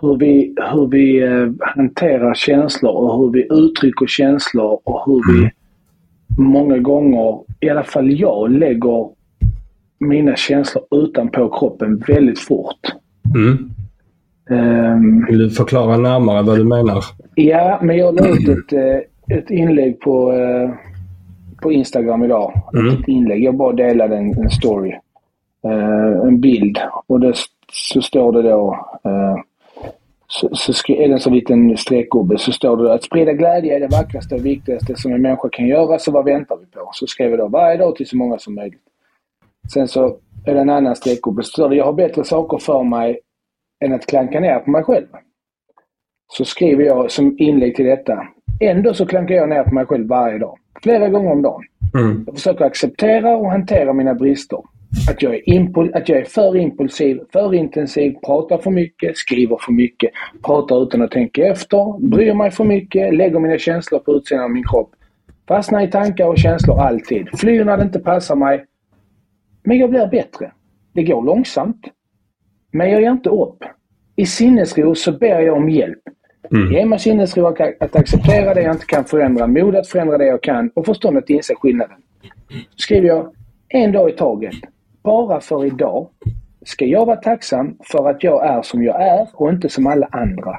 hur 0.00 0.16
vi, 0.16 0.54
hur 0.72 0.86
vi 0.86 1.22
eh, 1.22 1.48
hanterar 1.60 2.34
känslor 2.34 2.92
och 2.92 3.18
hur 3.18 3.30
vi 3.32 3.46
uttrycker 3.50 4.06
känslor 4.06 4.78
och 4.84 5.02
hur 5.06 5.32
vi 5.32 5.38
Mm. 6.38 6.52
många 6.52 6.78
gånger, 6.78 7.38
i 7.60 7.70
alla 7.70 7.82
fall 7.82 8.10
jag, 8.20 8.50
lägger 8.50 9.08
mina 9.98 10.36
känslor 10.36 10.84
utanpå 10.90 11.48
kroppen 11.48 12.02
väldigt 12.08 12.38
fort. 12.38 12.80
Mm. 13.34 13.70
Ehm, 14.50 15.26
Vill 15.26 15.38
du 15.38 15.50
förklara 15.50 15.96
närmare 15.96 16.42
vad 16.42 16.58
du 16.58 16.64
menar? 16.64 17.04
Ja, 17.34 17.78
men 17.82 17.96
jag 17.96 18.14
la 18.14 18.28
ut 18.28 18.48
ett, 18.48 18.72
eh, 18.72 19.36
ett 19.38 19.50
inlägg 19.50 20.00
på, 20.00 20.32
eh, 20.32 20.70
på 21.62 21.72
Instagram 21.72 22.24
idag. 22.24 22.52
Mm. 22.74 22.94
Ett 22.94 23.08
inlägg. 23.08 23.42
Jag 23.44 23.56
bara 23.56 23.72
delade 23.72 24.16
en, 24.16 24.38
en 24.38 24.50
story. 24.50 24.92
En 26.24 26.40
bild. 26.40 26.78
Och 27.06 27.20
det, 27.20 27.34
så 27.72 28.02
står 28.02 28.32
det 28.32 28.42
då... 28.42 28.86
så, 30.28 30.48
så 30.54 30.92
är 30.92 31.08
det 31.08 31.14
en 31.14 31.20
sån 31.20 31.34
liten 31.34 31.76
streckgubbe. 31.76 32.38
Så 32.38 32.52
står 32.52 32.76
det 32.76 32.94
att 32.94 33.04
sprida 33.04 33.32
glädje 33.32 33.76
är 33.76 33.80
det 33.80 33.96
vackraste 33.96 34.34
och 34.34 34.46
viktigaste 34.46 34.96
som 34.96 35.12
en 35.12 35.22
människa 35.22 35.48
kan 35.48 35.66
göra. 35.66 35.98
Så 35.98 36.10
vad 36.10 36.24
väntar 36.24 36.56
vi 36.56 36.66
på? 36.66 36.90
Så 36.92 37.06
skrev 37.06 37.30
jag 37.30 37.38
då 37.38 37.48
varje 37.48 37.76
dag 37.76 37.96
till 37.96 38.08
så 38.08 38.16
många 38.16 38.38
som 38.38 38.54
möjligt. 38.54 38.82
Sen 39.72 39.88
så 39.88 40.16
är 40.46 40.54
det 40.54 40.60
en 40.60 40.70
annan 40.70 40.96
streckgubbe. 40.96 41.42
Så 41.42 41.48
står 41.48 41.68
det 41.68 41.76
jag 41.76 41.84
har 41.84 41.92
bättre 41.92 42.24
saker 42.24 42.58
för 42.58 42.82
mig 42.82 43.20
än 43.84 43.92
att 43.92 44.06
klanka 44.06 44.40
ner 44.40 44.58
på 44.58 44.70
mig 44.70 44.84
själv 44.84 45.06
så 46.28 46.44
skriver 46.44 46.84
jag 46.84 47.10
som 47.10 47.36
inlägg 47.38 47.76
till 47.76 47.86
detta. 47.86 48.28
Ändå 48.60 48.94
så 48.94 49.06
klankar 49.06 49.34
jag 49.34 49.48
ner 49.48 49.62
på 49.62 49.74
mig 49.74 49.86
själv 49.86 50.08
varje 50.08 50.38
dag. 50.38 50.58
Flera 50.82 51.08
gånger 51.08 51.32
om 51.32 51.42
dagen. 51.42 51.62
Mm. 51.94 52.24
Jag 52.26 52.34
försöker 52.34 52.64
acceptera 52.64 53.36
och 53.36 53.50
hantera 53.50 53.92
mina 53.92 54.14
brister. 54.14 54.58
Att 55.10 55.22
jag, 55.22 55.34
är 55.34 55.42
impul- 55.46 55.96
att 55.96 56.08
jag 56.08 56.18
är 56.18 56.24
för 56.24 56.56
impulsiv, 56.56 57.20
för 57.32 57.54
intensiv, 57.54 58.14
pratar 58.26 58.58
för 58.58 58.70
mycket, 58.70 59.16
skriver 59.16 59.58
för 59.60 59.72
mycket, 59.72 60.10
pratar 60.42 60.82
utan 60.82 61.02
att 61.02 61.10
tänka 61.10 61.46
efter, 61.46 62.08
bryr 62.08 62.34
mig 62.34 62.50
för 62.50 62.64
mycket, 62.64 63.14
lägger 63.14 63.38
mina 63.38 63.58
känslor 63.58 63.98
på 63.98 64.12
utsidan 64.12 64.44
av 64.44 64.50
min 64.50 64.64
kropp. 64.64 64.90
Fastnar 65.48 65.80
i 65.80 65.90
tankar 65.90 66.28
och 66.28 66.38
känslor 66.38 66.80
alltid. 66.80 67.28
Flyr 67.38 67.64
när 67.64 67.76
det 67.76 67.82
inte 67.82 67.98
passar 67.98 68.36
mig. 68.36 68.64
Men 69.62 69.78
jag 69.78 69.90
blir 69.90 70.06
bättre. 70.06 70.52
Det 70.92 71.02
går 71.02 71.22
långsamt. 71.22 71.86
Men 72.72 72.90
jag 72.90 73.00
ger 73.00 73.10
inte 73.10 73.30
upp. 73.30 73.64
I 74.16 74.26
sinnesro 74.26 74.94
så 74.94 75.12
ber 75.12 75.40
jag 75.40 75.56
om 75.56 75.70
hjälp. 75.70 75.98
Mm. 76.50 76.72
Ge 76.72 76.86
mig 76.86 76.98
sinnesro 76.98 77.46
att, 77.46 77.96
acceptera 77.96 78.54
det 78.54 78.62
jag 78.62 78.74
inte 78.74 78.86
kan 78.86 79.04
förändra, 79.04 79.46
mod 79.46 79.76
att 79.76 79.88
förändra 79.88 80.18
det 80.18 80.26
jag 80.26 80.42
kan 80.42 80.70
och 80.74 80.86
förstånd 80.86 81.16
att 81.16 81.30
inse 81.30 81.54
skillnaden. 81.54 81.96
Skriver 82.76 83.08
jag 83.08 83.32
en 83.68 83.92
dag 83.92 84.10
i 84.10 84.12
taget. 84.12 84.54
Bara 85.06 85.40
för 85.40 85.64
idag 85.64 86.08
ska 86.64 86.84
jag 86.84 87.06
vara 87.06 87.16
tacksam 87.16 87.76
för 87.92 88.10
att 88.10 88.24
jag 88.24 88.46
är 88.46 88.62
som 88.62 88.82
jag 88.84 89.02
är 89.06 89.28
och 89.32 89.50
inte 89.50 89.68
som 89.68 89.86
alla 89.86 90.08
andra. 90.12 90.58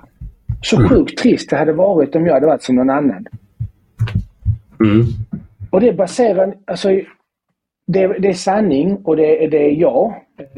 Så 0.62 0.90
sjukt 0.90 1.18
trist 1.18 1.50
det 1.50 1.56
hade 1.58 1.74
varit 1.74 2.16
om 2.16 2.26
jag 2.26 2.34
hade 2.34 2.46
varit 2.48 2.64
som 2.64 2.76
någon 2.76 2.90
annan. 2.90 3.26
Mm. 4.80 5.04
Och 5.72 5.82
det 5.82 5.94
baserar, 5.94 6.54
alltså 6.66 6.90
det, 7.88 8.08
det 8.08 8.28
är 8.28 8.34
sanning 8.34 8.98
och 9.04 9.16
det, 9.18 9.44
är- 9.46 9.50
det 9.52 9.58
är 9.58 9.72
jag. 9.76 10.14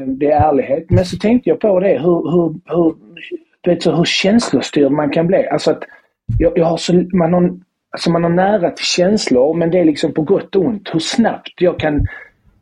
Det 0.06 0.30
är 0.30 0.48
ärlighet. 0.50 0.90
Men 0.90 1.04
så 1.04 1.16
tänkte 1.18 1.50
jag 1.50 1.60
på 1.60 1.80
det 1.80 1.98
hur, 1.98 2.30
hur, 2.30 2.54
hur, 2.64 2.94
vet, 3.66 3.82
så 3.82 3.92
hur 3.96 4.04
känslostyrd 4.04 4.92
man 4.92 5.10
kan 5.10 5.26
bli. 5.26 5.46
Alltså 5.46 5.70
att 5.70 5.82
jag, 6.38 6.58
jag 6.58 6.64
har 6.64 6.76
så, 6.76 6.92
man, 7.12 7.32
har, 7.34 7.58
alltså 7.90 8.10
man 8.10 8.22
har 8.22 8.30
nära 8.30 8.70
till 8.70 8.84
känslor 8.84 9.54
men 9.54 9.70
det 9.70 9.78
är 9.78 9.84
liksom 9.84 10.12
på 10.14 10.22
gott 10.22 10.56
och 10.56 10.64
ont. 10.64 10.90
Hur 10.92 11.00
snabbt 11.00 11.52
jag 11.60 11.78
kan 11.78 12.06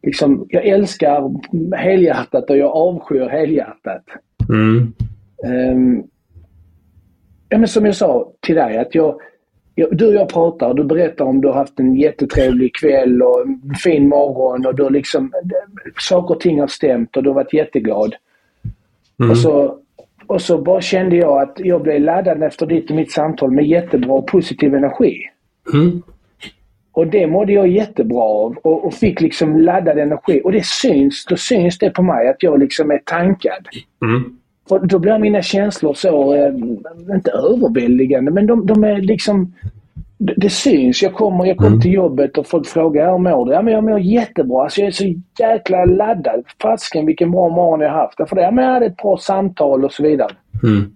liksom, 0.03 0.47
jag 0.49 0.67
älskar 0.67 1.31
helhjärtat 1.77 2.51
och 2.51 2.57
jag 2.57 2.71
avskyr 2.71 3.29
helhjärtat. 3.29 4.05
Mm. 4.49 4.93
Ehm, 5.45 6.03
ja, 7.49 7.59
men 7.59 7.69
som 7.69 7.87
jag 7.87 7.95
sa 7.95 8.33
till 8.41 8.55
dig, 8.55 8.79
att 8.79 8.95
jag, 8.95 9.21
jag, 9.75 9.97
du 9.97 10.07
och 10.07 10.15
jag 10.15 10.29
pratar 10.29 10.69
och 10.69 10.77
du 10.77 10.85
berättar 10.85 11.25
om 11.25 11.41
du 11.41 11.49
har 11.49 11.55
haft 11.55 11.81
en 11.81 11.95
jättetrevlig 11.95 12.75
kväll 12.75 13.23
och 13.23 13.41
en 13.41 13.75
fin 13.75 14.09
morgon 14.09 14.67
och 14.67 14.75
du 14.75 14.91
liksom, 14.91 15.33
saker 16.01 16.35
och 16.35 16.41
ting 16.41 16.61
har 16.61 16.67
stämt 16.67 17.17
och 17.17 17.23
du 17.23 17.31
har 17.31 17.35
varit 17.35 17.53
jätteglad. 17.53 18.15
Mm. 19.21 19.31
Och, 19.31 19.39
så, 19.39 19.79
och 20.27 20.43
så 20.43 20.59
bara 20.59 20.81
kände 20.81 21.17
jag 21.17 21.43
att 21.43 21.61
jag 21.61 21.83
blev 21.83 22.01
laddad 22.01 22.43
efter 22.43 22.67
ditt 22.67 22.91
och 22.91 22.97
mitt 22.97 23.13
samtal 23.13 23.51
med 23.51 23.67
jättebra 23.67 24.13
och 24.13 24.27
positiv 24.27 24.75
energi. 24.75 25.23
Mm. 25.75 26.03
Och 26.99 27.07
det 27.07 27.27
mådde 27.27 27.53
jag 27.53 27.69
jättebra 27.69 28.23
av 28.23 28.57
och, 28.63 28.85
och 28.87 28.95
fick 28.95 29.21
liksom 29.21 29.61
laddad 29.61 29.99
energi. 29.99 30.41
Och 30.45 30.53
det 30.53 30.65
syns, 30.67 31.25
då 31.29 31.37
syns 31.37 31.79
det 31.79 31.91
på 31.91 32.03
mig 32.03 32.29
att 32.29 32.43
jag 32.43 32.59
liksom 32.59 32.91
är 32.91 32.99
tankad. 32.99 33.67
Mm. 34.05 34.37
För 34.69 34.79
då 34.79 34.99
blir 34.99 35.19
mina 35.19 35.43
känslor 35.43 35.95
så, 35.95 36.35
eh, 36.35 36.55
inte 37.15 37.31
överväldigande, 37.31 38.31
men 38.31 38.47
de, 38.47 38.67
de 38.67 38.85
är 38.85 39.01
liksom... 39.01 39.55
det, 40.19 40.35
det 40.37 40.51
syns. 40.51 41.03
Jag 41.03 41.15
kommer, 41.15 41.47
jag 41.47 41.57
kommer 41.57 41.71
Mm. 41.71 41.81
till 41.81 41.93
jobbet 41.93 42.39
och 42.39 42.47
folk 42.47 42.67
frågar 42.67 43.11
hur 43.13 43.19
mår 43.19 43.47
du? 43.47 43.53
Ja, 43.53 43.63
men 43.63 43.75
jag 43.75 43.85
mår 43.85 44.01
jättebra. 44.01 44.63
Alltså, 44.63 44.81
jag 44.81 44.87
är 44.87 44.93
så 44.93 45.15
jäkla 45.39 45.85
laddad. 45.85 46.45
Fasken 46.63 47.07
vilken 47.07 47.31
bra 47.31 47.49
morgon 47.49 47.81
jag 47.81 47.91
har 47.91 48.01
haft. 48.01 48.19
Därför 48.19 48.37
det, 48.37 48.43
ja, 48.43 48.51
men 48.51 48.65
jag 48.65 48.73
hade 48.73 48.87
ett 48.87 48.97
bra 48.97 49.17
samtal 49.17 49.85
och 49.85 49.93
så 49.93 50.03
vidare. 50.03 50.33
Mm. 50.63 50.91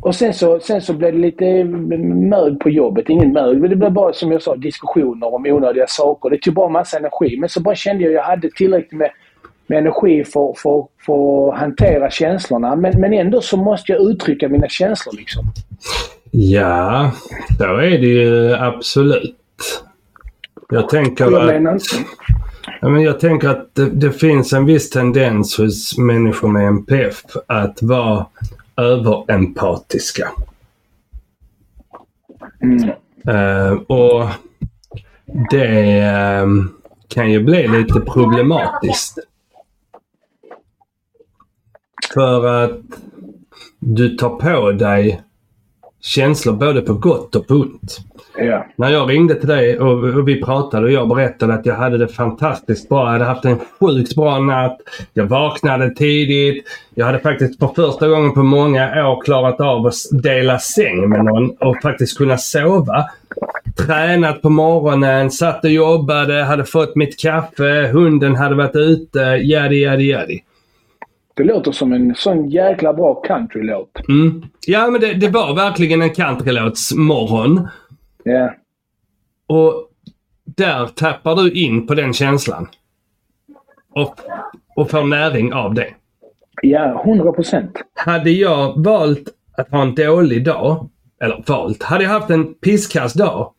Och 0.00 0.14
sen 0.14 0.34
så, 0.34 0.60
sen 0.60 0.82
så 0.82 0.92
blev 0.92 1.12
det 1.12 1.18
lite 1.18 1.64
mög 1.64 2.60
på 2.60 2.70
jobbet. 2.70 3.08
Ingen 3.08 3.32
mög, 3.32 3.60
men 3.60 3.70
det 3.70 3.76
blev 3.76 3.92
bara 3.92 4.12
som 4.12 4.32
jag 4.32 4.42
sa 4.42 4.56
diskussioner 4.56 5.34
om 5.34 5.46
onödiga 5.46 5.86
saker. 5.86 6.30
Det 6.30 6.38
tog 6.38 6.54
bara 6.54 6.68
massa 6.68 6.98
energi. 6.98 7.36
Men 7.40 7.48
så 7.48 7.60
bara 7.60 7.74
kände 7.74 8.04
jag 8.04 8.10
att 8.10 8.14
jag 8.14 8.22
hade 8.22 8.50
tillräckligt 8.50 8.98
med, 8.98 9.10
med 9.66 9.78
energi 9.78 10.24
för, 10.24 10.54
för, 10.56 10.86
för 11.06 11.48
att 11.48 11.58
hantera 11.58 12.10
känslorna. 12.10 12.76
Men, 12.76 13.00
men 13.00 13.12
ändå 13.12 13.40
så 13.40 13.56
måste 13.56 13.92
jag 13.92 14.00
uttrycka 14.10 14.48
mina 14.48 14.68
känslor 14.68 15.14
liksom. 15.16 15.44
Ja, 16.30 17.12
så 17.58 17.76
är 17.76 17.98
det 17.98 18.06
ju 18.06 18.54
absolut. 18.54 19.36
Jag 20.70 20.88
tänker 20.88 21.24
jag 21.24 21.34
att, 21.34 21.46
menar, 21.46 21.78
ja, 22.80 22.88
men 22.88 23.02
jag 23.02 23.20
tänker 23.20 23.48
att 23.48 23.74
det, 23.74 23.90
det 23.90 24.12
finns 24.12 24.52
en 24.52 24.66
viss 24.66 24.90
tendens 24.90 25.58
hos 25.58 25.98
människor 25.98 26.48
med 26.48 26.66
NPF 26.66 27.22
att 27.46 27.82
vara 27.82 28.26
överempatiska. 28.78 30.32
mm, 32.62 32.90
Eh, 33.28 33.72
och 33.72 34.28
det 35.50 35.98
eh, 35.98 36.46
kan 37.08 37.30
ju 37.30 37.44
bli 37.44 37.68
lite 37.68 38.00
problematiskt. 38.00 39.18
För 42.14 42.64
att 42.64 42.80
du 43.78 44.16
tar 44.16 44.30
på 44.30 44.72
dig 44.72 45.22
känslor 46.08 46.54
både 46.54 46.80
på 46.80 46.94
gott 46.94 47.34
och 47.36 47.46
på 47.46 47.54
ont. 47.54 47.98
ja. 48.38 48.66
När 48.76 48.90
jag 48.90 49.10
ringde 49.10 49.34
till 49.34 49.48
dig 49.48 49.78
och, 49.78 50.04
och 50.04 50.28
vi 50.28 50.42
pratade 50.42 50.86
och 50.86 50.92
jag 50.92 51.08
berättade 51.08 51.54
att 51.54 51.66
jag 51.66 51.74
hade 51.74 51.98
det 51.98 52.08
fantastiskt 52.08 52.88
bra. 52.88 53.04
Jag 53.04 53.12
hade 53.12 53.24
haft 53.24 53.44
en 53.44 53.58
sjukt 53.80 54.14
bra 54.14 54.38
natt. 54.38 54.78
Jag 55.12 55.26
vaknade 55.26 55.90
tidigt. 55.94 56.64
Jag 56.94 57.06
hade 57.06 57.18
faktiskt 57.18 57.58
för 57.58 57.68
första 57.68 58.08
gången 58.08 58.34
på 58.34 58.42
många 58.42 59.08
år 59.08 59.22
klarat 59.24 59.60
av 59.60 59.86
att 59.86 59.94
dela 60.22 60.58
säng 60.58 61.08
med 61.08 61.24
någon 61.24 61.50
och 61.50 61.76
faktiskt 61.82 62.18
kunna 62.18 62.38
sova. 62.38 63.04
Tränat 63.86 64.42
på 64.42 64.50
morgonen, 64.50 65.30
satt 65.30 65.64
och 65.64 65.70
jobbade, 65.70 66.44
hade 66.44 66.64
fått 66.64 66.96
mitt 66.96 67.20
kaffe, 67.20 67.90
hunden 67.92 68.36
hade 68.36 68.54
varit 68.54 68.76
ute, 68.76 69.18
jadi, 69.20 69.76
jadi, 69.76 70.04
jadi. 70.04 70.40
Det 71.38 71.44
låter 71.44 71.72
som 71.72 71.92
en 71.92 72.14
sån 72.14 72.50
jäkla 72.50 72.92
bra 72.92 73.14
countrylåt. 73.14 74.08
Mm. 74.08 74.44
Ja, 74.66 74.90
men 74.90 75.00
det, 75.00 75.14
det 75.14 75.28
var 75.28 75.54
verkligen 75.54 76.02
en 76.02 76.10
countrylåts 76.10 76.94
morgon. 76.94 77.68
Ja. 78.24 78.54
Och 79.46 79.88
där 80.44 80.86
tappar 80.86 81.36
du 81.36 81.52
in 81.52 81.86
på 81.86 81.94
den 81.94 82.12
känslan. 82.12 82.68
Och, 83.90 84.14
och 84.76 84.90
får 84.90 85.04
näring 85.04 85.52
av 85.52 85.74
det. 85.74 85.88
Ja, 86.62 87.02
100 87.06 87.32
procent. 87.32 87.72
Hade 87.94 88.30
jag 88.30 88.84
valt 88.84 89.28
att 89.56 89.70
ha 89.70 89.82
en 89.82 89.94
dålig 89.94 90.44
dag, 90.44 90.88
eller 91.20 91.44
valt, 91.46 91.82
hade 91.82 92.04
jag 92.04 92.10
haft 92.10 92.30
en 92.30 92.54
pisskass 92.54 93.12
dag 93.12 93.52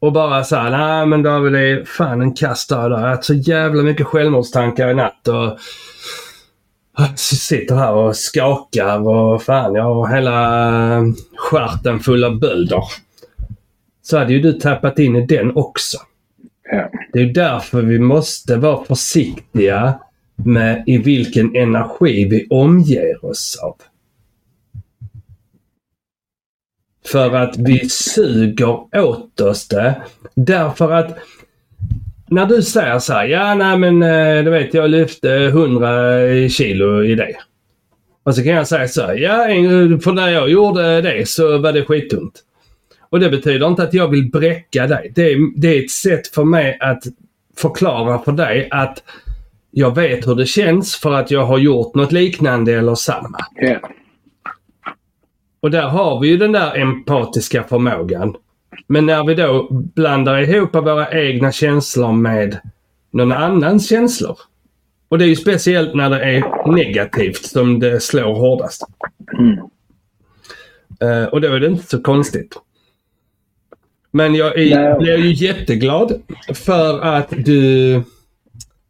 och 0.00 0.12
bara 0.12 0.44
såhär, 0.44 0.70
nej 0.70 1.06
men 1.06 1.22
David 1.22 1.52
det 1.52 1.60
är 1.60 1.84
fan 1.84 2.20
en 2.20 2.34
kass 2.34 2.66
dag 2.66 2.86
idag. 2.86 2.98
Jag 2.98 3.04
har 3.04 3.10
haft 3.10 3.24
så 3.24 3.34
jävla 3.34 3.82
mycket 3.82 4.06
självmordstankar 4.06 4.88
i 4.88 4.94
natt 4.94 5.28
och 5.28 5.58
sitter 7.16 7.74
här 7.74 7.92
och 7.92 8.16
skakar 8.16 9.08
och 9.08 9.42
fan 9.42 9.74
jag 9.74 9.82
har 9.82 10.14
hela 10.14 11.14
stjärten 11.36 12.00
full 12.00 12.24
av 12.24 12.38
bölder. 12.38 12.82
Så 14.02 14.18
hade 14.18 14.32
ju 14.32 14.40
du 14.40 14.52
tappat 14.52 14.98
in 14.98 15.16
i 15.16 15.26
den 15.26 15.56
också. 15.56 15.98
Ja. 16.70 16.90
Det 17.12 17.20
är 17.20 17.26
därför 17.26 17.82
vi 17.82 17.98
måste 17.98 18.56
vara 18.56 18.84
försiktiga 18.84 19.98
med 20.34 20.84
i 20.86 20.98
vilken 20.98 21.56
energi 21.56 22.24
vi 22.24 22.46
omger 22.50 23.24
oss 23.24 23.58
av. 23.62 23.76
För 27.06 27.34
att 27.34 27.56
vi 27.58 27.88
suger 27.88 28.98
åt 29.00 29.40
oss 29.40 29.68
det. 29.68 30.02
Därför 30.34 30.92
att 30.92 31.16
när 32.34 32.46
du 32.46 32.62
säger 32.62 32.98
så 32.98 33.12
här, 33.12 33.24
ja 33.24 33.54
nej 33.54 33.78
men 33.78 34.02
eh, 34.02 34.44
du 34.44 34.50
vet 34.50 34.74
jag 34.74 34.90
lyfte 34.90 35.34
100 35.34 36.48
kilo 36.48 37.02
i 37.04 37.14
det. 37.14 37.36
Och 38.24 38.34
så 38.34 38.42
kan 38.42 38.52
jag 38.52 38.68
säga 38.68 38.88
så 38.88 39.02
här, 39.02 39.14
ja 39.14 39.44
för 40.00 40.12
när 40.12 40.28
jag 40.28 40.50
gjorde 40.50 41.00
det 41.00 41.28
så 41.28 41.58
var 41.58 41.72
det 41.72 41.84
skittungt. 41.84 42.40
Och 43.10 43.20
det 43.20 43.30
betyder 43.30 43.66
inte 43.66 43.82
att 43.82 43.94
jag 43.94 44.08
vill 44.08 44.30
bräcka 44.30 44.86
dig. 44.86 45.12
Det 45.14 45.32
är, 45.32 45.60
det 45.60 45.68
är 45.68 45.84
ett 45.84 45.90
sätt 45.90 46.26
för 46.26 46.44
mig 46.44 46.78
att 46.80 47.02
förklara 47.56 48.18
för 48.18 48.32
dig 48.32 48.68
att 48.70 49.02
jag 49.70 49.94
vet 49.94 50.26
hur 50.26 50.34
det 50.34 50.46
känns 50.46 50.96
för 50.96 51.12
att 51.12 51.30
jag 51.30 51.44
har 51.44 51.58
gjort 51.58 51.94
något 51.94 52.12
liknande 52.12 52.74
eller 52.74 52.94
samma. 52.94 53.38
Ja. 53.56 53.78
Och 55.60 55.70
där 55.70 55.88
har 55.88 56.20
vi 56.20 56.28
ju 56.28 56.36
den 56.36 56.52
där 56.52 56.76
empatiska 56.76 57.64
förmågan. 57.64 58.36
Men 58.86 59.06
när 59.06 59.24
vi 59.24 59.34
då 59.34 59.68
blandar 59.70 60.38
ihop 60.38 60.74
våra 60.74 61.10
egna 61.10 61.52
känslor 61.52 62.12
med 62.12 62.60
någon 63.10 63.32
annans 63.32 63.88
känslor. 63.88 64.38
Och 65.08 65.18
det 65.18 65.24
är 65.24 65.28
ju 65.28 65.36
speciellt 65.36 65.94
när 65.94 66.10
det 66.10 66.20
är 66.24 66.72
negativt 66.72 67.44
som 67.44 67.80
det 67.80 68.00
slår 68.00 68.34
hårdast. 68.34 68.82
Mm. 69.38 69.58
Eh, 71.00 71.28
och 71.28 71.40
då 71.40 71.48
är 71.48 71.60
det 71.60 71.66
inte 71.66 71.86
så 71.86 72.02
konstigt. 72.02 72.56
Men 74.10 74.34
jag 74.34 74.58
är, 74.58 74.98
blir 74.98 75.16
ju 75.16 75.32
jätteglad 75.32 76.22
för 76.54 77.00
att 77.00 77.28
du, 77.44 78.02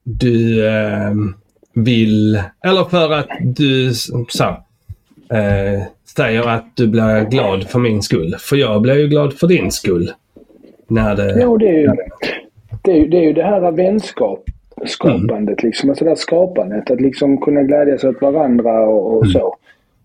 du 0.02 0.66
ehm, 0.68 1.34
vill, 1.74 2.42
eller 2.64 2.84
för 2.84 3.12
att 3.12 3.28
du 3.40 3.94
så, 3.94 4.64
eh, 5.30 5.82
säger 6.16 6.48
att 6.48 6.76
du 6.76 6.88
blir 6.88 7.30
glad 7.30 7.64
för 7.64 7.78
min 7.78 8.02
skull. 8.02 8.36
För 8.38 8.56
jag 8.56 8.82
blir 8.82 8.98
ju 8.98 9.08
glad 9.08 9.32
för 9.32 9.46
din 9.46 9.70
skull. 9.70 10.10
När 10.88 11.16
det... 11.16 11.42
Jo, 11.42 11.56
det 11.56 11.68
är 11.68 11.78
ju 11.78 11.90
det, 12.82 12.92
är, 12.92 13.06
det, 13.08 13.16
är 13.18 13.22
ju 13.22 13.32
det 13.32 13.42
här 13.42 13.70
vänskap, 13.72 14.44
skapandet 14.86 15.62
liksom. 15.62 15.90
Alltså 15.90 16.04
det 16.04 16.10
här 16.10 16.16
skapandet. 16.16 16.90
Att 16.90 17.00
liksom 17.00 17.40
kunna 17.40 17.62
glädjas 17.62 18.04
åt 18.04 18.22
varandra 18.22 18.86
och, 18.86 19.18
och 19.18 19.30
så. 19.30 19.56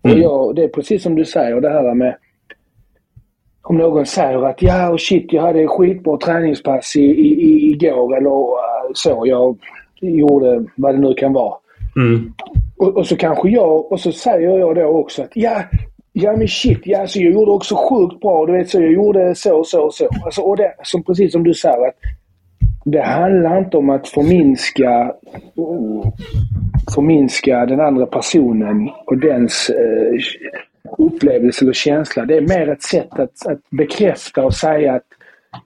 Och 0.02 0.10
jag, 0.10 0.56
det 0.56 0.64
är 0.64 0.68
precis 0.68 1.02
som 1.02 1.14
du 1.14 1.24
säger 1.24 1.60
det 1.60 1.70
här 1.70 1.94
med 1.94 2.16
om 3.62 3.76
någon 3.76 4.06
säger 4.06 4.46
att 4.46 4.62
ja 4.62 4.90
och 4.90 5.00
shit 5.00 5.32
jag 5.32 5.42
hade 5.42 5.68
skitbra 5.68 6.16
träningspass 6.16 6.96
i, 6.96 7.00
i, 7.00 7.42
i, 7.42 7.70
igår 7.70 8.16
eller 8.16 8.30
uh, 8.30 8.90
så. 8.94 9.22
Jag 9.26 9.58
gjorde 10.00 10.64
vad 10.76 10.94
det 10.94 10.98
nu 10.98 11.14
kan 11.14 11.32
vara. 11.32 11.54
Mm. 11.96 12.32
Och, 12.80 12.96
och 12.96 13.06
så 13.06 13.16
kanske 13.16 13.48
jag, 13.48 13.92
och 13.92 14.00
så 14.00 14.12
säger 14.12 14.58
jag 14.58 14.76
då 14.76 14.84
också 14.84 15.22
att 15.22 15.30
ja, 15.34 15.62
ja 16.12 16.36
men 16.36 16.48
shit, 16.48 16.80
ja, 16.84 17.06
så 17.06 17.20
jag 17.20 17.32
gjorde 17.32 17.50
också 17.50 17.74
sjukt 17.76 18.20
bra. 18.20 18.46
Du 18.46 18.52
vet, 18.52 18.68
så 18.68 18.80
jag 18.80 18.92
gjorde 18.92 19.34
så 19.34 19.58
och 19.58 19.66
så 19.66 19.82
och 19.82 19.94
så. 19.94 20.08
Alltså, 20.24 20.40
och 20.40 20.56
det, 20.56 20.74
som, 20.82 21.02
precis 21.02 21.32
som 21.32 21.44
du 21.44 21.54
säger, 21.54 21.88
att 21.88 21.96
det 22.84 23.02
handlar 23.02 23.58
inte 23.58 23.76
om 23.76 23.90
att 23.90 24.08
förminska, 24.08 25.12
förminska 26.94 27.66
den 27.66 27.80
andra 27.80 28.06
personen 28.06 28.90
och 29.06 29.18
dens 29.18 29.70
eh, 29.70 30.18
upplevelse 30.98 31.64
eller 31.64 31.72
känsla. 31.72 32.24
Det 32.24 32.36
är 32.36 32.40
mer 32.40 32.68
ett 32.68 32.82
sätt 32.82 33.12
att, 33.12 33.46
att 33.46 33.70
bekräfta 33.70 34.44
och 34.44 34.54
säga 34.54 34.94
att 34.94 35.06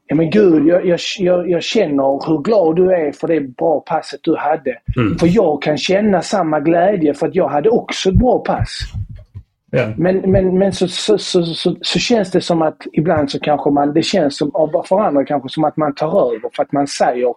Ja 0.06 0.16
men 0.16 0.30
gud, 0.30 0.66
jag, 0.66 0.86
jag, 1.18 1.50
jag, 1.50 1.62
känner 1.62 2.28
hur 2.28 2.42
glad 2.42 2.76
du 2.76 2.92
är 2.92 3.12
för 3.12 3.28
det 3.28 3.40
bra 3.40 3.80
passet 3.80 4.20
du 4.22 4.36
hade. 4.36 4.78
Mm. 4.96 5.18
För 5.18 5.26
jag 5.26 5.62
kan 5.62 5.78
känna 5.78 6.22
samma 6.22 6.60
glädje 6.60 7.14
för 7.14 7.28
att 7.28 7.34
jag 7.34 7.48
hade 7.48 7.70
också 7.70 8.08
ett 8.08 8.14
bra 8.14 8.38
pass. 8.38 8.78
Ja. 9.70 9.92
Men, 9.96 10.16
men, 10.16 10.58
men 10.58 10.72
så, 10.72 10.88
så, 10.88 11.18
så, 11.18 11.42
så, 11.44 11.76
så 11.80 11.98
känns 11.98 12.30
det 12.30 12.40
som 12.40 12.62
att 12.62 12.76
ibland 12.92 13.30
så 13.30 13.40
kanske 13.40 13.70
man, 13.70 13.94
det 13.94 14.02
känns 14.02 14.36
som, 14.36 14.50
av- 14.54 14.84
för 14.88 15.00
andra 15.00 15.24
kanske 15.24 15.48
som 15.48 15.64
att 15.64 15.76
man 15.76 15.94
tar 15.94 16.34
över 16.34 16.50
för 16.56 16.62
att 16.62 16.72
man 16.72 16.86
säger 16.86 17.34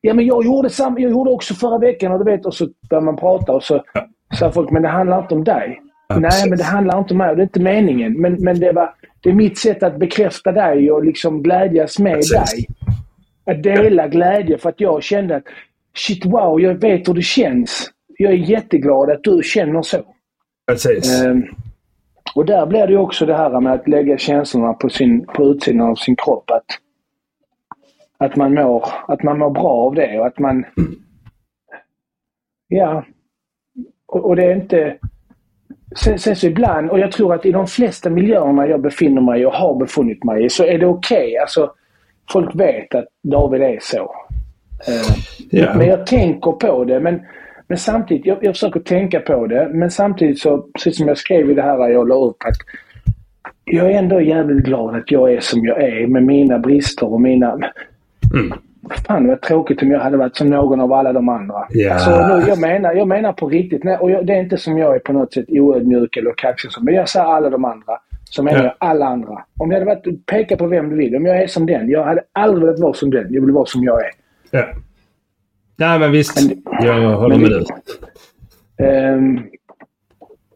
Ja 0.00 0.14
men 0.14 0.26
jag 0.26 0.44
gjorde, 0.44 0.70
samma, 0.70 1.00
jag 1.00 1.10
gjorde 1.10 1.30
också 1.30 1.54
förra 1.54 1.78
veckan 1.78 2.12
och 2.12 2.24
du 2.24 2.30
vet 2.30 2.46
och 2.46 2.54
så 2.54 2.68
börjar 2.90 3.02
man 3.02 3.16
prata 3.16 3.52
och 3.52 3.62
så 3.62 3.84
säger 4.38 4.52
folk 4.52 4.70
men 4.70 4.82
det 4.82 4.88
handlar 4.88 5.22
inte 5.22 5.34
om 5.34 5.44
dig. 5.44 5.80
Nej 6.16 6.30
precis. 6.30 6.46
men 6.46 6.58
det 6.58 6.64
handlar 6.64 6.98
inte 6.98 7.14
om 7.14 7.18
mig 7.18 7.36
det 7.36 7.42
är 7.42 7.44
inte 7.44 7.60
meningen. 7.60 8.20
Men, 8.20 8.34
men 8.34 8.60
det, 8.60 8.72
var, 8.72 8.94
det 9.20 9.30
är 9.30 9.34
mitt 9.34 9.58
sätt 9.58 9.82
att 9.82 9.98
bekräfta 9.98 10.52
dig 10.52 10.92
och 10.92 11.04
liksom 11.04 11.42
glädjas 11.42 11.98
med 11.98 12.14
Precis. 12.14 12.32
dig. 12.32 12.66
Att 13.44 13.62
dela 13.62 14.08
glädje 14.08 14.58
för 14.58 14.68
att 14.68 14.80
jag 14.80 15.02
kände 15.02 15.36
att 15.36 15.44
shit 15.94 16.24
wow, 16.24 16.60
jag 16.60 16.74
vet 16.74 17.08
hur 17.08 17.14
det 17.14 17.22
känns. 17.22 17.90
Jag 18.18 18.32
är 18.32 18.36
jätteglad 18.36 19.10
att 19.10 19.22
du 19.22 19.40
känner 19.44 19.82
så. 19.82 19.98
Precis. 20.66 21.22
Ehm, 21.22 21.44
och 22.34 22.46
där 22.46 22.66
blir 22.66 22.86
det 22.86 22.96
också 22.96 23.26
det 23.26 23.36
här 23.36 23.60
med 23.60 23.72
att 23.72 23.88
lägga 23.88 24.18
känslorna 24.18 24.72
på, 24.72 24.88
sin, 24.88 25.26
på 25.26 25.44
utsidan 25.44 25.80
av 25.80 25.94
sin 25.94 26.16
kropp. 26.16 26.50
Att, 26.50 26.66
att, 28.18 28.36
man 28.36 28.54
mår, 28.54 28.88
att 29.08 29.22
man 29.22 29.38
mår 29.38 29.50
bra 29.50 29.70
av 29.70 29.94
det 29.94 30.18
och 30.18 30.26
att 30.26 30.38
man... 30.38 30.64
Ja. 32.68 33.04
Och, 34.06 34.24
och 34.24 34.36
det 34.36 34.44
är 34.44 34.56
inte... 34.56 34.98
sen, 35.96 36.18
sen 36.18 36.36
så 36.36 36.46
ibland, 36.46 36.90
och 36.90 36.98
jag 36.98 37.12
tror 37.12 37.34
att 37.34 37.46
i 37.46 37.52
de 37.52 37.66
flesta 37.66 38.10
miljöerna 38.10 38.66
jag 38.66 38.80
befinner 38.80 39.20
mig 39.20 39.46
och 39.46 39.52
har 39.52 39.74
befunnit 39.74 40.24
mig 40.24 40.44
i 40.44 40.50
så 40.50 40.64
är 40.64 40.78
det 40.78 40.86
okej. 40.86 41.26
Okay. 41.26 41.36
Alltså, 41.36 41.72
folk 42.32 42.54
vet 42.54 42.94
att 42.94 43.06
David 43.22 43.62
är 43.62 43.78
så. 43.82 44.14
Ja. 45.50 45.74
Men 45.74 45.86
jag 45.86 46.06
tänker 46.06 46.52
på 46.52 46.84
det. 46.84 47.00
Men, 47.00 47.20
men 47.66 47.78
samtidigt, 47.78 48.26
jag, 48.26 48.38
jag 48.40 48.54
försöker 48.54 48.80
tänka 48.80 49.20
på 49.20 49.46
det. 49.46 49.68
Men 49.72 49.90
samtidigt 49.90 50.40
så, 50.40 50.58
precis 50.58 50.96
som 50.96 51.08
jag 51.08 51.18
skrev 51.18 51.50
i 51.50 51.54
det 51.54 51.62
här 51.62 51.88
jag 51.88 52.08
la 52.08 52.14
upp, 52.14 52.42
att 52.44 52.56
jag 53.64 53.90
är 53.90 53.98
ändå 53.98 54.20
jävligt 54.20 54.64
glad 54.64 54.96
att 54.96 55.10
jag 55.10 55.32
är 55.32 55.40
som 55.40 55.64
jag 55.64 55.82
är 55.82 56.06
med 56.06 56.22
mina 56.22 56.58
brister 56.58 57.12
och 57.12 57.20
mina... 57.20 57.58
Mm. 58.34 58.52
Fan 59.06 59.28
vad 59.28 59.40
tråkigt 59.40 59.82
om 59.82 59.90
jag 59.90 60.00
hade 60.00 60.16
varit 60.16 60.36
som 60.36 60.50
någon 60.50 60.80
av 60.80 60.92
alla 60.92 61.12
de 61.12 61.28
andra. 61.28 61.66
Ja. 61.70 61.92
Alltså, 61.92 62.10
nu, 62.10 62.44
jag, 62.48 62.60
menar, 62.60 62.92
jag 62.94 63.08
menar 63.08 63.32
på 63.32 63.48
riktigt. 63.48 63.84
Nej, 63.84 63.96
och 63.96 64.10
jag, 64.10 64.26
det 64.26 64.32
är 64.32 64.40
inte 64.40 64.56
som 64.56 64.78
jag 64.78 64.94
är 64.94 64.98
på 64.98 65.12
något 65.12 65.32
sätt 65.32 65.44
oödmjuk 65.48 66.16
eller 66.16 66.32
kaxig. 66.36 66.70
Men 66.80 66.94
jag 66.94 67.08
säger 67.08 67.26
alla 67.26 67.50
de 67.50 67.64
andra. 67.64 67.92
Så 68.24 68.42
menar 68.42 68.58
Ja. 68.58 68.64
jag 68.64 68.74
alla 68.78 69.06
andra. 69.06 69.44
Om 69.58 69.70
jag 69.70 69.78
hade 69.80 69.94
varit, 69.94 70.26
peka 70.26 70.56
på 70.56 70.66
vem 70.66 70.88
du 70.88 70.96
vill. 70.96 71.16
Om 71.16 71.26
jag 71.26 71.42
är 71.42 71.46
som 71.46 71.66
den. 71.66 71.88
Jag 71.88 72.04
hade 72.04 72.22
aldrig 72.32 72.64
velat 72.66 72.80
vara 72.80 72.92
som 72.92 73.10
den. 73.10 73.26
Jag 73.30 73.40
vill 73.40 73.50
vara 73.54 73.66
som 73.66 73.84
jag 73.84 74.00
är. 74.00 74.10
Ja. 74.50 74.64
Nej, 75.76 75.98
men 75.98 76.12
visst. 76.12 76.48
Men- 76.48 76.86
jag 76.86 77.16
håller 77.16 77.36
men 77.36 77.48
med 77.48 77.50
dig. 77.50 77.66
Ehm, 78.88 79.38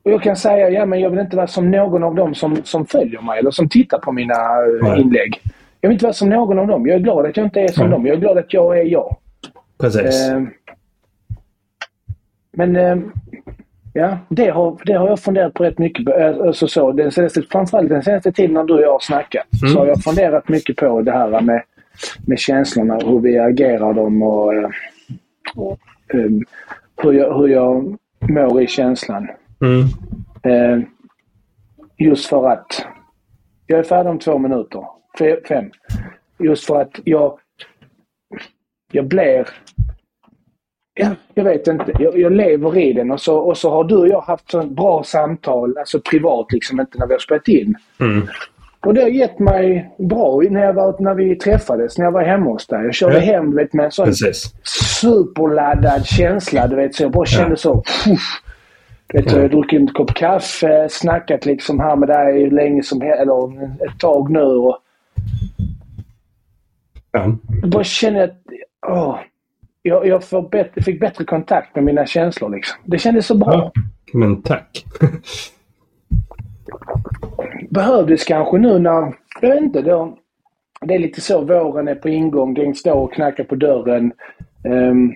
och 0.03 0.11
jag 0.11 0.23
kan 0.23 0.37
säga, 0.37 0.71
ja 0.71 0.87
men 0.87 1.01
jag 1.01 1.11
vill 1.11 1.19
inte 1.19 1.37
vara 1.37 1.47
som 1.47 1.71
någon 1.71 2.03
av 2.03 2.15
dem 2.15 2.35
som, 2.35 2.57
som 2.65 2.87
följer 2.87 3.21
mig 3.21 3.39
eller 3.39 3.51
som 3.51 3.69
tittar 3.69 3.99
på 3.99 4.13
mina 4.13 4.35
eh, 4.35 4.83
Nej. 4.89 5.01
inlägg. 5.01 5.41
Jag 5.85 5.89
vill 5.89 5.95
inte 5.95 6.05
vara 6.05 6.13
som 6.13 6.29
någon 6.29 6.59
av 6.59 6.67
dem. 6.67 6.87
Jag 6.87 6.97
är 6.97 7.01
glad 7.01 7.27
att 7.27 7.37
jag 7.37 7.47
inte 7.47 7.61
är 7.61 7.69
som 7.69 7.83
Nej. 7.85 7.91
dem. 7.91 8.07
Jag 8.07 8.17
är 8.17 8.21
glad 8.21 8.39
att 8.39 8.53
jag 8.53 8.79
är 8.79 8.85
jag. 8.85 9.17
Precis. 9.81 10.29
Ehm, 10.31 10.51
men 12.53 12.77
ehm, 12.77 13.13
ja, 13.93 14.19
det 14.29 14.49
har, 14.51 14.79
det 14.87 14.93
har 14.93 15.09
jag 15.09 15.21
funderat 15.21 15.55
på 15.55 15.65
rätt 15.65 15.79
mycket. 15.79 16.09
Eh, 16.09 16.47
Alltså 16.47 16.69
så, 16.69 16.93
den 16.93 17.13
senaste, 17.13 17.43
framförallt 17.51 17.89
den 17.89 18.03
senaste 18.03 18.33
tiden 18.33 18.55
när 18.55 18.65
du 18.65 18.75
och 18.75 18.81
jag 18.81 18.93
har 18.93 18.99
snackat 19.01 19.47
Mm. 19.63 19.73
så 19.75 19.79
har 19.79 19.87
jag 19.87 20.03
funderat 20.03 20.49
mycket 20.49 20.77
på 20.77 21.01
det 21.03 21.13
här 21.13 21.41
med, 21.41 21.63
med 22.27 22.39
känslorna, 22.39 22.99
hur 22.99 23.19
vi 23.21 23.39
agerar 23.39 23.93
dem 23.95 24.23
och, 24.23 24.55
eh, 24.55 24.69
och 25.57 25.79
ehm, 26.15 26.45
hur, 27.03 27.13
jag, 27.13 27.39
hur 27.39 27.49
jag 27.49 27.97
mår 28.29 28.63
i 28.63 28.67
känslan. 28.67 29.29
Mm. 29.61 29.85
Eh, 30.43 30.85
just 31.99 32.27
för 32.27 32.51
att... 32.51 32.87
Jag 33.67 33.79
är 33.79 33.83
färdig 33.83 34.11
om 34.11 34.19
två 34.19 34.39
minuter. 34.39 34.94
Fe- 35.19 35.47
Fem. 35.49 35.71
Just 36.39 36.67
för 36.67 36.81
att 36.81 37.01
jag... 37.05 37.39
Jag 38.93 39.07
blir... 39.07 39.49
Ja, 41.01 41.09
jag 41.35 41.45
vet 41.45 41.67
inte. 41.67 41.93
Jag, 41.99 42.19
jag 42.19 42.33
lever 42.33 42.79
i 42.79 42.93
den 42.93 43.11
och 43.11 43.21
så, 43.21 43.37
och 43.39 43.59
så 43.59 43.71
har 43.71 43.85
du 43.85 43.97
och 43.97 44.09
jag 44.09 44.21
haft 44.21 44.51
så 44.51 44.63
bra 44.63 45.03
samtal, 45.05 45.79
alltså 45.79 46.01
privat 46.11 46.53
liksom, 46.53 46.81
inte 46.81 46.99
när 46.99 47.07
vi 47.07 47.13
har 47.15 47.19
spelat 47.19 47.49
in. 47.49 47.75
Mm. 48.01 48.27
Och 48.81 48.95
det 48.95 49.03
har 49.03 49.09
gett 49.09 49.39
mig 49.39 49.91
bra 49.99 50.41
när, 50.51 50.65
jag 50.65 50.73
var, 50.73 50.97
när 50.99 51.15
vi 51.15 51.37
träffades, 51.37 51.99
när 51.99 52.05
jag 52.05 52.13
var 52.13 52.23
hemma 52.23 52.51
hos 52.51 52.67
dig. 52.67 52.85
Jag 52.85 52.95
körde 52.95 53.15
Ja. 53.15 53.21
hem 53.21 53.51
du 53.51 53.57
vet, 53.57 53.73
med 53.73 53.85
en 53.85 53.91
sån 53.91 54.07
Precis. 54.07 54.53
superladdad 55.01 56.07
känsla. 56.07 56.67
Du 56.67 56.77
vet, 56.77 56.95
så 56.95 57.03
jag 57.03 57.13
bara 57.13 57.27
kände 57.27 57.57
så... 57.57 57.75
Puff. 58.05 58.43
Du 59.07 59.19
vet, 59.19 59.27
Ja. 59.31 59.37
Jag 59.37 59.43
har 59.43 59.49
druckit 59.49 59.81
en 59.81 59.87
kopp 59.89 60.15
kaffe, 60.15 60.89
snackat 60.91 61.47
liksom 61.47 61.81
här 61.81 61.97
med 61.97 62.09
dig 62.09 62.51
länge 62.51 62.83
som 62.83 63.03
eller 63.03 63.63
ett 63.87 63.99
tag 64.01 64.31
nu. 64.31 64.43
Och 64.45 64.79
Ja. 67.13 67.37
jag 67.63 67.71
bara 67.71 67.85
känner 67.85 68.25
att 68.25 68.43
åh, 68.87 69.19
jag, 69.83 70.07
jag 70.07 70.51
bättre, 70.51 70.83
fick 70.83 71.01
bättre 71.01 71.25
kontakt 71.25 71.75
med 71.75 71.85
mina 71.85 72.07
känslor. 72.07 72.51
Liksom. 72.51 72.79
Det 72.85 72.99
kändes 72.99 73.27
så 73.27 73.35
bra. 73.35 73.53
ja. 73.53 73.73
Men 74.13 74.43
tack. 74.43 74.85
Behövdes 77.71 78.25
kanske 78.25 78.59
nu 78.59 78.79
när... 78.79 79.15
Jag 79.41 79.49
vet 79.49 79.63
inte. 79.63 79.83
Då, 79.83 80.19
det 80.81 80.95
är 80.95 80.99
lite 80.99 81.21
så. 81.21 81.45
Våren 81.45 81.89
är 81.89 81.95
på 81.95 82.09
ingång. 82.09 82.55
Den 82.55 82.75
står 82.75 82.95
och 82.95 83.13
knackar 83.13 83.45
på 83.45 83.55
dörren. 83.55 84.13
Ehm, 84.65 85.13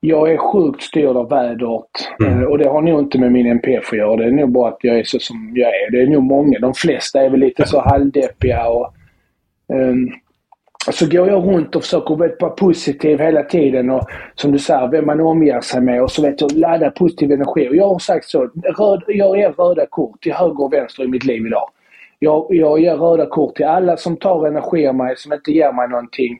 jag 0.00 0.32
är 0.32 0.36
sjukt 0.36 0.82
styrd 0.82 1.16
av 1.16 1.28
vädret. 1.28 2.08
Mm. 2.20 2.42
Eh, 2.42 2.44
och 2.44 2.58
det 2.58 2.68
har 2.68 2.82
nog 2.82 2.98
inte 3.00 3.18
med 3.18 3.32
min 3.32 3.46
NPF 3.46 3.92
att 3.92 3.98
göra. 3.98 4.16
Det 4.16 4.24
är 4.24 4.30
nog 4.30 4.52
bara 4.52 4.68
att 4.68 4.78
jag 4.80 4.98
är 4.98 5.04
så 5.04 5.18
som 5.18 5.52
jag 5.54 5.68
är. 5.68 5.90
Det 5.90 6.02
är 6.02 6.06
nog 6.06 6.22
många. 6.22 6.58
De 6.58 6.74
flesta 6.74 7.20
är 7.20 7.30
väl 7.30 7.40
lite 7.40 7.66
så 7.66 7.80
halvdeppiga. 7.80 8.68
Och, 8.68 8.94
Ehm, 9.72 10.08
så 10.92 11.06
går 11.06 11.28
jag 11.28 11.46
runt 11.46 11.76
och 11.76 11.82
försöker 11.82 12.16
vara 12.16 12.50
positiv 12.50 13.18
hela 13.18 13.42
tiden. 13.42 13.90
Och 13.90 14.06
som 14.34 14.52
du 14.52 14.58
säger, 14.58 14.88
vem 14.88 15.06
man 15.06 15.20
omger 15.20 15.60
sig 15.60 15.80
med. 15.80 16.02
Och 16.02 16.10
så 16.10 16.22
vet 16.22 16.38
du, 16.38 16.46
ladda 16.58 16.90
positiv 16.90 17.32
energi. 17.32 17.68
Och 17.68 17.76
jag 17.76 17.88
har 17.88 17.98
sagt 17.98 18.24
så. 18.24 18.50
Röd, 18.78 19.02
jag 19.06 19.38
ger 19.38 19.52
röda 19.52 19.86
kort 19.86 20.22
till 20.22 20.32
höger 20.32 20.62
och 20.62 20.72
vänster 20.72 21.04
i 21.04 21.08
mitt 21.08 21.24
liv 21.24 21.46
idag. 21.46 21.70
Jag, 22.18 22.46
jag 22.50 22.80
ger 22.80 22.96
röda 22.96 23.26
kort 23.26 23.56
till 23.56 23.66
alla 23.66 23.96
som 23.96 24.16
tar 24.16 24.46
energi 24.46 24.86
av 24.86 24.94
mig, 24.94 25.16
som 25.16 25.32
inte 25.32 25.52
ger 25.52 25.72
mig 25.72 25.88
någonting. 25.88 26.38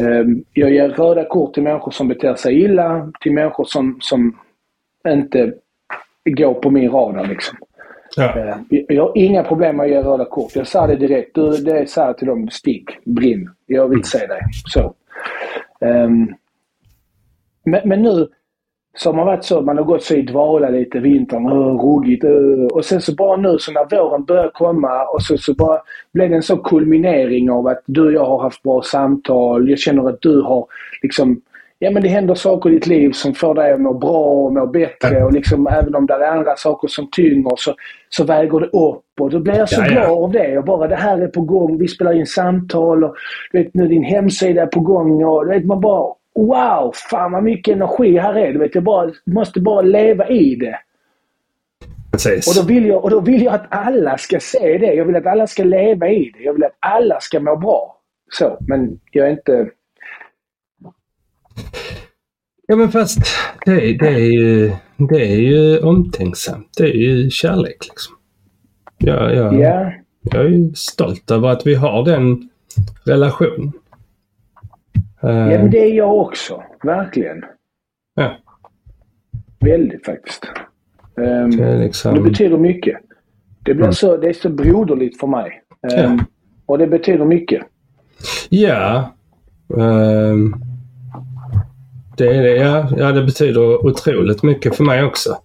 Ehm, 0.00 0.44
jag 0.52 0.70
ger 0.70 0.88
röda 0.88 1.24
kort 1.24 1.54
till 1.54 1.62
människor 1.62 1.90
som 1.90 2.08
beter 2.08 2.34
sig 2.34 2.60
illa, 2.62 3.12
till 3.20 3.32
människor 3.32 3.64
som, 3.64 3.98
som 4.00 4.38
inte 5.08 5.52
går 6.24 6.54
på 6.54 6.70
min 6.70 6.90
radar. 6.90 7.26
Liksom. 7.26 7.58
Ja. 8.16 8.58
Jag 8.68 9.02
har 9.02 9.12
inga 9.14 9.44
problem 9.44 9.76
med 9.76 9.84
att 9.84 9.90
ge 9.90 10.02
röda 10.02 10.24
kort. 10.24 10.56
Jag 10.56 10.66
sa 10.66 10.86
det 10.86 10.96
direkt. 10.96 11.34
Du, 11.34 11.50
det 11.50 11.78
är 11.78 11.86
så 11.86 12.00
här 12.00 12.12
till 12.12 12.26
dem, 12.26 12.48
stick, 12.50 12.84
brinn. 13.04 13.50
Jag 13.66 13.88
vill 13.88 13.98
inte 13.98 14.08
se 14.08 14.26
dig. 14.26 14.40
Så. 14.66 14.94
Ehm, 15.80 16.34
men, 17.64 17.80
men 17.88 18.02
nu 18.02 18.28
så 18.96 19.08
har 19.08 19.16
man 19.16 19.26
varit 19.26 19.44
så, 19.44 19.60
man 19.60 19.76
har 19.76 19.84
gått 19.84 20.02
så 20.02 20.14
i 20.14 20.22
dvala 20.22 20.68
lite, 20.68 20.98
vintern, 20.98 21.46
uh, 21.46 21.80
ruggigt. 21.80 22.24
Uh, 22.24 22.66
och 22.66 22.84
sen 22.84 23.00
så 23.00 23.14
bara 23.14 23.36
nu 23.36 23.58
så 23.58 23.72
när 23.72 23.96
våren 23.96 24.24
börjar 24.24 24.50
komma 24.54 25.04
och 25.04 25.22
så, 25.22 25.38
så 25.38 25.54
bara 25.54 25.80
blev 26.12 26.30
det 26.30 26.36
en 26.36 26.42
sån 26.42 26.62
kulminering 26.62 27.50
av 27.50 27.66
att 27.66 27.82
du 27.86 28.06
och 28.06 28.12
jag 28.12 28.24
har 28.24 28.42
haft 28.42 28.62
bra 28.62 28.82
samtal. 28.82 29.70
Jag 29.70 29.78
känner 29.78 30.08
att 30.08 30.22
du 30.22 30.40
har 30.42 30.66
liksom 31.02 31.40
Ja 31.84 31.90
men 31.90 32.02
det 32.02 32.08
händer 32.08 32.34
saker 32.34 32.70
i 32.70 32.72
ditt 32.72 32.86
liv 32.86 33.10
som 33.12 33.34
får 33.34 33.54
dig 33.54 33.72
att 33.72 33.80
må 33.80 33.94
bra 33.94 34.24
och 34.26 34.52
må 34.52 34.66
bättre 34.66 35.24
och 35.24 35.32
liksom 35.32 35.66
även 35.66 35.94
om 35.94 36.06
det 36.06 36.14
är 36.14 36.20
andra 36.20 36.56
saker 36.56 36.88
som 36.88 37.10
tynger 37.10 37.56
så, 37.56 37.74
så 38.08 38.24
väger 38.24 38.60
det 38.60 38.66
upp 38.66 39.20
och 39.20 39.30
då 39.30 39.40
blir 39.40 39.54
jag 39.54 39.68
så 39.68 39.80
Ja, 39.80 39.86
ja. 39.86 39.92
glad 39.92 40.24
av 40.24 40.32
det. 40.32 40.58
Och 40.58 40.64
bara 40.64 40.88
det 40.88 40.96
här 40.96 41.18
är 41.18 41.28
på 41.28 41.40
gång, 41.40 41.78
vi 41.78 41.88
spelar 41.88 42.12
in 42.12 42.26
samtal 42.26 43.04
och 43.04 43.14
du 43.52 43.58
vet 43.58 43.74
nu 43.74 43.88
din 43.88 44.04
hemsida 44.04 44.62
är 44.62 44.66
på 44.66 44.80
gång 44.80 45.24
och 45.24 45.46
du 45.46 45.50
vet 45.50 45.64
man 45.64 45.80
bara 45.80 46.14
Wow! 46.36 46.92
Fan 47.10 47.32
vad 47.32 47.42
mycket 47.42 47.76
energi 47.76 48.18
här 48.18 48.34
är. 48.34 48.52
Du 48.52 48.58
vet, 48.58 48.74
jag 48.74 48.84
bara, 48.84 49.10
måste 49.26 49.60
bara 49.60 49.82
leva 49.82 50.28
i 50.28 50.54
det. 50.54 50.78
Precis. 52.12 52.48
Och 52.48 52.62
då, 52.62 52.74
vill 52.74 52.86
jag, 52.86 53.04
och 53.04 53.10
då 53.10 53.20
vill 53.20 53.42
jag 53.42 53.54
att 53.54 53.66
alla 53.68 54.18
ska 54.18 54.40
se 54.40 54.78
det. 54.78 54.94
Jag 54.94 55.04
vill 55.04 55.16
att 55.16 55.26
alla 55.26 55.46
ska 55.46 55.64
leva 55.64 56.08
i 56.08 56.32
det. 56.38 56.44
Jag 56.44 56.52
vill 56.52 56.64
att 56.64 56.76
alla 56.78 57.20
ska 57.20 57.40
må 57.40 57.56
bra. 57.56 57.96
Så, 58.30 58.58
men 58.60 59.00
jag 59.10 59.26
är 59.26 59.30
inte... 59.30 59.70
Ja, 62.66 62.76
men 62.76 62.88
fast 62.88 63.18
det, 63.64 63.74
det, 63.98 64.08
är 64.08 64.32
ju, 64.32 64.72
det 64.96 65.32
är 65.32 65.36
ju 65.40 65.78
omtänksamt. 65.78 66.68
Det 66.76 66.84
är 66.84 66.94
ju 66.96 67.30
kärlek 67.30 67.76
liksom. 67.88 68.14
Ja, 68.98 69.32
ja, 69.32 69.54
Ja, 69.54 69.92
Jag 70.22 70.44
är 70.44 70.48
ju 70.48 70.74
stolt 70.74 71.30
över 71.30 71.48
att 71.48 71.66
vi 71.66 71.74
har 71.74 72.04
den 72.04 72.48
relationen. 73.04 73.72
ja 75.20 75.28
Eh, 75.30 75.46
men 75.46 75.70
det 75.70 75.78
är 75.78 75.94
jag 75.94 76.18
också. 76.18 76.62
Verkligen. 76.82 77.44
ja, 78.14 78.36
Väldigt 79.60 80.04
faktiskt. 80.06 80.44
Um, 81.16 81.50
det 81.56 81.64
är 81.64 81.76
det 81.78 81.84
liksom... 81.84 82.22
betyder 82.24 82.58
mycket. 82.58 82.96
Det, 83.62 83.74
blir 83.74 83.84
Mm. 83.84 83.92
så, 83.94 84.16
det 84.16 84.28
är 84.28 84.32
så 84.32 84.48
broderligt 84.48 85.20
för 85.20 85.26
mig. 85.26 85.62
Ehm, 85.92 86.16
Ja. 86.18 86.24
Och 86.66 86.78
det 86.78 86.86
betyder 86.86 87.24
mycket. 87.24 87.62
Ja. 88.48 89.14
ehm, 89.78 90.54
det 92.16 92.36
är 92.36 92.42
det. 92.42 92.56
Ja, 92.56 92.88
ja, 92.96 93.12
det 93.12 93.22
betyder 93.24 93.86
otroligt 93.86 94.42
mycket 94.42 94.76
för 94.76 94.84
mig 94.84 95.04
också. 95.04 95.36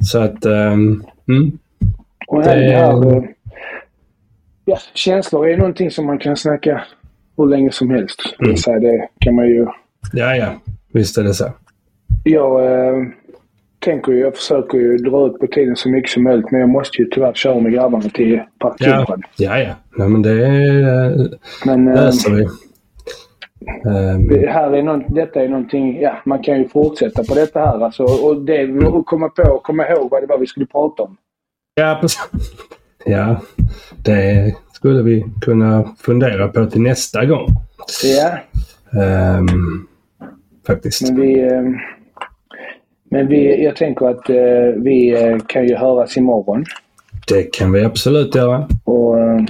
Så 0.00 0.18
att... 0.18 0.44
ehm, 0.44 1.04
mm, 1.28 1.58
Och 2.26 2.42
Det- 2.42 2.54
det... 2.54 2.76
här, 2.76 3.16
eh, 3.16 3.22
ja, 4.64 4.78
känslor 4.94 5.48
är 5.48 5.56
någonting 5.56 5.90
som 5.90 6.06
man 6.06 6.18
kan 6.18 6.36
snacka 6.36 6.82
hur 7.36 7.46
länge 7.46 7.72
som 7.72 7.90
helst. 7.90 8.20
Mm. 8.42 8.56
säga, 8.56 8.78
det 8.80 9.08
kan 9.18 9.34
man 9.34 9.46
ju... 9.48 9.66
ja, 10.12 10.36
ja. 10.36 10.46
Visst 10.92 11.18
är 11.18 11.22
det 11.24 11.34
så. 11.34 11.52
Jag 12.24 12.64
eh, 12.64 13.02
tänker 13.78 14.12
ju, 14.12 14.18
jag 14.20 14.36
försöker 14.36 14.78
ju 14.78 14.96
dra 14.96 15.26
ut 15.26 15.38
på 15.40 15.46
tiden 15.46 15.76
så 15.76 15.88
mycket 15.88 16.10
som 16.10 16.22
möjligt 16.22 16.50
men 16.50 16.60
jag 16.60 16.68
måste 16.68 17.02
ju 17.02 17.08
tyvärr 17.08 17.32
köra 17.34 17.60
med 17.60 17.72
grabbarna 17.72 18.08
till 18.08 18.32
Ja, 18.32 18.46
parkeringen. 18.58 19.22
ja. 19.36 19.58
ja. 19.58 19.74
Nej, 19.98 20.08
men 20.08 20.22
det 20.22 20.46
eh, 20.46 21.26
Men 21.66 21.88
eh, 21.88 21.94
löser 21.94 22.30
vi. 22.34 22.46
Ehm, 23.86 24.28
det 24.28 24.50
här 24.50 24.72
är 24.72 24.82
någon, 24.82 25.04
detta 25.08 25.42
är 25.42 25.48
någonting, 25.48 26.00
ja 26.00 26.16
man 26.24 26.42
kan 26.42 26.58
ju 26.58 26.68
fortsätta 26.68 27.24
på 27.24 27.34
detta 27.34 27.60
här 27.60 27.84
alltså. 27.84 28.02
Och 28.02 28.42
det, 28.42 28.86
och 28.86 29.06
komma 29.06 29.28
på 29.28 29.42
och 29.42 29.62
komma 29.62 29.88
ihåg 29.88 30.10
vad 30.10 30.22
det 30.22 30.26
var 30.26 30.38
vi 30.38 30.46
skulle 30.46 30.66
prata 30.66 31.02
om. 31.02 31.16
Ja, 31.74 31.98
precis. 32.00 32.20
Ja, 33.04 33.40
det 34.04 34.54
skulle 34.72 35.02
vi 35.02 35.24
kunna 35.40 35.84
fundera 35.98 36.48
på 36.48 36.66
till 36.66 36.80
nästa 36.82 37.24
gång. 37.24 37.46
Ja, 38.04 38.38
Ehm, 39.02 39.46
faktiskt. 40.66 41.02
men 41.02 41.20
vi... 41.20 41.40
Eh, 41.42 41.62
Men 43.12 43.26
vi, 43.28 43.64
jag 43.64 43.76
tänker 43.76 44.06
att 44.06 44.30
eh, 44.30 44.82
vi 44.82 45.22
eh, 45.24 45.38
kan 45.46 45.66
ju 45.66 45.74
höras 45.76 46.16
imorgon. 46.16 46.64
Det 47.28 47.42
kan 47.54 47.72
vi 47.72 47.84
absolut 47.84 48.34
göra. 48.34 48.68
Och 48.84 49.18
eh, 49.18 49.40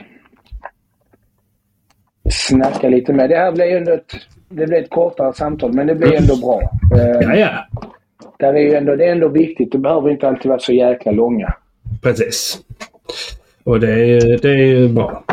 snacka 2.30 2.88
lite 2.88 3.12
med. 3.12 3.30
Det 3.30 3.36
här 3.36 3.52
blir 3.52 3.64
ju 3.64 3.76
ändå 3.76 3.92
ett, 3.92 4.12
det 4.48 4.66
blir 4.66 4.78
ett 4.82 4.90
kortare 4.90 5.32
samtal, 5.34 5.72
men 5.72 5.86
det 5.86 5.94
blir 5.94 6.14
ändå 6.14 6.36
bra. 6.36 6.60
Eh, 7.00 7.28
Ja, 7.28 7.34
ja. 7.36 7.66
där 8.38 8.54
är 8.54 8.58
ju 8.60 8.74
ändå, 8.74 8.96
det 8.96 9.04
är 9.06 9.12
ändå 9.12 9.28
viktigt. 9.28 9.72
Det 9.72 9.78
behöver 9.78 10.10
inte 10.10 10.28
alltid 10.28 10.48
vara 10.48 10.58
så 10.60 10.72
jäkla 10.72 11.12
långa. 11.12 11.54
Precis. 12.02 12.58
Och 13.64 13.80
det 13.80 13.92
är, 13.92 14.04
ju- 14.04 14.36
det 14.36 14.48
är 14.50 14.56
ju 14.56 14.88
bra. 14.88 15.24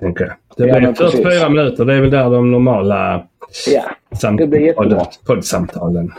Tänker 0.00 0.24
jag. 0.24 0.34
Det 0.56 0.66
Ja, 0.66 0.72
blir 0.78 0.82
men 0.86 0.94
precis. 0.94 1.20
44 1.22 1.48
minuter. 1.48 1.84
Det 1.84 1.94
är 1.94 2.00
väl 2.00 2.10
där 2.10 2.30
de 2.30 2.50
normala 2.50 3.26
Ja, 3.74 3.82
sam- 4.20 4.36
Det 4.36 4.46
blir 4.46 4.60
jättebra. 4.60 4.98
podd- 4.98 5.26
poddsamtalen 5.26 6.12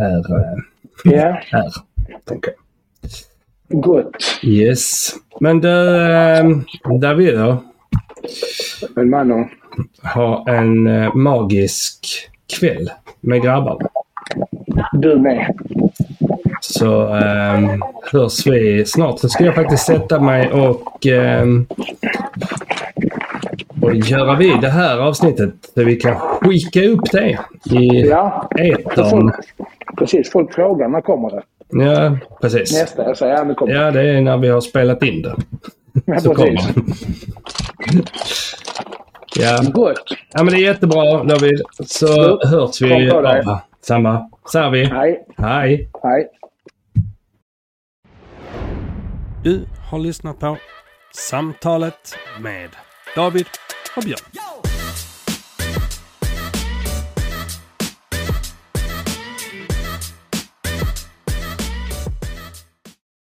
är, 0.00 0.16
eh, 0.16 0.58
ja. 1.04 1.22
är. 1.58 1.70
Tänker 2.24 2.50
jag. 3.68 3.80
gott. 3.82 4.16
Yes. 4.42 5.10
Men 5.40 5.60
du, 5.60 5.96
eh, 5.96 6.44
David 7.00 7.38
då, 7.38 7.56
Men 8.94 9.10
Mano, 9.10 9.48
ha 10.14 10.44
en 10.48 10.86
eh, 10.86 11.14
magisk 11.14 12.06
kväll 12.58 12.90
med 13.20 13.42
grabbarna. 13.42 13.88
du 14.92 15.18
med. 15.18 15.58
Så 16.60 17.16
eh, 17.16 17.60
hörs 18.12 18.46
vi 18.46 18.84
snart. 18.86 19.18
Så 19.18 19.28
ska 19.28 19.44
jag 19.44 19.54
faktiskt 19.54 19.86
sätta 19.86 20.20
mig 20.20 20.52
och, 20.52 21.06
eh, 21.06 21.46
och 23.82 23.94
göra 23.94 24.36
vid 24.36 24.60
det 24.60 24.68
här 24.70 24.98
avsnittet. 24.98 25.54
Så 25.74 25.84
vi 25.84 25.96
kan 25.96 26.16
skicka 26.16 26.84
upp 26.88 27.10
det 27.12 27.38
i 27.70 28.08
Ja, 28.08 28.48
etern. 28.58 29.32
precis. 29.98 30.30
Folk 30.30 30.54
frågar 30.54 30.88
när 30.88 31.00
kommer 31.00 31.30
det? 31.30 31.42
Ja, 31.84 32.18
precis. 32.40 32.72
Nästa. 32.80 33.02
Jag 33.02 33.16
säger 33.16 33.34
ja, 33.34 33.44
det 33.44 33.54
kommer. 33.54 33.74
Ja, 33.74 33.90
det 33.90 34.02
är 34.10 34.20
när 34.20 34.36
vi 34.38 34.48
har 34.48 34.60
spelat 34.60 35.02
in 35.02 35.22
det. 35.22 35.34
Ja, 36.06 36.20
Så 36.20 36.34
kommer 36.34 36.50
det. 36.52 36.74
Ja. 39.36 39.58
Gott. 39.72 40.02
ja, 40.32 40.42
men 40.44 40.46
det 40.54 40.60
är 40.60 40.62
jättebra 40.62 41.24
David. 41.24 41.62
Så 41.86 42.06
Jo, 42.06 42.48
hörs 42.48 42.80
vi. 42.82 43.06
Ja, 43.06 43.60
samma. 43.80 44.30
Säger 44.52 44.70
vi. 44.70 44.84
Hej. 44.84 45.26
Hej. 45.36 45.90
Hej. 46.02 46.28
Du 49.42 49.66
har 49.90 49.98
lyssnat 49.98 50.38
på 50.40 50.56
Samtalet 51.14 52.16
med 52.40 52.68
David 53.16 53.46
och 53.96 54.02
Björn. 54.02 54.18